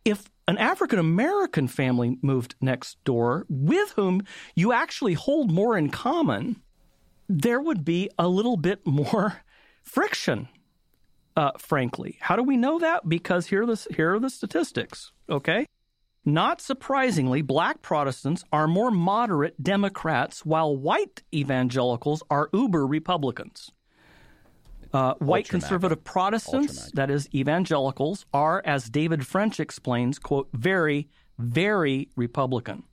If 0.03 0.29
an 0.47 0.57
African 0.57 0.99
American 0.99 1.67
family 1.67 2.17
moved 2.21 2.55
next 2.61 3.03
door 3.03 3.45
with 3.49 3.91
whom 3.91 4.23
you 4.55 4.71
actually 4.71 5.13
hold 5.13 5.51
more 5.51 5.77
in 5.77 5.89
common, 5.89 6.61
there 7.27 7.59
would 7.59 7.83
be 7.83 8.09
a 8.17 8.27
little 8.27 8.57
bit 8.57 8.85
more 8.85 9.41
friction. 9.83 10.47
Uh, 11.35 11.51
frankly, 11.57 12.17
how 12.21 12.35
do 12.35 12.43
we 12.43 12.55
know 12.55 12.79
that? 12.79 13.09
Because 13.09 13.47
here 13.47 13.65
the 13.65 13.85
here 13.95 14.15
are 14.15 14.19
the 14.19 14.29
statistics. 14.29 15.11
Okay, 15.29 15.65
not 16.25 16.59
surprisingly, 16.59 17.41
black 17.41 17.81
Protestants 17.81 18.43
are 18.51 18.67
more 18.67 18.91
moderate 18.91 19.61
Democrats, 19.61 20.45
while 20.45 20.75
white 20.75 21.21
evangelicals 21.33 22.23
are 22.29 22.49
uber 22.51 22.85
Republicans. 22.85 23.71
Uh, 24.91 25.13
white 25.15 25.47
conservative 25.47 26.03
Protestants, 26.03 26.91
that 26.93 27.11
is, 27.11 27.29
evangelicals, 27.33 28.25
are, 28.33 28.61
as 28.65 28.89
David 28.89 29.27
French 29.27 29.59
explains, 29.59 30.17
quote, 30.17 30.49
very, 30.53 31.09
very 31.37 32.09
Republican. 32.15 32.83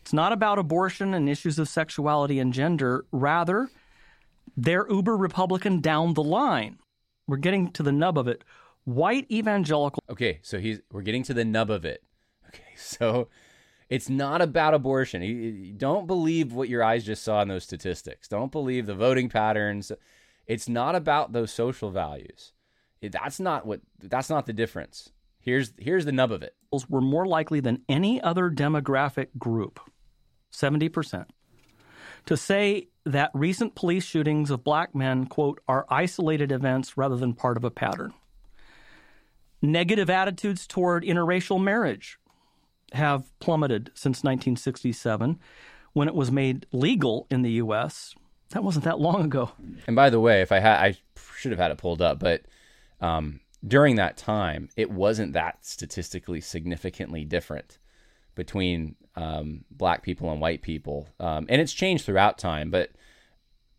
It's 0.00 0.12
not 0.12 0.32
about 0.32 0.58
abortion 0.58 1.12
and 1.12 1.28
issues 1.28 1.58
of 1.58 1.68
sexuality 1.68 2.38
and 2.38 2.52
gender. 2.52 3.04
Rather, 3.10 3.68
they're 4.56 4.86
uber 4.88 5.16
Republican 5.16 5.80
down 5.80 6.14
the 6.14 6.22
line. 6.22 6.78
We're 7.26 7.38
getting 7.38 7.72
to 7.72 7.82
the 7.82 7.92
nub 7.92 8.18
of 8.18 8.28
it. 8.28 8.44
White 8.84 9.26
evangelical. 9.30 10.02
Okay, 10.10 10.40
so 10.42 10.58
he's 10.58 10.80
we're 10.92 11.02
getting 11.02 11.22
to 11.24 11.34
the 11.34 11.44
nub 11.44 11.70
of 11.70 11.84
it. 11.84 12.02
So 12.80 13.28
it's 13.88 14.08
not 14.08 14.40
about 14.40 14.74
abortion. 14.74 15.22
You, 15.22 15.72
don't 15.72 16.06
believe 16.06 16.52
what 16.52 16.68
your 16.68 16.82
eyes 16.82 17.04
just 17.04 17.22
saw 17.22 17.42
in 17.42 17.48
those 17.48 17.64
statistics. 17.64 18.28
Don't 18.28 18.52
believe 18.52 18.86
the 18.86 18.94
voting 18.94 19.28
patterns. 19.28 19.92
It's 20.46 20.68
not 20.68 20.94
about 20.94 21.32
those 21.32 21.52
social 21.52 21.90
values. 21.90 22.52
That's 23.02 23.38
not 23.38 23.66
what. 23.66 23.80
That's 24.00 24.30
not 24.30 24.46
the 24.46 24.52
difference. 24.52 25.10
Here's 25.38 25.72
here's 25.78 26.06
the 26.06 26.12
nub 26.12 26.32
of 26.32 26.42
it. 26.42 26.54
Were 26.88 27.02
more 27.02 27.26
likely 27.26 27.60
than 27.60 27.82
any 27.88 28.20
other 28.20 28.50
demographic 28.50 29.28
group, 29.38 29.78
seventy 30.50 30.88
percent, 30.88 31.28
to 32.26 32.36
say 32.36 32.88
that 33.04 33.30
recent 33.34 33.74
police 33.74 34.04
shootings 34.04 34.50
of 34.50 34.64
black 34.64 34.94
men 34.94 35.26
quote 35.26 35.60
are 35.68 35.84
isolated 35.90 36.50
events 36.50 36.96
rather 36.96 37.16
than 37.16 37.34
part 37.34 37.58
of 37.58 37.64
a 37.64 37.70
pattern. 37.70 38.14
Negative 39.60 40.08
attitudes 40.08 40.66
toward 40.66 41.04
interracial 41.04 41.62
marriage 41.62 42.18
have 42.94 43.24
plummeted 43.40 43.90
since 43.94 44.18
1967 44.18 45.38
when 45.92 46.08
it 46.08 46.14
was 46.14 46.30
made 46.30 46.66
legal 46.72 47.26
in 47.30 47.42
the 47.42 47.52
U.S. 47.52 48.14
That 48.50 48.64
wasn't 48.64 48.84
that 48.84 49.00
long 49.00 49.24
ago. 49.24 49.52
And 49.86 49.96
by 49.96 50.10
the 50.10 50.20
way, 50.20 50.42
if 50.42 50.52
I 50.52 50.58
had, 50.58 50.78
I 50.78 50.96
should 51.38 51.52
have 51.52 51.60
had 51.60 51.70
it 51.70 51.78
pulled 51.78 52.02
up, 52.02 52.18
but 52.18 52.42
um, 53.00 53.40
during 53.66 53.96
that 53.96 54.16
time, 54.16 54.68
it 54.76 54.90
wasn't 54.90 55.32
that 55.32 55.64
statistically 55.64 56.40
significantly 56.40 57.24
different 57.24 57.78
between 58.34 58.96
um, 59.16 59.64
black 59.70 60.02
people 60.02 60.30
and 60.30 60.40
white 60.40 60.62
people, 60.62 61.08
um, 61.20 61.46
and 61.48 61.60
it's 61.60 61.72
changed 61.72 62.04
throughout 62.04 62.38
time. 62.38 62.70
But 62.70 62.90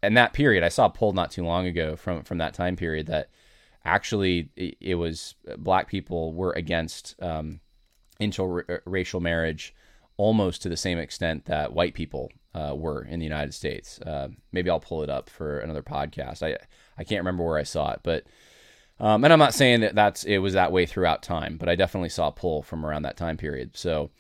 in 0.02 0.14
that 0.14 0.34
period, 0.34 0.64
I 0.64 0.70
saw 0.70 0.86
a 0.86 0.90
poll 0.90 1.14
not 1.14 1.32
too 1.32 1.44
long 1.44 1.68
ago 1.68 1.96
from 1.96 2.24
from 2.24 2.38
that 2.38 2.54
time 2.54 2.76
period 2.76 3.08
that 3.08 3.30
actually 3.84 4.50
it, 4.56 4.78
it 4.80 4.96
was 4.96 5.36
black 5.58 5.88
people 5.88 6.34
were 6.34 6.54
against 6.54 7.16
um, 7.22 7.60
interracial 8.20 9.22
marriage 9.22 9.74
almost 10.18 10.62
to 10.62 10.70
the 10.70 10.78
same 10.78 10.98
extent 10.98 11.46
that 11.46 11.74
white 11.74 11.94
people 11.94 12.32
uh, 12.54 12.74
were 12.76 13.04
in 13.04 13.20
the 13.20 13.26
United 13.26 13.54
States. 13.54 14.00
Uh, 14.02 14.30
maybe 14.52 14.70
I'll 14.70 14.80
pull 14.80 15.04
it 15.04 15.10
up 15.10 15.30
for 15.30 15.60
another 15.60 15.84
podcast. 15.84 16.42
I 16.42 16.58
I 16.98 17.04
can't 17.04 17.20
remember 17.20 17.44
where 17.44 17.58
I 17.58 17.64
saw 17.64 17.92
it, 17.92 18.00
but 18.04 18.26
um, 19.00 19.24
and 19.24 19.34
I'm 19.34 19.40
not 19.40 19.54
saying 19.54 19.82
that 19.82 19.96
that's 19.96 20.24
it 20.24 20.38
was 20.38 20.54
that 20.54 20.72
way 20.72 20.86
throughout 20.86 21.22
time, 21.22 21.58
but 21.58 21.68
I 21.68 21.76
definitely 21.76 22.10
saw 22.10 22.30
a 22.30 22.32
pull 22.32 22.64
from 22.64 22.86
around 22.86 23.04
that 23.04 23.18
time 23.18 23.36
period. 23.36 23.76
So 23.76 24.12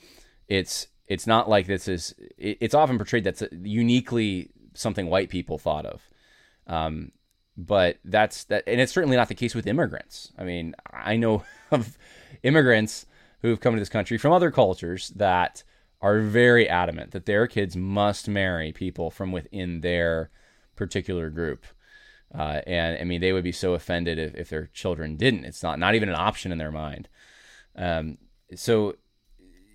it's 0.47 0.87
it's 1.07 1.27
not 1.27 1.49
like 1.49 1.67
this 1.67 1.87
is 1.87 2.13
it, 2.37 2.57
it's 2.59 2.75
often 2.75 2.97
portrayed 2.97 3.23
that's 3.23 3.43
uniquely 3.51 4.49
something 4.73 5.07
white 5.07 5.29
people 5.29 5.57
thought 5.57 5.85
of. 5.85 6.01
Um, 6.67 7.11
but 7.57 7.99
that's 8.03 8.43
that, 8.45 8.63
and 8.67 8.81
it's 8.81 8.91
certainly 8.91 9.15
not 9.15 9.29
the 9.29 9.35
case 9.35 9.55
with 9.55 9.67
immigrants. 9.67 10.33
I 10.37 10.43
mean, 10.43 10.75
I 10.91 11.15
know 11.15 11.43
of 11.71 11.97
immigrants 12.43 13.05
who 13.45 13.51
have 13.51 13.59
come 13.59 13.75
to 13.75 13.79
this 13.79 13.89
country 13.89 14.17
from 14.17 14.31
other 14.31 14.49
cultures 14.49 15.09
that 15.15 15.63
are 16.01 16.19
very 16.19 16.67
adamant 16.67 17.11
that 17.11 17.27
their 17.27 17.45
kids 17.45 17.75
must 17.75 18.27
marry 18.27 18.71
people 18.71 19.11
from 19.11 19.31
within 19.31 19.81
their 19.81 20.31
particular 20.75 21.29
group. 21.29 21.63
Uh, 22.33 22.61
and 22.65 22.97
I 22.99 23.03
mean, 23.03 23.21
they 23.21 23.33
would 23.33 23.43
be 23.43 23.51
so 23.51 23.75
offended 23.75 24.17
if, 24.17 24.33
if 24.33 24.49
their 24.49 24.65
children 24.73 25.15
didn't. 25.15 25.45
It's 25.45 25.61
not 25.61 25.77
not 25.77 25.93
even 25.93 26.09
an 26.09 26.15
option 26.15 26.51
in 26.51 26.57
their 26.57 26.71
mind. 26.71 27.07
Um, 27.75 28.17
so, 28.55 28.95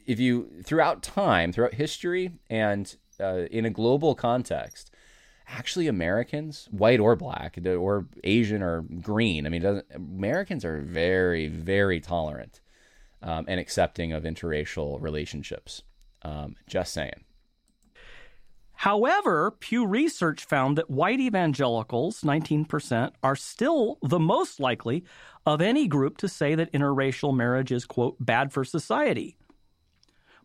if 0.04 0.18
you 0.18 0.50
throughout 0.64 1.02
time, 1.02 1.52
throughout 1.52 1.74
history, 1.74 2.32
and 2.50 2.94
uh, 3.20 3.44
in 3.52 3.64
a 3.64 3.70
global 3.70 4.16
context, 4.16 4.90
actually 5.46 5.86
Americans, 5.86 6.68
white 6.72 6.98
or 6.98 7.14
black, 7.14 7.56
or 7.64 8.06
Asian 8.24 8.62
or 8.62 8.82
green, 8.82 9.46
I 9.46 9.48
mean, 9.48 9.82
Americans 9.94 10.64
are 10.64 10.80
very, 10.80 11.46
very 11.46 12.00
tolerant 12.00 12.60
um, 13.22 13.44
and 13.48 13.60
accepting 13.60 14.12
of 14.12 14.24
interracial 14.24 15.00
relationships. 15.00 15.82
Um, 16.22 16.56
just 16.66 16.92
saying. 16.92 17.24
However, 18.80 19.50
Pew 19.50 19.86
Research 19.86 20.44
found 20.44 20.78
that 20.78 20.88
white 20.88 21.20
evangelicals, 21.20 22.22
19%, 22.22 23.12
are 23.22 23.36
still 23.36 23.98
the 24.02 24.18
most 24.18 24.58
likely 24.58 25.04
of 25.44 25.60
any 25.60 25.86
group 25.86 26.16
to 26.18 26.28
say 26.28 26.54
that 26.54 26.72
interracial 26.72 27.36
marriage 27.36 27.72
is, 27.72 27.84
quote, 27.84 28.16
bad 28.18 28.54
for 28.54 28.64
society. 28.64 29.36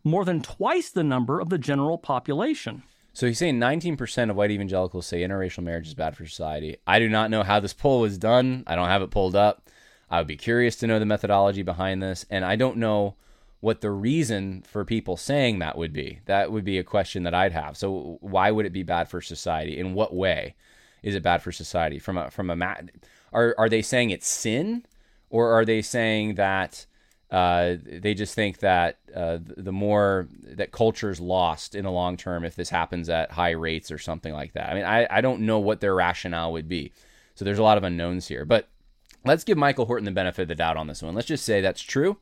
More 0.04 0.24
than 0.24 0.42
twice 0.42 0.90
the 0.90 1.02
number 1.02 1.40
of 1.40 1.48
the 1.48 1.56
general 1.56 1.96
population. 1.96 2.82
So 3.14 3.26
he's 3.26 3.38
saying 3.38 3.58
19% 3.58 4.28
of 4.28 4.36
white 4.36 4.50
evangelicals 4.50 5.06
say 5.06 5.22
interracial 5.22 5.62
marriage 5.62 5.86
is 5.86 5.94
bad 5.94 6.14
for 6.14 6.26
society. 6.26 6.76
I 6.86 6.98
do 6.98 7.08
not 7.08 7.30
know 7.30 7.42
how 7.42 7.60
this 7.60 7.72
poll 7.72 8.00
was 8.00 8.18
done. 8.18 8.64
I 8.66 8.76
don't 8.76 8.88
have 8.88 9.00
it 9.00 9.10
pulled 9.10 9.34
up. 9.34 9.70
I 10.10 10.18
would 10.18 10.26
be 10.26 10.36
curious 10.36 10.76
to 10.76 10.86
know 10.86 10.98
the 10.98 11.06
methodology 11.06 11.62
behind 11.62 12.02
this. 12.02 12.24
And 12.30 12.44
I 12.44 12.56
don't 12.56 12.76
know 12.76 13.16
what 13.60 13.80
the 13.80 13.90
reason 13.90 14.62
for 14.62 14.84
people 14.84 15.16
saying 15.16 15.58
that 15.58 15.76
would 15.76 15.92
be. 15.92 16.20
That 16.26 16.52
would 16.52 16.64
be 16.64 16.78
a 16.78 16.84
question 16.84 17.24
that 17.24 17.34
I'd 17.34 17.52
have. 17.52 17.76
So 17.76 18.18
why 18.20 18.50
would 18.50 18.66
it 18.66 18.72
be 18.72 18.82
bad 18.82 19.08
for 19.08 19.20
society? 19.20 19.78
In 19.78 19.94
what 19.94 20.14
way 20.14 20.54
is 21.02 21.14
it 21.14 21.22
bad 21.22 21.42
for 21.42 21.52
society? 21.52 21.98
From 21.98 22.18
a 22.18 22.30
from 22.30 22.50
a 22.50 22.56
ma- 22.56 22.76
are 23.32 23.54
are 23.58 23.68
they 23.68 23.82
saying 23.82 24.10
it's 24.10 24.28
sin, 24.28 24.84
or 25.30 25.52
are 25.52 25.64
they 25.64 25.82
saying 25.82 26.34
that 26.34 26.86
uh, 27.30 27.74
they 27.84 28.14
just 28.14 28.34
think 28.34 28.58
that 28.58 28.98
uh, 29.14 29.38
the 29.40 29.72
more 29.72 30.28
that 30.42 30.70
culture's 30.70 31.18
lost 31.18 31.74
in 31.74 31.84
the 31.84 31.90
long 31.90 32.16
term 32.16 32.44
if 32.44 32.54
this 32.54 32.70
happens 32.70 33.08
at 33.08 33.32
high 33.32 33.50
rates 33.50 33.90
or 33.90 33.98
something 33.98 34.32
like 34.32 34.52
that? 34.52 34.70
I 34.70 34.74
mean, 34.74 34.84
I, 34.84 35.06
I 35.10 35.20
don't 35.20 35.40
know 35.40 35.58
what 35.58 35.80
their 35.80 35.94
rationale 35.94 36.52
would 36.52 36.68
be. 36.68 36.92
So 37.34 37.44
there's 37.44 37.58
a 37.58 37.62
lot 37.64 37.78
of 37.78 37.84
unknowns 37.84 38.28
here. 38.28 38.44
But 38.44 38.68
let's 39.26 39.44
give 39.44 39.58
Michael 39.58 39.86
Horton 39.86 40.04
the 40.04 40.10
benefit 40.10 40.42
of 40.42 40.48
the 40.48 40.54
doubt 40.54 40.76
on 40.76 40.86
this 40.86 41.02
one. 41.02 41.14
Let's 41.14 41.28
just 41.28 41.44
say 41.44 41.60
that's 41.60 41.82
true 41.82 42.18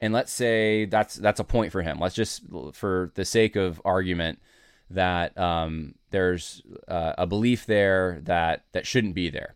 and 0.00 0.12
let's 0.12 0.32
say 0.32 0.86
that's 0.86 1.16
that's 1.16 1.40
a 1.40 1.44
point 1.44 1.72
for 1.72 1.82
him. 1.82 1.98
Let's 1.98 2.14
just, 2.14 2.42
for 2.72 3.12
the 3.14 3.24
sake 3.24 3.56
of 3.56 3.80
argument, 3.84 4.40
that 4.88 5.36
um, 5.38 5.94
there's 6.10 6.62
uh, 6.88 7.14
a 7.18 7.26
belief 7.26 7.66
there 7.66 8.20
that 8.24 8.64
that 8.72 8.86
shouldn't 8.86 9.14
be 9.14 9.30
there. 9.30 9.54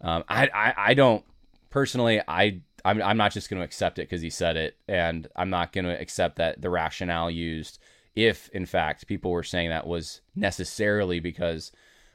Um, 0.00 0.24
I, 0.28 0.48
I, 0.54 0.74
I 0.76 0.94
don't 0.94 1.24
personally 1.70 2.20
I 2.26 2.60
I'm, 2.84 3.02
I'm 3.02 3.16
not 3.16 3.32
just 3.32 3.50
going 3.50 3.60
to 3.60 3.64
accept 3.64 3.98
it 3.98 4.02
because 4.02 4.22
he 4.22 4.30
said 4.30 4.56
it, 4.56 4.76
and 4.88 5.28
I'm 5.36 5.50
not 5.50 5.72
going 5.72 5.84
to 5.84 6.00
accept 6.00 6.36
that 6.36 6.60
the 6.60 6.70
rationale 6.70 7.30
used, 7.30 7.78
if 8.14 8.48
in 8.50 8.66
fact 8.66 9.06
people 9.06 9.30
were 9.30 9.42
saying 9.42 9.70
that 9.70 9.86
was 9.86 10.20
necessarily 10.34 11.20
because 11.20 11.72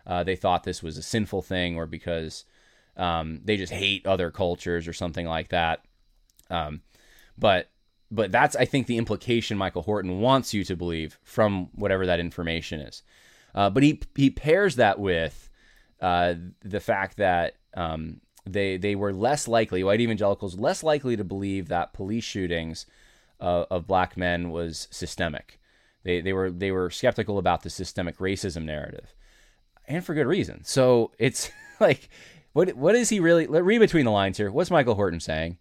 uh, 0.08 0.24
they 0.24 0.36
thought 0.36 0.64
this 0.64 0.84
was 0.84 0.98
a 0.98 1.04
sinful 1.04 1.42
thing 1.42 1.78
or 1.78 1.88
because 1.88 2.46
um, 2.98 3.42
they 3.44 3.58
just 3.58 3.74
hate 3.74 4.06
other 4.06 4.32
cultures 4.32 4.88
or 4.88 4.94
something 4.94 5.26
like 5.26 5.50
that. 5.50 5.84
Um, 6.50 6.82
but 7.38 7.70
but 8.12 8.32
that's 8.32 8.56
I 8.56 8.66
think 8.66 8.88
the 8.88 8.98
implication 8.98 9.58
Michael 9.58 9.82
Horton 9.82 10.20
wants 10.20 10.54
you 10.54 10.64
to 10.66 10.76
believe 10.76 11.20
from 11.24 11.70
whatever 11.74 12.06
that 12.06 12.20
information 12.20 12.80
is. 12.80 13.04
Uh, 13.54 13.70
but 13.70 13.84
he 13.84 14.02
he 14.16 14.30
pairs 14.30 14.76
that 14.76 15.00
with 15.00 15.50
uh, 16.02 16.36
the 16.62 16.80
fact 16.80 17.18
that 17.18 17.56
um, 17.76 18.22
they 18.46 18.78
they 18.78 18.96
were 18.96 19.14
less 19.14 19.48
likely 19.48 19.84
white 19.84 20.02
evangelicals 20.02 20.58
less 20.58 20.84
likely 20.84 21.16
to 21.16 21.24
believe 21.24 21.68
that 21.68 21.94
police 21.94 22.24
shootings 22.24 22.86
uh, 23.40 23.66
of 23.70 23.88
black 23.88 24.16
men 24.16 24.52
was 24.52 24.88
systemic. 24.92 25.60
They 26.04 26.22
they 26.22 26.34
were 26.34 26.52
they 26.52 26.72
were 26.72 26.90
skeptical 26.90 27.38
about 27.38 27.64
the 27.64 27.70
systemic 27.70 28.18
racism 28.20 28.64
narrative, 28.64 29.14
and 29.88 30.06
for 30.06 30.14
good 30.14 30.28
reason. 30.28 30.64
So 30.64 31.12
it's 31.18 31.50
like 31.80 32.10
what 32.56 32.76
what 32.76 32.96
is 32.96 33.10
he 33.10 33.20
really? 33.20 33.46
Let 33.46 33.64
read 33.64 33.80
between 33.80 34.06
the 34.06 34.12
lines 34.12 34.38
here. 34.38 34.50
What's 34.50 34.72
Michael 34.72 34.96
Horton 34.96 35.20
saying? 35.20 35.58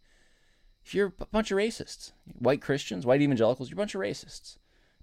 if 0.85 0.95
you're 0.95 1.13
a 1.19 1.27
bunch 1.27 1.51
of 1.51 1.59
racists, 1.59 2.13
white 2.39 2.61
Christians, 2.61 3.07
white 3.07 3.23
evangelicals, 3.23 3.71
you're 3.71 3.77
a 3.77 3.83
bunch 3.83 3.95
of 3.95 4.01
racists. 4.01 4.59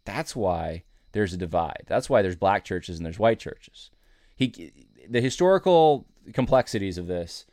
That's 0.05 0.35
why 0.35 0.83
there's 1.11 1.33
a 1.33 1.37
divide. 1.37 1.83
That's 1.87 2.09
why 2.09 2.21
there's 2.21 2.35
black 2.35 2.63
churches 2.63 2.97
and 2.97 3.05
there's 3.05 3.19
white 3.19 3.39
churches. 3.39 3.89
He, 4.35 4.71
the 5.09 5.21
historical 5.21 6.05
complexities 6.33 6.97
of 6.97 7.07
this, 7.07 7.45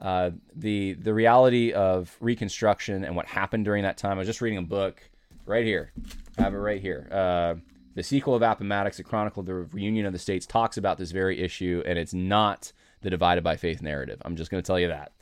uh, 0.00 0.30
the 0.54 0.94
the 0.94 1.14
reality 1.14 1.72
of 1.72 2.16
Reconstruction 2.20 3.04
and 3.04 3.16
what 3.16 3.26
happened 3.26 3.64
during 3.64 3.82
that 3.84 3.96
time. 3.96 4.12
I 4.12 4.18
was 4.18 4.28
just 4.28 4.40
reading 4.40 4.58
a 4.58 4.62
book 4.62 5.00
right 5.46 5.64
here. 5.64 5.92
I 6.36 6.42
have 6.42 6.54
it 6.54 6.58
right 6.58 6.80
here. 6.80 7.08
Uh, 7.10 7.54
the 7.94 8.02
sequel 8.02 8.34
of 8.34 8.42
Appomattox, 8.42 8.98
a 9.00 9.04
chronicle 9.04 9.40
of 9.40 9.46
the 9.46 9.54
reunion 9.54 10.06
of 10.06 10.12
the 10.12 10.18
states, 10.18 10.46
talks 10.46 10.76
about 10.76 10.98
this 10.98 11.10
very 11.10 11.40
issue, 11.40 11.82
and 11.84 11.98
it's 11.98 12.14
not 12.14 12.72
the 13.02 13.10
divided 13.10 13.44
by 13.44 13.56
faith 13.56 13.82
narrative. 13.82 14.20
I'm 14.24 14.36
just 14.36 14.50
going 14.50 14.62
to 14.62 14.66
tell 14.66 14.78
you 14.78 14.88
that. 14.88 15.12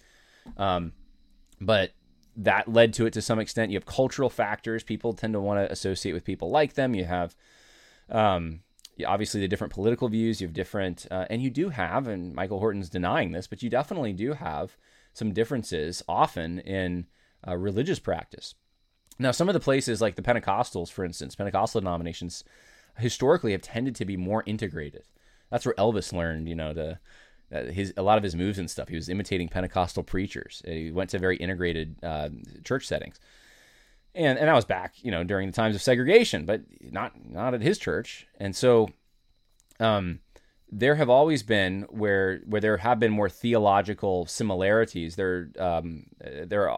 Um, 0.57 0.93
but 1.61 1.93
that 2.37 2.69
led 2.69 2.93
to 2.95 3.07
it 3.07 3.13
to 3.15 3.23
some 3.23 3.39
extent. 3.39 3.71
You 3.71 3.77
have 3.77 3.87
cultural 3.87 4.31
factors. 4.31 4.83
People 4.83 5.13
tend 5.13 5.33
to 5.33 5.41
want 5.41 5.59
to 5.59 5.73
associate 5.73 6.13
with 6.13 6.25
people 6.25 6.51
like 6.51 6.75
them. 6.75 6.95
You 6.95 7.05
have, 7.05 7.35
um, 8.11 8.61
obviously, 9.07 9.41
the 9.41 9.49
different 9.49 9.73
political 9.73 10.09
views. 10.09 10.41
You 10.41 10.47
have 10.47 10.55
different, 10.55 11.07
uh, 11.11 11.27
and 11.31 11.43
you 11.43 11.51
do 11.51 11.71
have, 11.71 12.07
and 12.09 12.35
Michael 12.35 12.59
Horton's 12.59 12.91
denying 12.91 13.33
this, 13.33 13.47
but 13.47 13.63
you 13.63 13.71
definitely 13.71 14.13
do 14.13 14.35
have 14.35 14.77
some 15.13 15.33
differences 15.33 16.03
often 16.07 16.59
in 16.61 17.07
uh, 17.47 17.57
religious 17.57 17.99
practice. 17.99 18.55
Now, 19.19 19.31
some 19.31 19.49
of 19.49 19.55
the 19.55 19.61
places 19.61 20.03
like 20.03 20.17
the 20.17 20.23
Pentecostals, 20.23 20.91
for 20.91 21.05
instance, 21.05 21.35
Pentecostal 21.35 21.81
denominations 21.81 22.45
historically 22.99 23.53
have 23.53 23.63
tended 23.63 23.95
to 23.97 24.05
be 24.05 24.17
more 24.17 24.43
integrated. 24.45 25.05
That's 25.51 25.65
where 25.65 25.75
Elvis 25.77 26.13
learned, 26.13 26.49
you 26.49 26.55
know, 26.55 26.75
to 26.75 26.99
his 27.51 27.93
a 27.97 28.03
lot 28.03 28.19
of 28.19 28.25
his 28.25 28.35
moves 28.35 28.59
and 28.59 28.71
stuff. 28.71 28.89
He 28.89 28.97
was 28.97 29.09
imitating 29.09 29.49
Pentecostal 29.49 30.03
preachers. 30.03 30.63
He 30.65 30.91
went 30.91 31.11
to 31.11 31.19
very 31.19 31.37
integrated 31.37 31.97
uh, 32.03 32.31
church 32.65 32.87
settings, 32.87 33.21
and 34.15 34.39
and 34.39 34.49
that 34.49 34.55
was 34.55 34.65
back 34.65 34.95
you 35.03 35.11
know 35.11 35.25
during 35.25 35.49
the 35.49 35.53
times 35.53 35.75
of 35.75 35.83
segregation, 35.83 36.45
but 36.45 36.63
not 36.81 37.13
not 37.25 37.55
at 37.55 37.63
his 37.63 37.79
church. 37.79 38.27
And 38.39 38.55
so, 38.55 38.89
um, 39.79 40.21
there 40.71 40.97
have 40.97 41.09
always 41.09 41.43
been 41.43 41.83
where 41.89 42.41
where 42.47 42.61
there 42.61 42.79
have 42.79 42.99
been 42.99 43.13
more 43.13 43.29
theological 43.29 44.27
similarities. 44.27 45.17
There 45.17 45.51
um, 45.59 46.07
there 46.21 46.75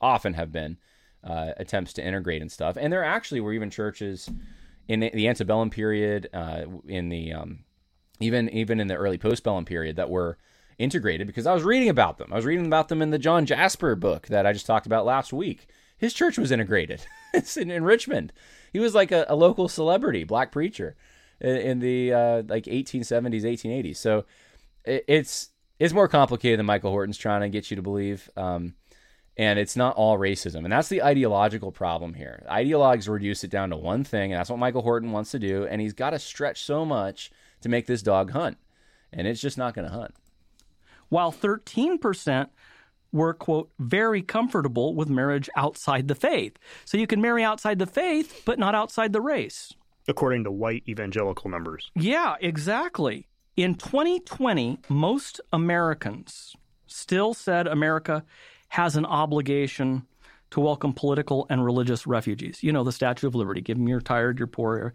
often 0.00 0.34
have 0.34 0.52
been 0.52 0.78
uh, 1.24 1.52
attempts 1.56 1.92
to 1.94 2.04
integrate 2.04 2.40
and 2.40 2.52
stuff, 2.52 2.76
and 2.78 2.92
there 2.92 3.04
actually 3.04 3.40
were 3.40 3.52
even 3.52 3.70
churches 3.70 4.30
in 4.88 5.00
the, 5.00 5.10
the 5.14 5.28
antebellum 5.28 5.70
period, 5.70 6.28
uh, 6.32 6.64
in 6.88 7.10
the 7.10 7.32
um, 7.32 7.60
even 8.20 8.48
even 8.50 8.80
in 8.80 8.86
the 8.86 8.94
early 8.94 9.18
postbellum 9.18 9.66
period 9.66 9.96
that 9.96 10.10
were 10.10 10.38
integrated 10.78 11.26
because 11.26 11.46
I 11.46 11.52
was 11.52 11.62
reading 11.62 11.88
about 11.88 12.18
them. 12.18 12.32
I 12.32 12.36
was 12.36 12.46
reading 12.46 12.66
about 12.66 12.88
them 12.88 13.02
in 13.02 13.10
the 13.10 13.18
John 13.18 13.46
Jasper 13.46 13.94
book 13.94 14.28
that 14.28 14.46
I 14.46 14.52
just 14.52 14.66
talked 14.66 14.86
about 14.86 15.04
last 15.04 15.32
week. 15.32 15.66
His 15.98 16.14
church 16.14 16.38
was 16.38 16.50
integrated. 16.50 17.04
it's 17.34 17.56
in, 17.56 17.70
in, 17.70 17.84
Richmond. 17.84 18.32
He 18.72 18.78
was 18.78 18.94
like 18.94 19.12
a, 19.12 19.26
a 19.28 19.36
local 19.36 19.68
celebrity, 19.68 20.24
black 20.24 20.50
preacher, 20.50 20.96
in, 21.40 21.56
in 21.56 21.78
the 21.80 22.12
uh, 22.14 22.42
like 22.48 22.64
1870s, 22.64 23.42
1880s. 23.42 23.96
So 23.96 24.24
it, 24.84 25.04
it's 25.06 25.50
it's 25.78 25.92
more 25.92 26.08
complicated 26.08 26.58
than 26.58 26.66
Michael 26.66 26.90
Horton's 26.90 27.18
trying 27.18 27.42
to 27.42 27.48
get 27.48 27.70
you 27.70 27.76
to 27.76 27.82
believe. 27.82 28.30
Um, 28.36 28.74
and 29.36 29.58
it's 29.58 29.76
not 29.76 29.96
all 29.96 30.18
racism. 30.18 30.64
And 30.64 30.72
that's 30.72 30.88
the 30.88 31.02
ideological 31.02 31.72
problem 31.72 32.14
here. 32.14 32.44
Ideologues 32.50 33.08
reduce 33.08 33.44
it 33.44 33.50
down 33.50 33.70
to 33.70 33.76
one 33.76 34.04
thing, 34.04 34.32
and 34.32 34.38
that's 34.38 34.50
what 34.50 34.58
Michael 34.58 34.82
Horton 34.82 35.12
wants 35.12 35.30
to 35.30 35.38
do. 35.38 35.64
And 35.64 35.80
he's 35.80 35.94
got 35.94 36.10
to 36.10 36.18
stretch 36.18 36.62
so 36.62 36.84
much 36.84 37.30
to 37.62 37.68
make 37.68 37.86
this 37.86 38.02
dog 38.02 38.30
hunt. 38.30 38.58
And 39.12 39.26
it's 39.26 39.40
just 39.40 39.58
not 39.58 39.74
going 39.74 39.88
to 39.88 39.92
hunt. 39.94 40.14
While 41.08 41.32
13% 41.32 42.48
were, 43.12 43.34
quote, 43.34 43.70
very 43.78 44.22
comfortable 44.22 44.94
with 44.94 45.08
marriage 45.08 45.50
outside 45.56 46.08
the 46.08 46.14
faith. 46.14 46.56
So 46.84 46.96
you 46.96 47.06
can 47.06 47.20
marry 47.20 47.42
outside 47.42 47.78
the 47.78 47.86
faith, 47.86 48.42
but 48.44 48.58
not 48.58 48.74
outside 48.74 49.12
the 49.12 49.20
race. 49.20 49.74
According 50.08 50.44
to 50.44 50.50
white 50.50 50.84
evangelical 50.88 51.50
numbers. 51.50 51.90
Yeah, 51.94 52.36
exactly. 52.40 53.26
In 53.56 53.74
2020, 53.74 54.78
most 54.88 55.40
Americans 55.52 56.54
still 56.86 57.34
said 57.34 57.66
America 57.66 58.24
has 58.68 58.96
an 58.96 59.04
obligation 59.04 60.06
to 60.50 60.60
welcome 60.60 60.92
political 60.92 61.46
and 61.50 61.64
religious 61.64 62.06
refugees. 62.06 62.62
You 62.62 62.72
know, 62.72 62.84
the 62.84 62.92
Statue 62.92 63.26
of 63.26 63.34
Liberty 63.34 63.60
give 63.60 63.76
them 63.76 63.88
you're 63.88 64.00
tired, 64.00 64.38
you're 64.38 64.48
poor. 64.48 64.94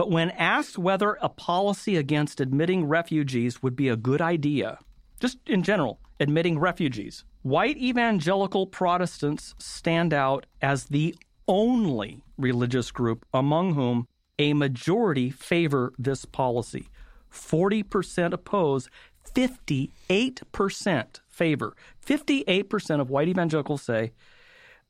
But 0.00 0.10
when 0.10 0.30
asked 0.30 0.78
whether 0.78 1.18
a 1.20 1.28
policy 1.28 1.98
against 1.98 2.40
admitting 2.40 2.86
refugees 2.86 3.62
would 3.62 3.76
be 3.76 3.90
a 3.90 3.98
good 3.98 4.22
idea, 4.22 4.78
just 5.20 5.36
in 5.46 5.62
general, 5.62 6.00
admitting 6.18 6.58
refugees, 6.58 7.26
white 7.42 7.76
evangelical 7.76 8.66
Protestants 8.66 9.54
stand 9.58 10.14
out 10.14 10.46
as 10.62 10.84
the 10.84 11.14
only 11.46 12.24
religious 12.38 12.90
group 12.90 13.26
among 13.34 13.74
whom 13.74 14.08
a 14.38 14.54
majority 14.54 15.28
favor 15.28 15.92
this 15.98 16.24
policy. 16.24 16.88
40% 17.30 18.32
oppose, 18.32 18.88
58% 19.34 21.20
favor. 21.28 21.76
58% 22.06 23.00
of 23.02 23.10
white 23.10 23.28
evangelicals 23.28 23.82
say 23.82 24.12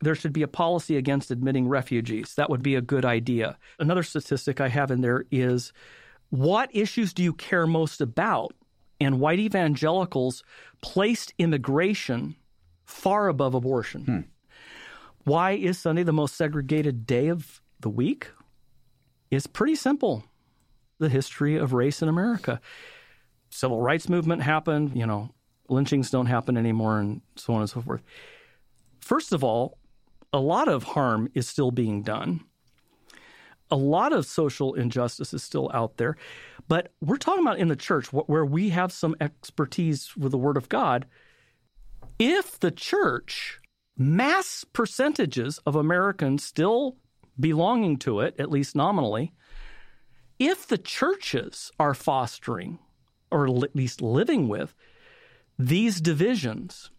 there 0.01 0.15
should 0.15 0.33
be 0.33 0.43
a 0.43 0.49
policy 0.49 0.97
against 0.97 1.31
admitting 1.31 1.69
refugees. 1.69 2.35
That 2.37 2.51
would 2.51 2.63
be 2.63 2.75
a 2.75 2.81
good 2.81 3.05
idea. 3.05 3.59
Another 3.79 4.03
statistic 4.03 4.61
I 4.61 4.69
have 4.69 4.91
in 4.91 5.03
there 5.03 5.25
is 5.31 5.73
what 6.31 6.75
issues 6.75 7.13
do 7.13 7.23
you 7.23 7.33
care 7.33 7.67
most 7.67 8.01
about? 8.01 8.55
And 9.01 9.21
white 9.21 9.39
evangelicals 9.39 10.43
placed 10.83 11.33
immigration 11.39 12.37
far 12.85 13.29
above 13.29 13.55
abortion. 13.55 14.05
Hmm. 14.05 14.21
Why 15.25 15.53
is 15.53 15.79
Sunday 15.79 16.03
the 16.03 16.13
most 16.13 16.37
segregated 16.37 17.07
day 17.07 17.29
of 17.29 17.61
the 17.81 17.91
week? 17.91 18.31
It's 19.31 19.47
pretty 19.47 19.75
simple. 19.75 20.25
The 20.99 21.09
history 21.09 21.57
of 21.57 21.73
race 21.73 22.03
in 22.03 22.09
America. 22.09 22.61
Civil 23.51 23.81
rights 23.81 24.09
movement 24.09 24.43
happened, 24.43 24.97
you 24.97 25.07
know, 25.07 25.31
lynchings 25.69 26.11
don't 26.11 26.27
happen 26.27 26.57
anymore 26.57 26.99
and 26.99 27.21
so 27.37 27.55
on 27.55 27.61
and 27.61 27.71
so 27.71 27.81
forth. 27.81 28.03
First 29.01 29.33
of 29.33 29.43
all, 29.43 29.79
a 30.33 30.39
lot 30.39 30.69
of 30.69 30.83
harm 30.85 31.29
is 31.35 31.49
still 31.49 31.71
being 31.71 32.03
done. 32.03 32.45
A 33.71 33.77
lot 33.77 34.13
of 34.13 34.27
social 34.27 34.75
injustice 34.75 35.33
is 35.33 35.43
still 35.43 35.71
out 35.73 35.97
there. 35.97 36.17
But 36.69 36.93
we're 37.01 37.17
talking 37.17 37.45
about 37.45 37.59
in 37.59 37.69
the 37.69 37.77
church 37.77 38.13
where 38.13 38.45
we 38.45 38.71
have 38.71 38.93
some 38.93 39.17
expertise 39.21 40.17
with 40.17 40.33
the 40.33 40.39
Word 40.39 40.57
of 40.57 40.69
God. 40.69 41.07
If 42.19 42.59
the 42.59 42.71
church, 42.71 43.61
mass 43.97 44.65
percentages 44.73 45.59
of 45.67 45.77
Americans 45.77 46.45
still 46.45 46.97
belonging 47.39 47.97
to 47.99 48.21
it, 48.21 48.35
at 48.39 48.51
least 48.51 48.77
nominally, 48.77 49.33
if 50.39 50.67
the 50.67 50.79
churches 50.79 51.71
are 51.79 51.95
fostering 51.95 52.79
or 53.31 53.47
at 53.47 53.77
least 53.77 54.03
living 54.03 54.49
with 54.49 54.75
these 55.59 56.01
divisions, 56.01 56.91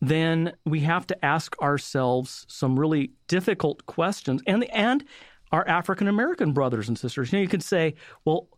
then 0.00 0.52
we 0.64 0.80
have 0.80 1.06
to 1.08 1.24
ask 1.24 1.56
ourselves 1.60 2.46
some 2.48 2.78
really 2.78 3.12
difficult 3.26 3.84
questions. 3.86 4.42
And, 4.46 4.64
and 4.70 5.04
our 5.50 5.66
African 5.66 6.08
American 6.08 6.52
brothers 6.52 6.88
and 6.88 6.98
sisters, 6.98 7.32
you 7.32 7.38
know, 7.38 7.42
you 7.42 7.48
could 7.48 7.62
say, 7.62 7.94
well, 8.24 8.48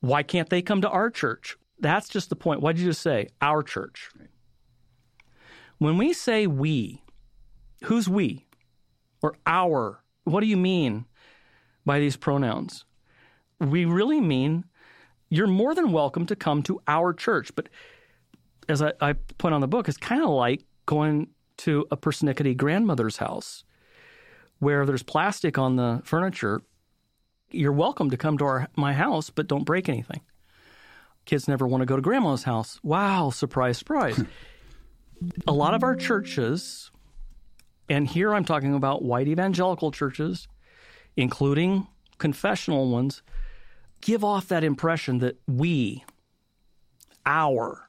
why 0.00 0.22
can't 0.22 0.50
they 0.50 0.62
come 0.62 0.80
to 0.82 0.88
our 0.88 1.10
church? 1.10 1.56
That's 1.80 2.08
just 2.08 2.30
the 2.30 2.36
point. 2.36 2.60
Why 2.60 2.72
did 2.72 2.82
you 2.82 2.88
just 2.88 3.02
say 3.02 3.28
our 3.40 3.62
church? 3.62 4.10
When 5.78 5.98
we 5.98 6.12
say 6.12 6.46
we, 6.46 7.02
who's 7.84 8.08
we? 8.08 8.46
Or 9.22 9.36
our? 9.46 10.02
What 10.24 10.40
do 10.40 10.46
you 10.46 10.56
mean 10.56 11.06
by 11.84 11.98
these 11.98 12.16
pronouns? 12.16 12.84
We 13.58 13.84
really 13.84 14.20
mean 14.20 14.64
you're 15.30 15.46
more 15.46 15.74
than 15.74 15.92
welcome 15.92 16.26
to 16.26 16.36
come 16.36 16.62
to 16.62 16.80
our 16.86 17.12
church. 17.12 17.54
But 17.54 17.68
as 18.68 18.82
I, 18.82 18.92
I 19.00 19.12
point 19.38 19.54
on 19.54 19.60
the 19.60 19.68
book, 19.68 19.88
it's 19.88 19.96
kind 19.96 20.22
of 20.22 20.30
like 20.30 20.64
going 20.86 21.28
to 21.58 21.86
a 21.90 21.96
persnickety 21.96 22.56
grandmother's 22.56 23.18
house 23.18 23.64
where 24.58 24.86
there's 24.86 25.02
plastic 25.02 25.58
on 25.58 25.76
the 25.76 26.00
furniture. 26.04 26.62
You're 27.50 27.72
welcome 27.72 28.10
to 28.10 28.16
come 28.16 28.38
to 28.38 28.44
our, 28.44 28.68
my 28.76 28.92
house, 28.92 29.30
but 29.30 29.46
don't 29.46 29.64
break 29.64 29.88
anything. 29.88 30.20
Kids 31.24 31.48
never 31.48 31.66
want 31.66 31.82
to 31.82 31.86
go 31.86 31.96
to 31.96 32.02
grandma's 32.02 32.44
house. 32.44 32.78
Wow, 32.82 33.30
surprise, 33.30 33.78
surprise. 33.78 34.22
a 35.46 35.52
lot 35.52 35.74
of 35.74 35.82
our 35.82 35.96
churches, 35.96 36.90
and 37.88 38.06
here 38.06 38.34
I'm 38.34 38.44
talking 38.44 38.74
about 38.74 39.02
white 39.02 39.28
evangelical 39.28 39.90
churches, 39.90 40.48
including 41.16 41.86
confessional 42.18 42.90
ones, 42.90 43.22
give 44.00 44.22
off 44.22 44.48
that 44.48 44.64
impression 44.64 45.18
that 45.18 45.38
we, 45.46 46.04
our, 47.24 47.83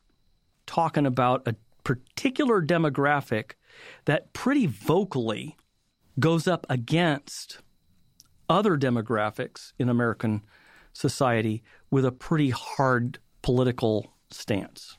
talking 0.65 1.05
about 1.05 1.47
a 1.47 1.55
particular 1.83 2.61
demographic 2.61 3.51
that 4.05 4.33
pretty 4.33 4.65
vocally 4.65 5.55
goes 6.19 6.47
up 6.47 6.65
against 6.69 7.59
other 8.49 8.77
demographics 8.77 9.73
in 9.79 9.89
American 9.89 10.41
society 10.93 11.63
with 11.91 12.05
a 12.05 12.11
pretty 12.11 12.51
hard 12.51 13.19
political 13.41 14.13
stance. 14.31 14.97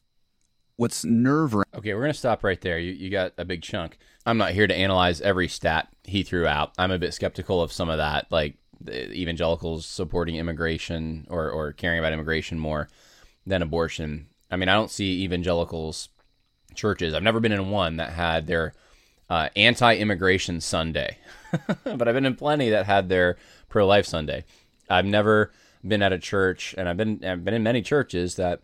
What's 0.76 1.04
nerve 1.04 1.54
Okay, 1.54 1.94
we're 1.94 2.02
going 2.02 2.12
to 2.12 2.18
stop 2.18 2.44
right 2.44 2.60
there. 2.60 2.78
You, 2.78 2.92
you 2.92 3.10
got 3.10 3.32
a 3.38 3.46
big 3.46 3.62
chunk. 3.62 3.98
I'm 4.26 4.36
not 4.36 4.52
here 4.52 4.66
to 4.66 4.74
analyze 4.74 5.20
every 5.22 5.48
stat 5.48 5.88
he 6.04 6.22
threw 6.22 6.46
out. 6.46 6.72
I'm 6.76 6.90
a 6.90 6.98
bit 6.98 7.14
skeptical 7.14 7.62
of 7.62 7.72
some 7.72 7.88
of 7.88 7.96
that, 7.96 8.26
like 8.30 8.58
evangelicals 8.90 9.86
supporting 9.86 10.36
immigration 10.36 11.26
or, 11.30 11.50
or 11.50 11.72
caring 11.72 11.98
about 11.98 12.12
immigration 12.12 12.58
more 12.58 12.88
than 13.46 13.62
abortion. 13.62 14.26
I 14.50 14.56
mean, 14.56 14.68
I 14.68 14.74
don't 14.74 14.90
see 14.90 15.22
evangelicals 15.24 16.08
churches. 16.74 17.14
I've 17.14 17.22
never 17.22 17.40
been 17.40 17.52
in 17.52 17.70
one 17.70 17.96
that 17.96 18.12
had 18.12 18.46
their 18.46 18.74
uh, 19.28 19.48
anti-immigration 19.56 20.60
Sunday, 20.60 21.18
but 21.84 22.06
I've 22.06 22.14
been 22.14 22.26
in 22.26 22.36
plenty 22.36 22.70
that 22.70 22.86
had 22.86 23.08
their 23.08 23.36
pro-life 23.68 24.06
Sunday. 24.06 24.44
I've 24.88 25.06
never 25.06 25.50
been 25.86 26.02
at 26.02 26.12
a 26.12 26.18
church, 26.18 26.74
and 26.78 26.88
I've 26.88 26.96
been 26.96 27.24
I've 27.24 27.44
been 27.44 27.54
in 27.54 27.62
many 27.62 27.82
churches 27.82 28.36
that 28.36 28.60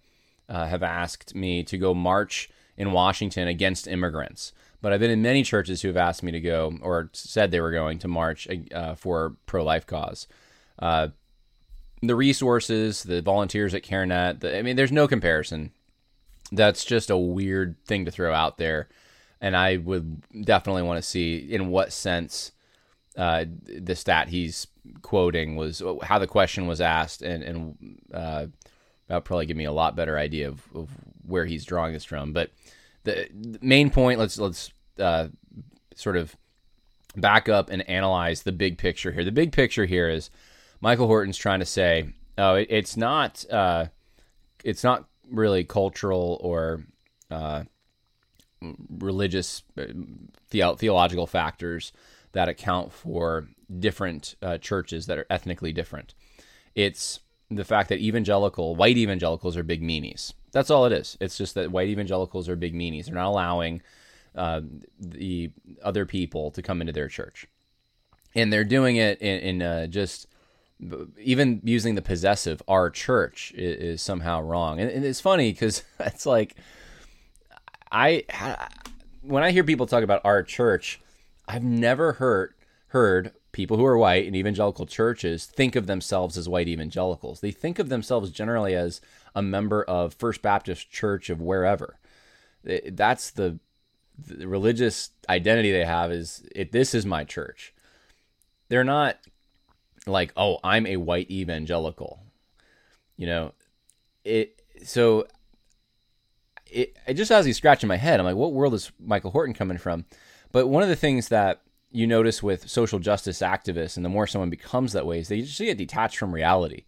uh, 0.48 0.66
have 0.66 0.82
asked 0.82 1.34
me 1.34 1.62
to 1.64 1.78
go 1.78 1.94
march 1.94 2.48
in 2.76 2.92
Washington 2.92 3.48
against 3.48 3.88
immigrants. 3.88 4.52
But 4.80 4.92
I've 4.92 5.00
been 5.00 5.10
in 5.10 5.22
many 5.22 5.42
churches 5.44 5.82
who 5.82 5.88
have 5.88 5.96
asked 5.96 6.22
me 6.22 6.32
to 6.32 6.40
go 6.40 6.76
or 6.82 7.10
said 7.12 7.50
they 7.50 7.60
were 7.60 7.70
going 7.70 7.98
to 8.00 8.08
march 8.08 8.48
uh, 8.72 8.94
for 8.94 9.36
pro-life 9.46 9.86
cause. 9.86 10.26
The 12.02 12.16
resources, 12.16 13.04
the 13.04 13.22
volunteers 13.22 13.74
at 13.74 13.84
CareNet, 13.84 14.40
the, 14.40 14.58
I 14.58 14.62
mean, 14.62 14.76
there's 14.76 14.92
no 14.92 15.06
comparison. 15.06 15.70
That's 16.50 16.84
just 16.84 17.10
a 17.10 17.16
weird 17.16 17.76
thing 17.86 18.04
to 18.04 18.10
throw 18.10 18.34
out 18.34 18.58
there. 18.58 18.88
And 19.40 19.56
I 19.56 19.76
would 19.76 20.22
definitely 20.44 20.82
want 20.82 21.02
to 21.02 21.08
see 21.08 21.36
in 21.36 21.68
what 21.68 21.92
sense 21.92 22.52
uh, 23.16 23.44
the 23.64 23.96
stat 23.96 24.28
he's 24.28 24.66
quoting 25.02 25.56
was 25.56 25.82
how 26.02 26.18
the 26.18 26.26
question 26.26 26.66
was 26.66 26.80
asked, 26.80 27.22
and, 27.22 27.42
and 27.42 27.98
uh, 28.12 28.46
that'll 29.06 29.20
probably 29.20 29.46
give 29.46 29.56
me 29.56 29.64
a 29.64 29.72
lot 29.72 29.96
better 29.96 30.18
idea 30.18 30.48
of, 30.48 30.62
of 30.74 30.88
where 31.26 31.44
he's 31.44 31.64
drawing 31.64 31.92
this 31.92 32.04
from. 32.04 32.32
But 32.32 32.50
the, 33.04 33.28
the 33.32 33.58
main 33.60 33.90
point, 33.90 34.18
let's 34.18 34.38
let's 34.38 34.72
uh, 34.98 35.28
sort 35.94 36.16
of 36.16 36.36
back 37.16 37.48
up 37.48 37.70
and 37.70 37.88
analyze 37.88 38.42
the 38.42 38.52
big 38.52 38.78
picture 38.78 39.12
here. 39.12 39.24
The 39.24 39.32
big 39.32 39.52
picture 39.52 39.84
here 39.84 40.08
is 40.08 40.30
Michael 40.82 41.06
Horton's 41.06 41.38
trying 41.38 41.60
to 41.60 41.66
say, 41.66 42.12
oh, 42.36 42.56
it, 42.56 42.66
it's 42.68 42.96
not 42.96 43.44
uh, 43.50 43.86
it's 44.64 44.84
not 44.84 45.06
really 45.30 45.64
cultural 45.64 46.38
or 46.42 46.84
uh, 47.30 47.62
religious 48.90 49.62
uh, 49.78 49.84
the- 50.50 50.76
theological 50.76 51.26
factors 51.26 51.92
that 52.32 52.48
account 52.48 52.92
for 52.92 53.46
different 53.78 54.34
uh, 54.42 54.58
churches 54.58 55.06
that 55.06 55.18
are 55.18 55.26
ethnically 55.30 55.72
different. 55.72 56.14
It's 56.74 57.20
the 57.48 57.64
fact 57.64 57.88
that 57.90 58.00
evangelical 58.00 58.74
white 58.74 58.98
evangelicals 58.98 59.56
are 59.56 59.62
big 59.62 59.82
meanies. 59.82 60.32
That's 60.50 60.70
all 60.70 60.84
it 60.84 60.92
is. 60.92 61.16
It's 61.20 61.38
just 61.38 61.54
that 61.54 61.70
white 61.70 61.88
evangelicals 61.88 62.48
are 62.48 62.56
big 62.56 62.74
meanies. 62.74 63.06
They're 63.06 63.14
not 63.14 63.28
allowing 63.28 63.82
uh, 64.34 64.62
the 64.98 65.50
other 65.82 66.06
people 66.06 66.50
to 66.50 66.62
come 66.62 66.80
into 66.80 66.92
their 66.92 67.08
church, 67.08 67.46
and 68.34 68.52
they're 68.52 68.64
doing 68.64 68.96
it 68.96 69.20
in, 69.20 69.38
in 69.40 69.62
uh, 69.62 69.86
just 69.86 70.26
even 71.18 71.60
using 71.64 71.94
the 71.94 72.02
possessive 72.02 72.62
our 72.66 72.90
church 72.90 73.52
is, 73.54 73.76
is 73.78 74.02
somehow 74.02 74.40
wrong 74.40 74.80
and, 74.80 74.90
and 74.90 75.04
it's 75.04 75.20
funny 75.20 75.52
because 75.52 75.82
it's 76.00 76.26
like 76.26 76.56
i 77.90 78.24
when 79.22 79.42
i 79.42 79.50
hear 79.50 79.64
people 79.64 79.86
talk 79.86 80.02
about 80.02 80.20
our 80.24 80.42
church 80.42 81.00
i've 81.48 81.64
never 81.64 82.14
heard 82.14 82.54
heard 82.88 83.32
people 83.52 83.76
who 83.76 83.84
are 83.84 83.98
white 83.98 84.26
in 84.26 84.34
evangelical 84.34 84.86
churches 84.86 85.46
think 85.46 85.76
of 85.76 85.86
themselves 85.86 86.36
as 86.36 86.48
white 86.48 86.68
evangelicals 86.68 87.40
they 87.40 87.50
think 87.50 87.78
of 87.78 87.88
themselves 87.88 88.30
generally 88.30 88.74
as 88.74 89.00
a 89.34 89.42
member 89.42 89.82
of 89.84 90.14
first 90.14 90.42
baptist 90.42 90.90
church 90.90 91.30
of 91.30 91.40
wherever 91.40 91.98
That's 92.64 93.30
the, 93.30 93.58
the 94.18 94.46
religious 94.46 95.10
identity 95.28 95.72
they 95.72 95.84
have 95.84 96.12
is 96.12 96.46
it. 96.54 96.72
This 96.72 96.94
is 96.94 97.04
my 97.04 97.24
church. 97.24 97.74
They're 98.68 98.84
not 98.84 99.18
like, 100.06 100.32
oh, 100.36 100.58
I'm 100.64 100.86
a 100.86 100.96
white 100.96 101.30
evangelical. 101.30 102.20
You 103.16 103.26
know, 103.26 103.52
it. 104.24 104.60
So 104.84 105.26
it, 106.66 106.96
it 107.06 107.14
just 107.14 107.30
has 107.30 107.46
me 107.46 107.52
scratching 107.52 107.88
my 107.88 107.96
head. 107.96 108.18
I'm 108.18 108.26
like, 108.26 108.36
what 108.36 108.52
world 108.52 108.74
is 108.74 108.90
Michael 108.98 109.30
Horton 109.30 109.54
coming 109.54 109.78
from? 109.78 110.06
But 110.50 110.66
one 110.66 110.82
of 110.82 110.88
the 110.88 110.96
things 110.96 111.28
that 111.28 111.62
you 111.90 112.06
notice 112.06 112.42
with 112.42 112.68
social 112.68 112.98
justice 112.98 113.40
activists, 113.40 113.96
and 113.96 114.04
the 114.04 114.10
more 114.10 114.26
someone 114.26 114.50
becomes 114.50 114.92
that 114.92 115.06
way, 115.06 115.18
is 115.18 115.28
they 115.28 115.42
just 115.42 115.58
get 115.58 115.78
detached 115.78 116.16
from 116.16 116.34
reality. 116.34 116.84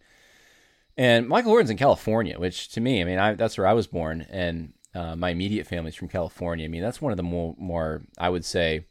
And 0.97 1.27
Michael 1.27 1.51
Horton's 1.51 1.69
in 1.69 1.77
California, 1.77 2.39
which 2.39 2.69
to 2.69 2.81
me, 2.81 3.01
I 3.01 3.03
mean, 3.03 3.19
I, 3.19 3.33
that's 3.35 3.57
where 3.57 3.67
I 3.67 3.73
was 3.73 3.87
born, 3.87 4.25
and 4.29 4.73
uh, 4.93 5.15
my 5.15 5.29
immediate 5.29 5.67
family's 5.67 5.95
from 5.95 6.07
California. 6.07 6.65
I 6.65 6.69
mean, 6.69 6.81
that's 6.81 7.01
one 7.01 7.11
of 7.11 7.17
the 7.17 7.23
more, 7.23 7.53
more 7.57 8.03
I 8.17 8.29
would 8.29 8.45
say, 8.45 8.85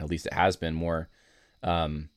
at 0.00 0.10
least 0.10 0.26
it 0.26 0.32
has 0.32 0.56
been 0.56 0.74
more. 0.74 1.08
Um, 1.62 2.08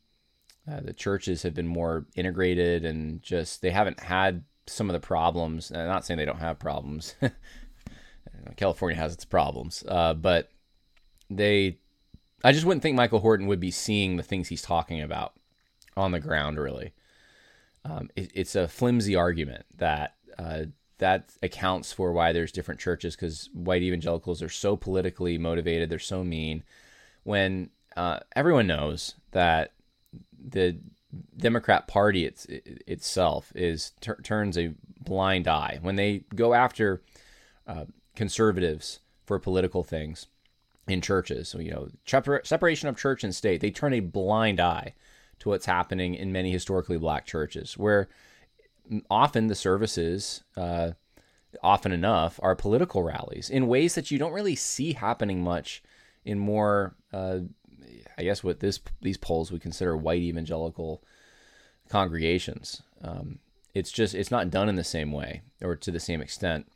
uh, 0.71 0.81
the 0.81 0.93
churches 0.93 1.43
have 1.43 1.53
been 1.53 1.67
more 1.67 2.05
integrated, 2.15 2.85
and 2.85 3.21
just 3.21 3.61
they 3.61 3.71
haven't 3.71 3.99
had 3.99 4.43
some 4.67 4.89
of 4.89 4.93
the 4.93 5.05
problems. 5.05 5.71
I'm 5.71 5.87
not 5.87 6.05
saying 6.05 6.17
they 6.17 6.25
don't 6.25 6.39
have 6.39 6.59
problems. 6.59 7.15
California 8.57 8.97
has 8.97 9.13
its 9.13 9.25
problems, 9.25 9.83
uh, 9.87 10.13
but 10.13 10.49
they. 11.29 11.77
I 12.43 12.51
just 12.51 12.65
wouldn't 12.65 12.83
think 12.83 12.95
Michael 12.95 13.19
Horton 13.19 13.47
would 13.47 13.59
be 13.59 13.71
seeing 13.71 14.17
the 14.17 14.23
things 14.23 14.49
he's 14.49 14.61
talking 14.61 15.01
about 15.01 15.33
on 15.97 16.11
the 16.11 16.19
ground, 16.19 16.59
really 16.59 16.93
um, 17.85 18.09
it, 18.15 18.31
it's 18.33 18.55
a 18.55 18.67
flimsy 18.67 19.15
argument 19.15 19.65
that 19.77 20.15
uh, 20.37 20.63
that 20.97 21.31
accounts 21.43 21.91
for 21.91 22.11
why 22.11 22.33
there's 22.33 22.51
different 22.51 22.79
churches 22.79 23.15
because 23.15 23.49
white 23.53 23.83
evangelicals 23.83 24.41
are 24.41 24.49
so 24.49 24.75
politically 24.75 25.37
motivated, 25.37 25.89
they're 25.89 25.99
so 25.99 26.23
mean. 26.23 26.63
When 27.23 27.69
uh, 27.95 28.19
everyone 28.35 28.67
knows 28.67 29.15
that 29.31 29.73
the 30.47 30.77
Democrat 31.37 31.87
Party 31.87 32.25
it's, 32.25 32.45
it, 32.45 32.83
itself 32.87 33.51
is 33.55 33.91
ter- 34.01 34.21
turns 34.21 34.57
a 34.57 34.73
blind 34.99 35.47
eye 35.47 35.79
when 35.81 35.95
they 35.95 36.23
go 36.33 36.53
after 36.53 37.01
uh, 37.67 37.85
conservatives 38.15 38.99
for 39.25 39.39
political 39.39 39.83
things 39.83 40.27
in 40.87 41.01
churches. 41.01 41.49
So, 41.49 41.59
you 41.59 41.71
know, 41.71 41.87
separation 42.43 42.89
of 42.89 42.97
church 42.97 43.23
and 43.23 43.33
state, 43.33 43.61
they 43.61 43.71
turn 43.71 43.93
a 43.93 43.99
blind 43.99 44.59
eye 44.59 44.93
to 45.39 45.49
what's 45.49 45.65
happening 45.65 46.15
in 46.15 46.31
many 46.31 46.51
historically 46.51 46.97
black 46.97 47.25
churches, 47.25 47.77
where 47.77 48.07
often 49.09 49.47
the 49.47 49.55
services, 49.55 50.43
uh, 50.55 50.91
often 51.63 51.91
enough, 51.91 52.39
are 52.43 52.55
political 52.55 53.03
rallies 53.03 53.49
in 53.49 53.67
ways 53.67 53.95
that 53.95 54.11
you 54.11 54.19
don't 54.19 54.33
really 54.33 54.55
see 54.55 54.93
happening 54.93 55.43
much 55.43 55.81
in 56.23 56.39
more, 56.39 56.95
uh, 57.11 57.39
I 58.17 58.23
guess, 58.23 58.43
what 58.43 58.59
this 58.59 58.79
these 59.01 59.17
polls 59.17 59.51
would 59.51 59.61
consider 59.61 59.95
white 59.95 60.21
evangelical 60.21 61.03
congregations. 61.89 62.81
Um, 63.01 63.39
it's 63.73 63.91
just 63.91 64.15
it's 64.15 64.31
not 64.31 64.49
done 64.49 64.69
in 64.69 64.75
the 64.75 64.83
same 64.83 65.11
way 65.11 65.41
or 65.61 65.75
to 65.75 65.91
the 65.91 65.99
same 65.99 66.21
extent. 66.21 66.67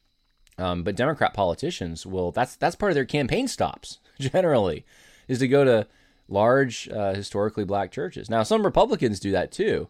Um, 0.57 0.84
but 0.84 0.95
Democrat 0.95 1.34
politicians 1.34 2.06
will 2.06 2.32
that's 2.32 2.56
that's 2.56 2.76
part 2.76 2.91
of 2.91 2.95
their 2.95 3.06
campaign 3.06 3.48
stops 3.48 3.99
generally 4.20 4.86
is 5.28 5.40
to 5.40 5.48
go 5.48 5.64
to 5.64 5.88
large 6.28 6.90
uh, 6.90 7.14
historically 7.14 7.64
black 7.64 7.91
churches. 7.91 8.30
Now, 8.30 8.44
some 8.44 8.66
Republicans 8.66 9.20
do 9.20 9.32
that 9.32 9.52
too, 9.52 9.88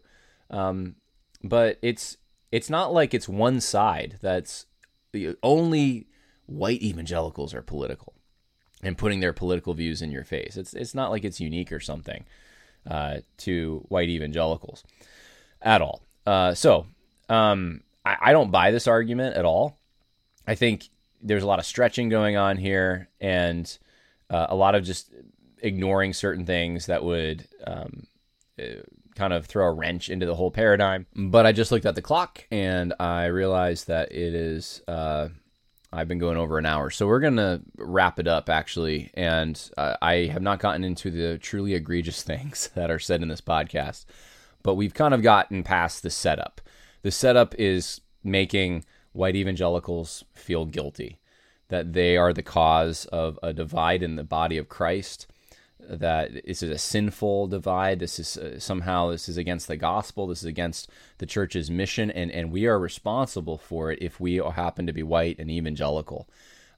um, 0.49 0.95
but 1.43 1.79
it's 1.81 2.17
it's 2.51 2.69
not 2.69 2.93
like 2.93 3.13
it's 3.13 3.27
one 3.27 3.59
side 3.59 4.19
that's 4.21 4.67
the 5.11 5.35
only 5.41 6.07
white 6.45 6.81
evangelicals 6.81 7.53
are 7.53 7.61
political 7.61 8.13
and 8.81 8.97
putting 8.97 9.19
their 9.19 9.33
political 9.33 9.73
views 9.73 10.01
in 10.01 10.11
your 10.11 10.23
face. 10.23 10.57
It's 10.57 10.73
it's 10.73 10.95
not 10.95 11.11
like 11.11 11.23
it's 11.23 11.39
unique 11.39 11.71
or 11.71 11.79
something 11.79 12.25
uh, 12.89 13.17
to 13.39 13.85
white 13.89 14.09
evangelicals 14.09 14.83
at 15.61 15.81
all. 15.81 16.01
Uh, 16.25 16.53
so 16.53 16.87
um, 17.27 17.81
I, 18.05 18.17
I 18.21 18.31
don't 18.31 18.51
buy 18.51 18.71
this 18.71 18.87
argument 18.87 19.35
at 19.35 19.45
all. 19.45 19.77
I 20.47 20.55
think 20.55 20.89
there's 21.21 21.43
a 21.43 21.47
lot 21.47 21.59
of 21.59 21.65
stretching 21.65 22.09
going 22.09 22.37
on 22.37 22.57
here 22.57 23.09
and 23.19 23.77
uh, 24.29 24.47
a 24.49 24.55
lot 24.55 24.75
of 24.75 24.83
just 24.83 25.11
ignoring 25.61 26.13
certain 26.13 26.45
things 26.45 26.85
that 26.85 27.03
would 27.03 27.47
um, 27.67 28.07
uh, 28.59 28.81
kind 29.15 29.33
of 29.33 29.45
throw 29.45 29.67
a 29.67 29.73
wrench 29.73 30.09
into 30.09 30.25
the 30.25 30.35
whole 30.35 30.51
paradigm. 30.51 31.05
But 31.15 31.45
I 31.45 31.51
just 31.51 31.71
looked 31.71 31.85
at 31.85 31.95
the 31.95 32.01
clock 32.01 32.45
and 32.51 32.93
I 32.99 33.25
realized 33.25 33.87
that 33.87 34.11
it 34.11 34.33
is. 34.33 34.81
Uh, 34.87 35.29
I've 35.91 36.07
been 36.07 36.19
going 36.19 36.37
over 36.37 36.57
an 36.57 36.65
hour, 36.65 36.89
so 36.89 37.07
we're 37.07 37.19
gonna 37.19 37.61
wrap 37.77 38.19
it 38.19 38.27
up 38.27 38.49
actually. 38.49 39.09
And 39.15 39.59
uh, 39.77 39.95
I 40.01 40.29
have 40.31 40.41
not 40.41 40.59
gotten 40.59 40.83
into 40.83 41.09
the 41.09 41.37
truly 41.37 41.73
egregious 41.73 42.23
things 42.31 42.69
that 42.75 42.91
are 42.91 42.99
said 42.99 43.21
in 43.21 43.27
this 43.27 43.41
podcast, 43.41 44.05
but 44.63 44.75
we've 44.75 44.93
kind 44.93 45.13
of 45.13 45.21
gotten 45.21 45.63
past 45.63 46.03
the 46.03 46.09
setup. 46.09 46.61
The 47.01 47.11
setup 47.11 47.55
is 47.57 48.01
making 48.23 48.85
white 49.13 49.35
evangelicals 49.35 50.23
feel 50.33 50.65
guilty 50.65 51.19
that 51.69 51.93
they 51.93 52.17
are 52.17 52.33
the 52.33 52.43
cause 52.43 53.05
of 53.05 53.39
a 53.41 53.53
divide 53.53 54.03
in 54.03 54.15
the 54.15 54.23
body 54.23 54.57
of 54.57 54.69
Christ 54.69 55.27
that 55.79 56.45
this 56.45 56.61
is 56.63 56.69
a 56.69 56.77
sinful 56.77 57.47
divide. 57.47 57.99
This 57.99 58.19
is 58.19 58.37
uh, 58.37 58.59
somehow 58.59 59.11
this 59.11 59.29
is 59.29 59.37
against 59.37 59.67
the 59.67 59.77
gospel. 59.77 60.27
This 60.27 60.39
is 60.39 60.45
against 60.45 60.89
the 61.17 61.25
church's 61.25 61.71
mission, 61.71 62.11
and 62.11 62.31
and 62.31 62.51
we 62.51 62.65
are 62.67 62.79
responsible 62.79 63.57
for 63.57 63.91
it 63.91 63.99
if 64.01 64.19
we 64.19 64.35
happen 64.35 64.87
to 64.87 64.93
be 64.93 65.03
white 65.03 65.39
and 65.39 65.49
evangelical 65.49 66.27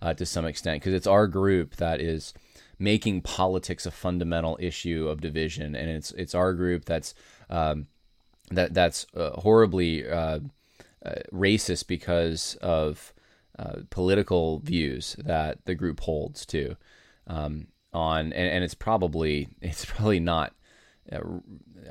uh, 0.02 0.14
to 0.14 0.26
some 0.26 0.46
extent, 0.46 0.82
because 0.82 0.94
it's 0.94 1.08
our 1.08 1.28
group 1.28 1.76
that 1.78 2.00
is 2.00 2.34
making 2.80 3.22
politics 3.22 3.86
a 3.86 3.92
fundamental 3.92 4.58
issue 4.60 5.08
of 5.08 5.22
division, 5.22 5.76
and 5.76 5.90
it's 5.90 6.12
it's 6.12 6.36
our 6.36 6.54
group 6.54 6.86
that's 6.86 7.14
um, 7.50 7.88
that 8.50 8.74
that's 8.74 9.06
uh, 9.16 9.32
horribly 9.32 10.08
uh, 10.08 10.40
uh, 11.06 11.16
racist 11.34 11.88
because 11.88 12.56
of 12.62 13.14
uh, 13.60 13.82
political 13.90 14.60
views 14.60 15.16
that 15.20 15.66
the 15.66 15.76
group 15.76 16.00
holds 16.00 16.46
to. 16.46 16.76
Um, 17.28 17.68
on, 17.94 18.34
and, 18.34 18.50
and 18.50 18.64
it's 18.64 18.74
probably 18.74 19.50
it's 19.62 19.86
probably 19.86 20.20
not. 20.20 20.54
Uh, 21.12 21.20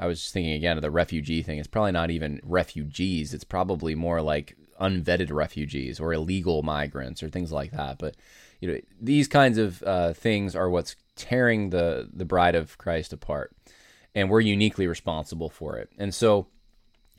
I 0.00 0.06
was 0.06 0.20
just 0.20 0.32
thinking 0.32 0.54
again 0.54 0.76
of 0.76 0.82
the 0.82 0.90
refugee 0.90 1.42
thing. 1.42 1.58
It's 1.58 1.68
probably 1.68 1.92
not 1.92 2.10
even 2.10 2.40
refugees. 2.42 3.34
It's 3.34 3.44
probably 3.44 3.94
more 3.94 4.22
like 4.22 4.56
unvetted 4.80 5.30
refugees 5.30 6.00
or 6.00 6.12
illegal 6.12 6.62
migrants 6.62 7.22
or 7.22 7.28
things 7.28 7.52
like 7.52 7.72
that. 7.72 7.98
But 7.98 8.16
you 8.60 8.72
know, 8.72 8.80
these 9.00 9.28
kinds 9.28 9.58
of 9.58 9.82
uh, 9.82 10.12
things 10.12 10.54
are 10.56 10.70
what's 10.70 10.96
tearing 11.16 11.70
the 11.70 12.08
the 12.12 12.24
bride 12.24 12.54
of 12.54 12.78
Christ 12.78 13.12
apart, 13.12 13.54
and 14.14 14.30
we're 14.30 14.40
uniquely 14.40 14.86
responsible 14.86 15.50
for 15.50 15.76
it. 15.76 15.90
And 15.98 16.14
so, 16.14 16.46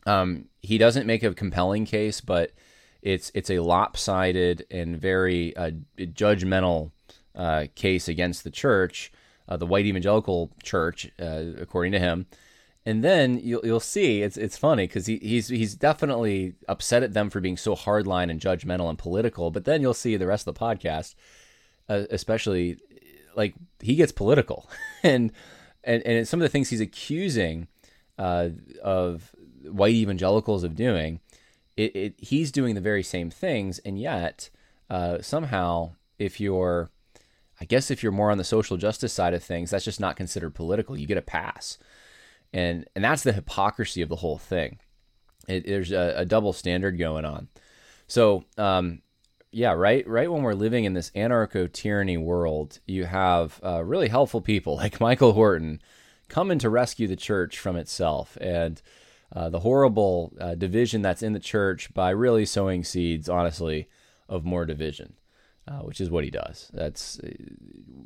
um, 0.06 0.46
he 0.62 0.78
doesn't 0.78 1.08
make 1.08 1.24
a 1.24 1.34
compelling 1.34 1.86
case, 1.86 2.22
but 2.22 2.52
it's 3.02 3.32
it's 3.34 3.50
a 3.50 3.60
lopsided 3.60 4.66
and 4.70 5.00
very 5.00 5.56
uh, 5.56 5.72
judgmental 5.98 6.92
uh, 7.36 7.66
case 7.76 8.08
against 8.08 8.44
the 8.44 8.52
church, 8.52 9.12
uh, 9.48 9.58
the 9.58 9.66
white 9.66 9.86
evangelical 9.86 10.52
church, 10.64 11.12
uh, 11.20 11.44
according 11.60 11.92
to 11.94 12.00
him. 12.00 12.26
And 12.86 13.04
then 13.04 13.40
you'll 13.44 13.62
you'll 13.64 13.80
see 13.80 14.24
it's 14.24 14.38
it's 14.38 14.58
funny 14.58 14.88
because 14.88 15.06
he, 15.06 15.18
he's 15.18 15.50
he's 15.50 15.76
definitely 15.76 16.56
upset 16.68 17.04
at 17.04 17.14
them 17.14 17.30
for 17.30 17.40
being 17.40 17.58
so 17.58 17.76
hardline 17.76 18.32
and 18.32 18.40
judgmental 18.40 18.90
and 18.90 18.98
political. 18.98 19.52
But 19.52 19.66
then 19.66 19.82
you'll 19.82 19.94
see 19.94 20.18
the 20.18 20.26
rest 20.26 20.48
of 20.48 20.56
the 20.56 20.60
podcast, 20.60 21.14
uh, 21.88 22.04
especially 22.10 22.78
like 23.36 23.54
he 23.82 23.96
gets 23.96 24.12
political 24.12 24.68
and 25.04 25.32
and 25.84 26.02
and 26.04 26.28
some 26.28 26.40
of 26.40 26.44
the 26.44 26.50
things 26.50 26.70
he's 26.70 26.82
accusing 26.82 27.68
uh, 28.18 28.50
of 28.84 29.36
white 29.64 29.94
evangelicals 29.94 30.64
of 30.64 30.76
doing, 30.76 31.20
it, 31.78 31.96
it, 31.96 32.16
he's 32.18 32.52
doing 32.52 32.76
the 32.76 32.82
very 32.82 33.04
same 33.04 33.30
things, 33.30 33.80
and 33.80 34.00
yet 34.00 34.50
uh, 34.90 35.22
somehow 35.22 35.92
if 36.20 36.40
you're 36.40 36.90
I 37.62 37.66
guess 37.66 37.92
if 37.92 38.02
you're 38.02 38.12
more 38.12 38.32
on 38.32 38.40
the 38.40 38.44
social 38.44 38.76
justice 38.76 39.14
side 39.14 39.36
of 39.36 39.44
things, 39.44 39.70
that's 39.70 39.86
just 39.86 40.00
not 40.00 40.16
considered 40.16 40.56
political. 40.56 40.98
You 40.98 41.06
get 41.06 41.20
a 41.20 41.22
pass, 41.22 41.78
and 42.52 42.88
and 42.96 43.04
that's 43.04 43.22
the 43.22 43.34
hypocrisy 43.34 44.02
of 44.02 44.10
the 44.10 44.16
whole 44.16 44.40
thing. 44.40 44.80
It, 45.48 45.68
there's 45.68 45.92
a, 45.92 46.16
a, 46.18 46.26
double 46.26 46.54
standard 46.54 46.98
going 46.98 47.24
on. 47.24 47.50
So, 48.08 48.46
um, 48.58 49.02
yeah, 49.52 49.74
right, 49.74 50.08
right 50.08 50.32
when 50.32 50.44
we're 50.44 50.54
living 50.54 50.86
in 50.86 50.94
this 50.94 51.12
anarcho 51.12 51.72
tyranny 51.72 52.18
world, 52.18 52.80
you 52.86 53.06
have 53.06 53.60
uh, 53.64 53.84
really 53.84 54.08
helpful 54.08 54.42
people 54.42 54.76
like 54.78 55.00
Michael 55.00 55.34
Horton 55.34 55.82
coming 56.30 56.60
to 56.60 56.70
rescue 56.70 57.08
the 57.08 57.16
church 57.16 57.58
from 57.58 57.76
itself 57.76 58.38
and 58.40 58.82
uh, 59.36 59.50
the 59.50 59.60
horrible 59.60 60.34
uh, 60.40 60.56
division 60.56 61.02
that's 61.02 61.24
in 61.24 61.34
the 61.34 61.40
church 61.40 61.94
by 61.94 62.12
really 62.12 62.46
sowing 62.46 62.84
seeds, 62.84 63.28
honestly, 63.28 63.90
of 64.30 64.46
more 64.46 64.66
division 64.66 65.16
uh, 65.72 65.84
which 65.84 66.02
is 66.02 66.10
what 66.10 66.24
he 66.24 66.30
does. 66.30 66.70
That's 66.74 67.20
uh, 67.20 67.30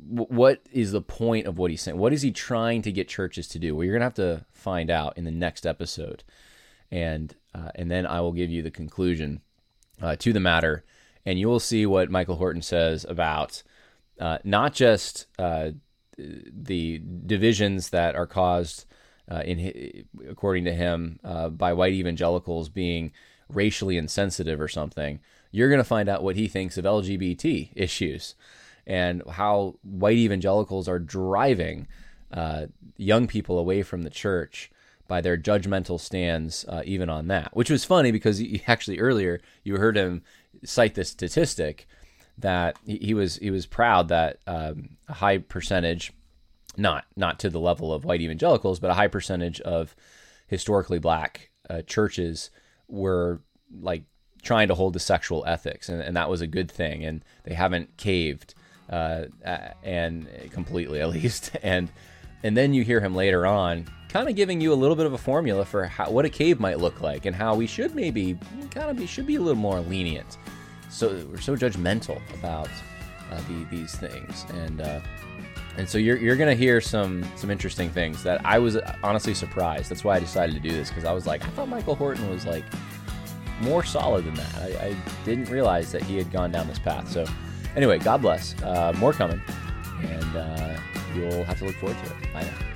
what 0.08 0.62
is 0.70 0.92
the 0.92 1.00
point 1.00 1.46
of 1.46 1.58
what 1.58 1.70
he's 1.70 1.82
saying. 1.82 1.98
What 1.98 2.12
is 2.12 2.22
he 2.22 2.30
trying 2.30 2.82
to 2.82 2.92
get 2.92 3.08
churches 3.08 3.48
to 3.48 3.58
do? 3.58 3.74
Well, 3.74 3.84
you're 3.84 3.94
gonna 3.94 4.04
have 4.04 4.14
to 4.14 4.44
find 4.52 4.90
out 4.90 5.16
in 5.18 5.24
the 5.24 5.30
next 5.30 5.66
episode, 5.66 6.22
and 6.90 7.34
uh, 7.54 7.70
and 7.74 7.90
then 7.90 8.06
I 8.06 8.20
will 8.20 8.32
give 8.32 8.50
you 8.50 8.62
the 8.62 8.70
conclusion 8.70 9.40
uh, 10.00 10.16
to 10.16 10.32
the 10.32 10.40
matter 10.40 10.84
and 11.24 11.40
you 11.40 11.48
will 11.48 11.60
see 11.60 11.84
what 11.86 12.10
Michael 12.10 12.36
Horton 12.36 12.62
says 12.62 13.04
about 13.08 13.64
uh, 14.20 14.38
not 14.44 14.72
just 14.72 15.26
uh, 15.38 15.70
the 16.16 17.02
divisions 17.26 17.90
that 17.90 18.14
are 18.14 18.28
caused, 18.28 18.86
in 19.44 20.06
according 20.30 20.64
to 20.66 20.72
him, 20.72 21.18
by 21.50 21.72
white 21.72 21.92
evangelicals 21.92 22.68
being 22.68 23.12
racially 23.48 23.96
insensitive 23.96 24.60
or 24.60 24.68
something. 24.68 25.18
You're 25.56 25.70
going 25.70 25.80
to 25.80 25.84
find 25.84 26.10
out 26.10 26.22
what 26.22 26.36
he 26.36 26.48
thinks 26.48 26.76
of 26.76 26.84
LGBT 26.84 27.70
issues 27.74 28.34
and 28.86 29.22
how 29.26 29.76
white 29.82 30.18
evangelicals 30.18 30.86
are 30.86 30.98
driving 30.98 31.88
uh, 32.30 32.66
young 32.98 33.26
people 33.26 33.58
away 33.58 33.82
from 33.82 34.02
the 34.02 34.10
church 34.10 34.70
by 35.08 35.22
their 35.22 35.38
judgmental 35.38 35.98
stands, 35.98 36.66
uh, 36.68 36.82
even 36.84 37.08
on 37.08 37.28
that. 37.28 37.56
Which 37.56 37.70
was 37.70 37.86
funny 37.86 38.10
because 38.10 38.36
he, 38.36 38.62
actually 38.68 38.98
earlier 38.98 39.40
you 39.64 39.78
heard 39.78 39.96
him 39.96 40.22
cite 40.62 40.94
this 40.94 41.08
statistic 41.08 41.88
that 42.36 42.78
he, 42.84 42.98
he 42.98 43.14
was 43.14 43.36
he 43.36 43.50
was 43.50 43.64
proud 43.64 44.08
that 44.08 44.40
um, 44.46 44.98
a 45.08 45.14
high 45.14 45.38
percentage, 45.38 46.12
not 46.76 47.06
not 47.16 47.38
to 47.38 47.48
the 47.48 47.60
level 47.60 47.94
of 47.94 48.04
white 48.04 48.20
evangelicals, 48.20 48.78
but 48.78 48.90
a 48.90 48.94
high 48.94 49.08
percentage 49.08 49.62
of 49.62 49.96
historically 50.48 50.98
black 50.98 51.48
uh, 51.70 51.80
churches 51.80 52.50
were 52.88 53.40
like 53.80 54.02
trying 54.46 54.68
to 54.68 54.74
hold 54.74 54.94
to 54.94 54.98
sexual 54.98 55.44
ethics, 55.46 55.88
and, 55.88 56.00
and 56.00 56.16
that 56.16 56.30
was 56.30 56.40
a 56.40 56.46
good 56.46 56.70
thing, 56.70 57.04
and 57.04 57.22
they 57.44 57.54
haven't 57.54 57.94
caved, 57.96 58.54
uh, 58.88 59.24
and 59.82 60.28
completely 60.50 61.00
at 61.02 61.10
least, 61.10 61.50
and 61.62 61.90
and 62.42 62.56
then 62.56 62.72
you 62.72 62.84
hear 62.84 63.00
him 63.00 63.14
later 63.14 63.46
on 63.46 63.86
kind 64.08 64.28
of 64.28 64.36
giving 64.36 64.60
you 64.60 64.72
a 64.72 64.74
little 64.74 64.96
bit 64.96 65.04
of 65.04 65.12
a 65.12 65.18
formula 65.18 65.64
for 65.64 65.84
how, 65.84 66.10
what 66.10 66.24
a 66.24 66.28
cave 66.28 66.60
might 66.60 66.78
look 66.78 67.00
like 67.00 67.26
and 67.26 67.34
how 67.34 67.54
we 67.54 67.66
should 67.66 67.94
maybe 67.94 68.38
kind 68.70 68.88
of 68.88 68.96
be 68.96 69.06
should 69.06 69.26
be 69.26 69.36
a 69.36 69.40
little 69.40 69.60
more 69.60 69.80
lenient. 69.80 70.38
So 70.88 71.26
we're 71.30 71.40
so 71.40 71.56
judgmental 71.56 72.20
about 72.38 72.70
uh, 73.30 73.40
the, 73.48 73.76
these 73.76 73.94
things, 73.94 74.46
and 74.54 74.80
uh, 74.80 75.00
and 75.76 75.88
so 75.88 75.98
you're 75.98 76.16
you're 76.16 76.36
gonna 76.36 76.54
hear 76.54 76.80
some 76.80 77.24
some 77.36 77.50
interesting 77.50 77.90
things 77.90 78.22
that 78.22 78.40
I 78.46 78.58
was 78.58 78.78
honestly 79.02 79.34
surprised. 79.34 79.90
That's 79.90 80.04
why 80.04 80.16
I 80.16 80.20
decided 80.20 80.54
to 80.54 80.60
do 80.60 80.70
this 80.70 80.88
because 80.88 81.04
I 81.04 81.12
was 81.12 81.26
like, 81.26 81.44
I 81.44 81.48
thought 81.48 81.68
Michael 81.68 81.96
Horton 81.96 82.30
was 82.30 82.46
like 82.46 82.64
more 83.60 83.84
solid 83.84 84.24
than 84.24 84.34
that. 84.34 84.54
I, 84.56 84.86
I 84.86 84.96
didn't 85.24 85.50
realize 85.50 85.92
that 85.92 86.02
he 86.02 86.16
had 86.16 86.30
gone 86.30 86.50
down 86.50 86.66
this 86.68 86.78
path. 86.78 87.08
So 87.10 87.24
anyway, 87.74 87.98
God 87.98 88.22
bless. 88.22 88.60
Uh, 88.62 88.92
more 88.98 89.12
coming, 89.12 89.40
and 90.02 90.36
uh, 90.36 90.76
you'll 91.14 91.44
have 91.44 91.58
to 91.58 91.64
look 91.64 91.76
forward 91.76 91.96
to 92.04 92.04
it. 92.06 92.32
Bye 92.32 92.42
now. 92.42 92.75